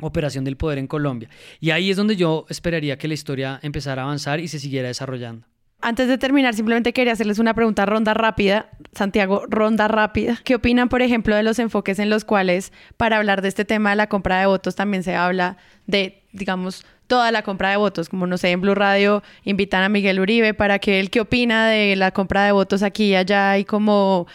operación 0.00 0.44
del 0.44 0.56
poder 0.56 0.78
en 0.78 0.86
Colombia. 0.86 1.28
Y 1.60 1.70
ahí 1.70 1.90
es 1.90 1.96
donde 1.96 2.16
yo 2.16 2.46
esperaría 2.48 2.98
que 2.98 3.08
la 3.08 3.14
historia 3.14 3.58
empezara 3.62 4.02
a 4.02 4.04
avanzar 4.06 4.40
y 4.40 4.48
se 4.48 4.58
siguiera 4.58 4.88
desarrollando. 4.88 5.46
Antes 5.80 6.08
de 6.08 6.16
terminar, 6.16 6.54
simplemente 6.54 6.92
quería 6.92 7.12
hacerles 7.12 7.38
una 7.38 7.54
pregunta 7.54 7.84
ronda 7.84 8.14
rápida. 8.14 8.70
Santiago, 8.92 9.44
ronda 9.48 9.88
rápida. 9.88 10.40
¿Qué 10.42 10.54
opinan, 10.54 10.88
por 10.88 11.02
ejemplo, 11.02 11.36
de 11.36 11.42
los 11.42 11.58
enfoques 11.58 11.98
en 11.98 12.08
los 12.08 12.24
cuales 12.24 12.72
para 12.96 13.18
hablar 13.18 13.42
de 13.42 13.48
este 13.48 13.64
tema 13.64 13.90
de 13.90 13.96
la 13.96 14.08
compra 14.08 14.40
de 14.40 14.46
votos 14.46 14.74
también 14.74 15.02
se 15.02 15.14
habla 15.14 15.58
de, 15.86 16.22
digamos, 16.32 16.86
toda 17.06 17.30
la 17.30 17.42
compra 17.42 17.70
de 17.70 17.76
votos? 17.76 18.08
Como, 18.08 18.26
no 18.26 18.38
sé, 18.38 18.50
en 18.50 18.62
Blue 18.62 18.74
Radio 18.74 19.22
invitan 19.44 19.82
a 19.82 19.88
Miguel 19.90 20.18
Uribe 20.18 20.54
para 20.54 20.78
que 20.78 20.98
él 20.98 21.10
qué 21.10 21.20
opina 21.20 21.68
de 21.68 21.94
la 21.94 22.10
compra 22.10 22.46
de 22.46 22.52
votos 22.52 22.82
aquí 22.82 23.10
y 23.10 23.14
allá 23.14 23.58
y 23.58 23.64
como 23.64 24.26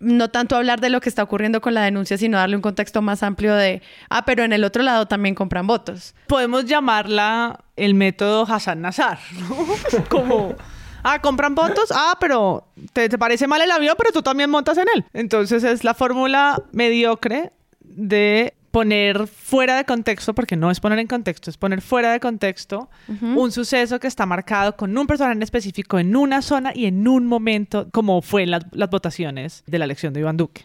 no 0.00 0.30
tanto 0.30 0.56
hablar 0.56 0.80
de 0.80 0.90
lo 0.90 1.00
que 1.00 1.08
está 1.08 1.22
ocurriendo 1.22 1.60
con 1.60 1.74
la 1.74 1.82
denuncia, 1.82 2.18
sino 2.18 2.38
darle 2.38 2.56
un 2.56 2.62
contexto 2.62 3.02
más 3.02 3.22
amplio 3.22 3.54
de, 3.54 3.82
ah, 4.10 4.24
pero 4.24 4.44
en 4.44 4.52
el 4.52 4.64
otro 4.64 4.82
lado 4.82 5.06
también 5.06 5.34
compran 5.34 5.66
votos. 5.66 6.14
Podemos 6.26 6.64
llamarla 6.66 7.60
el 7.76 7.94
método 7.94 8.46
Hassan 8.48 8.82
Nazar, 8.82 9.18
¿no? 9.38 10.04
Como, 10.08 10.54
ah, 11.02 11.20
compran 11.20 11.54
votos, 11.54 11.92
ah, 11.94 12.16
pero 12.20 12.66
te, 12.92 13.08
te 13.08 13.18
parece 13.18 13.46
mal 13.46 13.62
el 13.62 13.70
avión, 13.70 13.94
pero 13.96 14.12
tú 14.12 14.22
también 14.22 14.50
montas 14.50 14.78
en 14.78 14.86
él. 14.94 15.04
Entonces 15.12 15.64
es 15.64 15.84
la 15.84 15.94
fórmula 15.94 16.62
mediocre 16.72 17.52
de 17.80 18.54
poner 18.74 19.28
fuera 19.28 19.76
de 19.76 19.84
contexto, 19.84 20.34
porque 20.34 20.56
no 20.56 20.68
es 20.68 20.80
poner 20.80 20.98
en 20.98 21.06
contexto, 21.06 21.48
es 21.48 21.56
poner 21.56 21.80
fuera 21.80 22.10
de 22.10 22.18
contexto 22.18 22.90
un 23.20 23.52
suceso 23.52 24.00
que 24.00 24.08
está 24.08 24.26
marcado 24.26 24.76
con 24.76 24.98
un 24.98 25.06
personaje 25.06 25.36
en 25.36 25.42
específico 25.44 26.00
en 26.00 26.16
una 26.16 26.42
zona 26.42 26.72
y 26.74 26.86
en 26.86 27.06
un 27.06 27.24
momento, 27.24 27.88
como 27.92 28.20
fue 28.20 28.42
en 28.42 28.50
las, 28.50 28.64
votaciones 28.90 29.62
de 29.68 29.78
la 29.78 29.84
elección 29.84 30.12
de 30.12 30.20
Iván 30.20 30.36
Duque, 30.36 30.64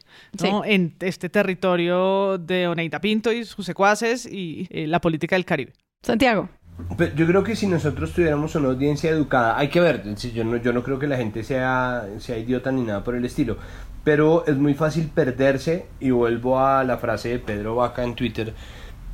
en 0.66 0.96
este 1.02 1.30
territorio 1.30 2.40
de 2.40 2.68
Oneida 2.68 3.00
Pinto 3.00 3.32
y 3.32 3.46
sus 3.46 3.64
secuaces 3.64 4.26
y 4.26 4.68
eh, 4.72 4.88
la 4.88 5.00
política 5.02 5.36
del 5.36 5.46
Caribe. 5.46 5.74
Santiago. 6.02 6.50
Yo 7.16 7.28
creo 7.28 7.44
que 7.44 7.56
si 7.56 7.68
nosotros 7.68 8.14
tuviéramos 8.14 8.56
una 8.56 8.70
audiencia 8.70 9.10
educada, 9.10 9.58
hay 9.58 9.68
que 9.68 9.82
ver, 9.82 10.04
yo 10.16 10.44
no, 10.46 10.58
yo 10.58 10.72
no 10.72 10.82
creo 10.82 10.98
que 10.98 11.08
la 11.08 11.18
gente 11.18 11.44
sea, 11.44 12.08
sea 12.20 12.38
idiota 12.38 12.72
ni 12.72 12.84
nada 12.84 13.04
por 13.04 13.16
el 13.16 13.26
estilo, 13.26 13.58
pero 14.04 14.46
es 14.48 14.56
muy 14.56 14.74
fácil 14.74 15.10
perderse 15.14 15.88
y 16.00 16.12
vuelvo 16.12 16.60
a 16.60 16.84
la 16.84 16.98
frase 16.98 17.30
de 17.30 17.40
Pedro 17.40 17.76
Vaca 17.76 18.04
en 18.04 18.16
Twitter 18.16 18.54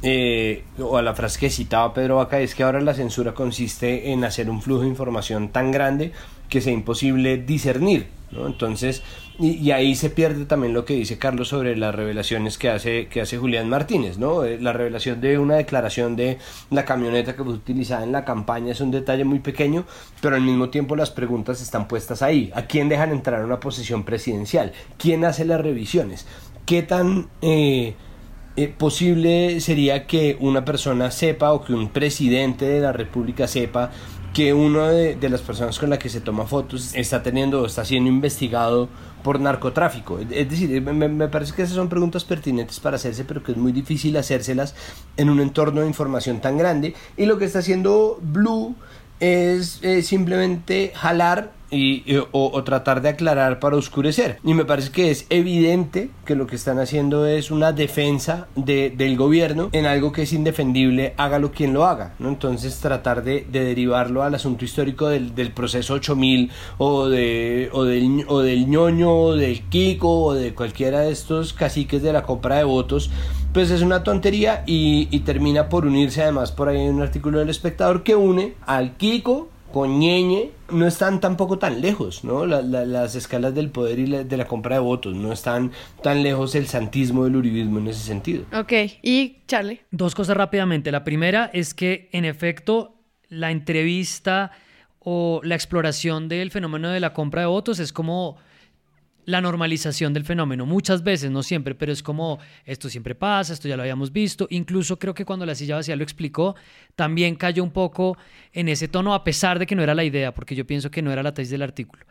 eh, 0.04 0.64
o 0.80 0.98
a 0.98 1.02
la 1.02 1.16
frase 1.16 1.40
que 1.40 1.50
citaba 1.50 1.94
Pedro 1.94 2.18
Vaca 2.18 2.40
es 2.40 2.54
que 2.54 2.64
ahora 2.64 2.82
la 2.82 2.94
censura 2.94 3.34
consiste 3.34 4.12
en 4.12 4.24
hacer 4.24 4.50
un 4.50 4.62
flujo 4.62 4.84
de 4.84 4.90
información 4.90 5.50
tan 5.50 5.72
grande 5.72 6.12
que 6.50 6.62
sea 6.62 6.74
imposible 6.74 7.38
discernir 7.38 8.08
entonces 8.32 9.04
y, 9.40 9.72
ahí 9.72 9.96
se 9.96 10.10
pierde 10.10 10.46
también 10.46 10.74
lo 10.74 10.86
que 10.86 10.94
dice 10.94 11.18
Carlos 11.18 11.50
sobre 11.50 11.76
las 11.76 11.94
revelaciones 11.94 12.58
que 12.58 12.70
hace, 12.70 13.08
que 13.08 13.22
hace 13.22 13.38
Julián 13.38 13.70
Martínez, 13.70 14.18
¿no? 14.18 14.44
Eh, 14.44 14.60
la 14.60 14.74
revelación 14.74 15.22
de 15.22 15.38
una 15.38 15.56
declaración 15.56 16.16
de 16.16 16.38
la 16.70 16.86
camioneta 16.86 17.36
que 17.36 17.44
fue 17.44 17.54
utilizada 17.54 18.04
en 18.04 18.12
la 18.12 18.26
campaña 18.26 18.72
es 18.72 18.82
un 18.82 18.92
detalle 18.92 19.24
muy 19.24 19.40
pequeño, 19.40 19.86
pero 20.22 20.36
al 20.36 20.42
mismo 20.42 20.70
tiempo 20.70 20.96
las 20.96 21.12
preguntas 21.12 21.62
están 21.62 21.88
puestas 21.88 22.22
ahí. 22.22 22.52
¿A 22.56 22.64
quién 22.64 22.90
dejan 22.90 23.12
entrar 23.12 23.42
a 23.42 23.46
una 23.46 23.60
posición 23.60 24.04
presidencial? 24.04 24.74
¿Quién 24.98 25.26
hace 25.26 25.46
las 25.46 25.62
revisiones? 25.62 26.26
¿Qué 26.66 26.82
tan... 26.82 27.28
Eh, 27.42 27.96
eh, 28.58 28.70
posible 28.70 29.60
sería 29.60 30.08
que 30.08 30.38
una 30.40 30.64
persona 30.64 31.12
sepa 31.12 31.52
o 31.52 31.66
que 31.66 31.74
un 31.74 31.90
presidente 31.90 32.64
de 32.64 32.80
la 32.80 32.94
república 32.94 33.48
sepa 33.48 33.92
que 34.36 34.54
una 34.54 34.90
de, 34.90 35.30
las 35.30 35.42
personas 35.42 35.80
con 35.80 35.90
la 35.90 35.98
que 35.98 36.10
se 36.10 36.20
toma 36.20 36.46
fotos 36.46 36.94
está 36.94 37.24
teniendo 37.24 37.66
está 37.66 37.86
siendo 37.86 38.10
investigado 38.10 38.90
por 39.26 39.40
narcotráfico. 39.40 40.20
Es 40.20 40.48
decir, 40.48 40.80
me, 40.84 41.28
parece 41.30 41.52
que 41.56 41.64
esas 41.64 41.74
son 41.76 41.90
preguntas 41.90 42.24
pertinentes 42.24 42.80
para 42.80 42.98
hacerse, 42.98 43.26
pero 43.26 43.42
que 43.42 43.54
es 43.54 43.58
muy 43.58 43.72
difícil 43.72 44.16
hacérselas 44.18 44.76
en 45.18 45.32
un 45.32 45.40
entorno 45.40 45.82
de 45.82 45.88
información 45.88 46.42
tan 46.42 46.60
grande. 46.60 46.94
Y 47.18 47.26
lo 47.26 47.40
que 47.40 47.46
está 47.46 47.58
haciendo 47.58 48.20
Blue 48.22 48.76
es 49.20 49.80
eh, 49.82 50.04
simplemente 50.04 50.92
jalar 50.94 51.54
y, 51.76 52.04
o, 52.32 52.64
tratar 52.64 53.02
de 53.02 53.10
aclarar 53.10 53.60
para 53.60 53.76
oscurecer. 53.76 54.40
Y 54.44 54.54
me 54.54 54.66
parece 54.66 54.92
que 54.92 55.12
es 55.12 55.26
evidente 55.30 56.10
que 56.26 56.36
lo 56.36 56.48
que 56.48 56.56
están 56.56 56.80
haciendo 56.80 57.26
es 57.26 57.52
una 57.52 57.72
defensa 57.72 58.48
de, 58.56 58.90
del 58.90 59.18
gobierno 59.18 59.70
en 59.72 59.86
algo 59.86 60.12
que 60.12 60.24
es 60.24 60.34
indefendible, 60.34 61.14
hágalo 61.18 61.52
quien 61.52 61.74
lo 61.74 61.86
haga. 61.86 62.14
¿no? 62.20 62.30
Entonces 62.30 62.80
tratar 62.80 63.24
de, 63.24 63.46
de 63.52 63.64
derivarlo 63.64 64.24
al 64.24 64.36
asunto 64.36 64.66
histórico 64.66 65.08
del, 65.10 65.34
proceso 65.52 65.94
8000 65.96 66.52
o, 66.78 67.08
de, 67.08 67.70
o, 67.72 67.84
del, 67.84 68.26
o 68.28 68.44
ñoño 68.44 69.16
o 69.16 69.36
del 69.36 69.62
Kiko 69.64 70.24
o 70.26 70.34
de 70.34 70.54
cualquiera 70.54 71.02
de 71.02 71.12
estos 71.12 71.54
caciques 71.54 72.02
de 72.02 72.14
la 72.14 72.24
compra 72.24 72.58
de 72.58 72.64
votos 72.64 73.10
pues 73.54 73.72
es 73.72 73.82
una 73.82 74.04
tontería 74.04 74.64
y, 74.66 75.08
y, 75.12 75.22
termina 75.22 75.70
por 75.70 75.86
unirse 75.86 76.22
además 76.22 76.52
por 76.52 76.68
ahí 76.68 76.82
en 76.82 76.96
un 76.96 77.02
artículo 77.02 77.40
del 77.40 77.50
espectador 77.50 78.04
que 78.04 78.16
une 78.16 78.56
al 78.66 78.98
Kiko 78.98 79.48
con 79.76 80.00
Ñeñe 80.00 80.52
no 80.70 80.88
están 80.88 81.20
tampoco 81.20 81.60
tan 81.60 81.82
lejos, 81.82 82.24
¿no? 82.24 82.46
las 82.46 83.14
escalas 83.14 83.54
del 83.54 83.72
poder 83.72 84.00
y 84.00 84.06
de 84.10 84.38
la 84.38 84.48
compra 84.48 84.76
de 84.76 84.82
votos 84.82 85.14
no 85.14 85.34
están 85.34 85.74
tan 86.02 86.24
lejos 86.24 86.56
el 86.56 86.68
santismo 86.68 87.26
del 87.26 87.36
uribismo 87.36 87.80
en 87.80 87.90
ese 87.90 88.00
sentido. 88.00 88.46
Ok, 88.58 88.72
y 89.02 89.40
Charlie. 89.48 89.82
Dos 89.92 90.16
cosas 90.16 90.38
rápidamente. 90.38 90.94
La 90.94 91.04
primera 91.04 91.50
es 91.52 91.74
que 91.74 92.08
en 92.14 92.24
efecto 92.24 92.96
la 93.28 93.52
entrevista 93.52 94.54
o 95.00 95.42
la 95.44 95.56
exploración 95.56 96.30
del 96.30 96.52
fenómeno 96.52 96.90
de 96.90 97.02
la 97.02 97.12
compra 97.12 97.42
de 97.42 97.48
votos 97.48 97.80
es 97.80 97.92
como 97.92 98.38
la 99.26 99.42
normalización 99.42 100.14
del 100.14 100.24
fenómeno. 100.24 100.66
Muchas 100.66 101.04
veces, 101.04 101.32
no 101.32 101.44
siempre, 101.44 101.76
pero 101.76 101.92
es 101.92 102.02
como 102.02 102.40
esto 102.64 102.90
siempre 102.90 103.16
pasa, 103.16 103.54
esto 103.54 103.68
ya 103.68 103.76
lo 103.76 103.84
habíamos 103.84 104.12
visto. 104.12 104.48
Incluso 104.50 104.98
creo 104.98 105.14
que 105.14 105.26
cuando 105.26 105.46
la 105.46 105.56
silla 105.56 105.76
vacía 105.76 105.96
lo 105.96 106.04
explicó, 106.04 106.56
también 106.96 107.36
cayó 107.36 107.64
un 107.64 107.72
poco 107.72 108.18
en 108.54 108.70
ese 108.70 108.88
tono, 108.88 109.14
a 109.14 109.24
pesar 109.24 109.60
de 109.60 109.66
que 109.66 109.76
no 109.76 109.84
era 109.84 109.96
la 109.96 110.04
idea, 110.04 110.34
porque 110.34 110.56
yo 110.56 110.66
pienso 110.66 110.92
que 110.92 111.02
no 111.02 111.12
era 111.12 111.24
la 111.24 111.34
tesis 111.34 111.52
del 111.52 111.64
artículo. 111.64 112.06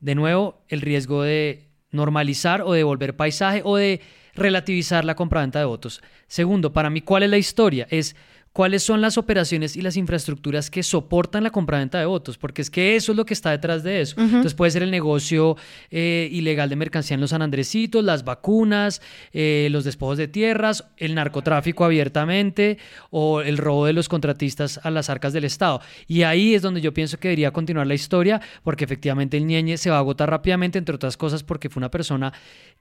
De 0.00 0.14
nuevo, 0.14 0.62
el 0.68 0.80
riesgo 0.80 1.22
de 1.22 1.68
normalizar 1.90 2.62
o 2.62 2.72
de 2.72 2.84
volver 2.84 3.16
paisaje 3.16 3.62
o 3.64 3.76
de 3.76 4.00
relativizar 4.34 5.04
la 5.04 5.14
compraventa 5.14 5.58
de 5.58 5.66
votos. 5.66 6.00
Segundo, 6.26 6.72
para 6.72 6.90
mí, 6.90 7.02
¿cuál 7.02 7.24
es 7.24 7.30
la 7.30 7.38
historia? 7.38 7.86
Es 7.90 8.16
cuáles 8.52 8.82
son 8.82 9.00
las 9.00 9.16
operaciones 9.16 9.76
y 9.76 9.82
las 9.82 9.96
infraestructuras 9.96 10.70
que 10.70 10.82
soportan 10.82 11.42
la 11.42 11.50
compraventa 11.50 11.98
de 11.98 12.04
votos, 12.06 12.36
porque 12.36 12.62
es 12.62 12.70
que 12.70 12.96
eso 12.96 13.12
es 13.12 13.16
lo 13.16 13.24
que 13.24 13.34
está 13.34 13.50
detrás 13.50 13.82
de 13.82 14.00
eso. 14.00 14.20
Entonces 14.20 14.54
puede 14.54 14.70
ser 14.70 14.82
el 14.82 14.90
negocio 14.90 15.56
eh, 15.90 16.28
ilegal 16.30 16.68
de 16.68 16.76
mercancía 16.76 17.14
en 17.14 17.20
los 17.20 17.30
San 17.30 17.42
Andresitos, 17.42 18.04
las 18.04 18.24
vacunas, 18.24 19.00
eh, 19.32 19.68
los 19.70 19.84
despojos 19.84 20.18
de 20.18 20.28
tierras, 20.28 20.84
el 20.98 21.14
narcotráfico 21.14 21.84
abiertamente 21.84 22.78
o 23.10 23.40
el 23.40 23.56
robo 23.56 23.86
de 23.86 23.94
los 23.94 24.08
contratistas 24.08 24.80
a 24.82 24.90
las 24.90 25.08
arcas 25.08 25.32
del 25.32 25.44
Estado. 25.44 25.80
Y 26.06 26.22
ahí 26.22 26.54
es 26.54 26.60
donde 26.60 26.82
yo 26.82 26.92
pienso 26.92 27.18
que 27.18 27.28
debería 27.28 27.52
continuar 27.52 27.86
la 27.86 27.94
historia, 27.94 28.40
porque 28.62 28.84
efectivamente 28.84 29.38
el 29.38 29.46
ñeñe 29.46 29.78
se 29.78 29.88
va 29.88 29.96
a 29.96 30.00
agotar 30.00 30.28
rápidamente, 30.28 30.78
entre 30.78 30.94
otras 30.94 31.16
cosas 31.16 31.42
porque 31.42 31.70
fue 31.70 31.80
una 31.80 31.90
persona 31.90 32.32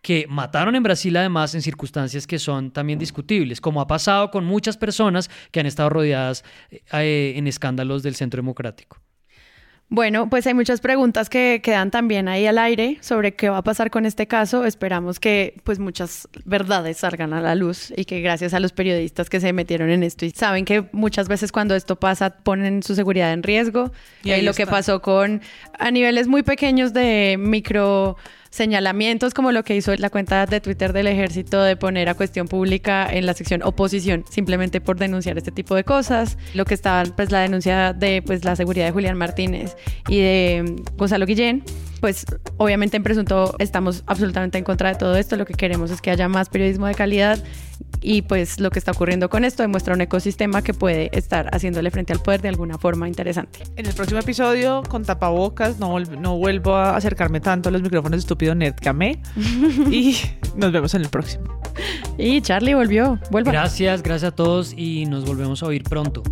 que 0.01 0.25
mataron 0.27 0.75
en 0.75 0.83
Brasil 0.83 1.15
además 1.15 1.55
en 1.55 1.61
circunstancias 1.61 2.25
que 2.27 2.39
son 2.39 2.71
también 2.71 2.99
discutibles, 2.99 3.61
como 3.61 3.79
ha 3.79 3.87
pasado 3.87 4.31
con 4.31 4.45
muchas 4.45 4.75
personas 4.75 5.29
que 5.51 5.60
han 5.61 5.67
estado 5.67 5.89
rodeadas 5.89 6.43
eh, 6.69 7.33
en 7.35 7.47
escándalos 7.47 8.03
del 8.03 8.15
Centro 8.15 8.37
Democrático. 8.37 9.01
Bueno, 9.93 10.29
pues 10.29 10.47
hay 10.47 10.53
muchas 10.53 10.79
preguntas 10.79 11.29
que 11.29 11.59
quedan 11.61 11.91
también 11.91 12.29
ahí 12.29 12.47
al 12.47 12.59
aire 12.59 12.97
sobre 13.01 13.35
qué 13.35 13.49
va 13.49 13.57
a 13.57 13.61
pasar 13.61 13.91
con 13.91 14.05
este 14.05 14.25
caso. 14.25 14.63
Esperamos 14.63 15.19
que 15.19 15.59
pues 15.65 15.79
muchas 15.79 16.29
verdades 16.45 16.99
salgan 16.99 17.33
a 17.33 17.41
la 17.41 17.55
luz 17.55 17.91
y 17.97 18.05
que 18.05 18.21
gracias 18.21 18.53
a 18.53 18.61
los 18.61 18.71
periodistas 18.71 19.29
que 19.29 19.41
se 19.41 19.51
metieron 19.51 19.89
en 19.89 20.03
esto 20.03 20.25
y 20.25 20.29
saben 20.29 20.63
que 20.63 20.85
muchas 20.93 21.27
veces 21.27 21.51
cuando 21.51 21.75
esto 21.75 21.97
pasa 21.97 22.29
ponen 22.29 22.83
su 22.83 22.95
seguridad 22.95 23.33
en 23.33 23.43
riesgo. 23.43 23.91
Y, 24.23 24.31
ahí 24.31 24.43
lo 24.43 24.53
que 24.53 24.65
pasó 24.65 25.01
con 25.01 25.41
a 25.77 25.91
niveles 25.91 26.29
muy 26.29 26.43
pequeños 26.43 26.93
de 26.93 27.35
micro 27.37 28.15
señalamientos 28.51 29.33
como 29.33 29.51
lo 29.51 29.63
que 29.63 29.75
hizo 29.75 29.95
la 29.95 30.09
cuenta 30.09 30.45
de 30.45 30.61
Twitter 30.61 30.93
del 30.93 31.07
ejército 31.07 31.63
de 31.63 31.75
poner 31.75 32.09
a 32.09 32.13
cuestión 32.13 32.47
pública 32.47 33.07
en 33.11 33.25
la 33.25 33.33
sección 33.33 33.63
oposición 33.63 34.25
simplemente 34.29 34.81
por 34.81 34.97
denunciar 34.97 35.37
este 35.37 35.51
tipo 35.51 35.73
de 35.73 35.83
cosas. 35.83 36.37
Lo 36.53 36.65
que 36.65 36.75
estaba 36.75 37.03
pues 37.15 37.31
la 37.31 37.39
denuncia 37.39 37.93
de 37.93 38.21
pues 38.21 38.45
la 38.45 38.55
seguridad 38.55 38.85
de 38.85 38.91
Julián 38.91 39.17
Martínez 39.17 39.75
y 40.07 40.19
de 40.19 40.75
Gonzalo 40.97 41.25
Guillén 41.25 41.63
pues 42.01 42.25
obviamente 42.57 42.97
en 42.97 43.03
Presunto 43.03 43.55
estamos 43.59 44.03
absolutamente 44.07 44.57
en 44.57 44.63
contra 44.63 44.89
de 44.89 44.95
todo 44.95 45.15
esto. 45.15 45.37
Lo 45.37 45.45
que 45.45 45.53
queremos 45.53 45.91
es 45.91 46.01
que 46.01 46.09
haya 46.09 46.27
más 46.27 46.49
periodismo 46.49 46.87
de 46.87 46.95
calidad 46.95 47.39
y 48.01 48.23
pues 48.23 48.59
lo 48.59 48.71
que 48.71 48.79
está 48.79 48.91
ocurriendo 48.91 49.29
con 49.29 49.45
esto 49.45 49.61
demuestra 49.61 49.93
un 49.93 50.01
ecosistema 50.01 50.63
que 50.63 50.73
puede 50.73 51.09
estar 51.17 51.49
haciéndole 51.53 51.91
frente 51.91 52.11
al 52.11 52.19
poder 52.19 52.41
de 52.41 52.49
alguna 52.49 52.77
forma 52.79 53.07
interesante. 53.07 53.59
En 53.75 53.85
el 53.85 53.93
próximo 53.93 54.19
episodio, 54.19 54.81
con 54.89 55.05
tapabocas, 55.05 55.79
no, 55.79 55.99
no 55.99 56.37
vuelvo 56.37 56.75
a 56.75 56.95
acercarme 56.95 57.39
tanto 57.39 57.69
a 57.69 57.71
los 57.71 57.83
micrófonos 57.83 58.19
estúpidos 58.19 58.55
Nerd 58.55 58.75
que 58.75 58.89
amé. 58.89 59.21
y 59.91 60.17
nos 60.55 60.71
vemos 60.71 60.93
en 60.95 61.03
el 61.03 61.09
próximo. 61.09 61.61
Y 62.17 62.41
Charlie 62.41 62.73
volvió. 62.73 63.19
Vuelva. 63.29 63.51
Gracias, 63.51 64.01
gracias 64.01 64.33
a 64.33 64.35
todos 64.35 64.73
y 64.75 65.05
nos 65.05 65.23
volvemos 65.25 65.61
a 65.61 65.67
oír 65.67 65.83
pronto. 65.83 66.23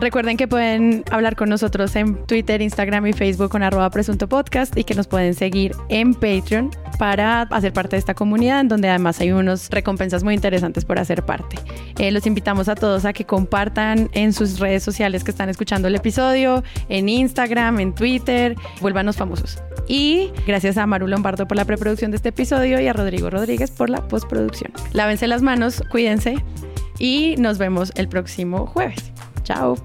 Recuerden 0.00 0.36
que 0.36 0.46
pueden 0.46 1.02
hablar 1.10 1.34
con 1.34 1.48
nosotros 1.48 1.96
en 1.96 2.24
Twitter, 2.26 2.62
Instagram 2.62 3.08
y 3.08 3.12
Facebook 3.12 3.50
con 3.50 3.64
arroba 3.64 3.90
presunto 3.90 4.28
podcast 4.28 4.76
y 4.78 4.84
que 4.84 4.94
nos 4.94 5.08
pueden 5.08 5.34
seguir 5.34 5.72
en 5.88 6.14
Patreon 6.14 6.70
para 7.00 7.42
hacer 7.42 7.72
parte 7.72 7.96
de 7.96 7.98
esta 7.98 8.14
comunidad 8.14 8.60
en 8.60 8.68
donde 8.68 8.88
además 8.88 9.20
hay 9.20 9.32
unos 9.32 9.68
recompensas 9.70 10.22
muy 10.22 10.34
interesantes 10.34 10.84
por 10.84 11.00
hacer 11.00 11.24
parte. 11.24 11.56
Eh, 11.98 12.12
los 12.12 12.26
invitamos 12.26 12.68
a 12.68 12.76
todos 12.76 13.04
a 13.06 13.12
que 13.12 13.24
compartan 13.24 14.08
en 14.12 14.32
sus 14.32 14.60
redes 14.60 14.84
sociales 14.84 15.24
que 15.24 15.32
están 15.32 15.48
escuchando 15.48 15.88
el 15.88 15.96
episodio, 15.96 16.62
en 16.88 17.08
Instagram, 17.08 17.80
en 17.80 17.92
Twitter, 17.92 18.54
vuélvanos 18.80 19.16
famosos. 19.16 19.58
Y 19.88 20.30
gracias 20.46 20.76
a 20.76 20.86
Maru 20.86 21.08
Lombardo 21.08 21.48
por 21.48 21.56
la 21.56 21.64
preproducción 21.64 22.12
de 22.12 22.18
este 22.18 22.28
episodio 22.28 22.80
y 22.80 22.86
a 22.86 22.92
Rodrigo 22.92 23.30
Rodríguez 23.30 23.72
por 23.72 23.90
la 23.90 24.06
postproducción. 24.06 24.70
Lávense 24.92 25.26
las 25.26 25.42
manos, 25.42 25.82
cuídense 25.90 26.36
y 27.00 27.34
nos 27.38 27.58
vemos 27.58 27.90
el 27.96 28.08
próximo 28.08 28.66
jueves. 28.66 29.12
Ciao! 29.48 29.78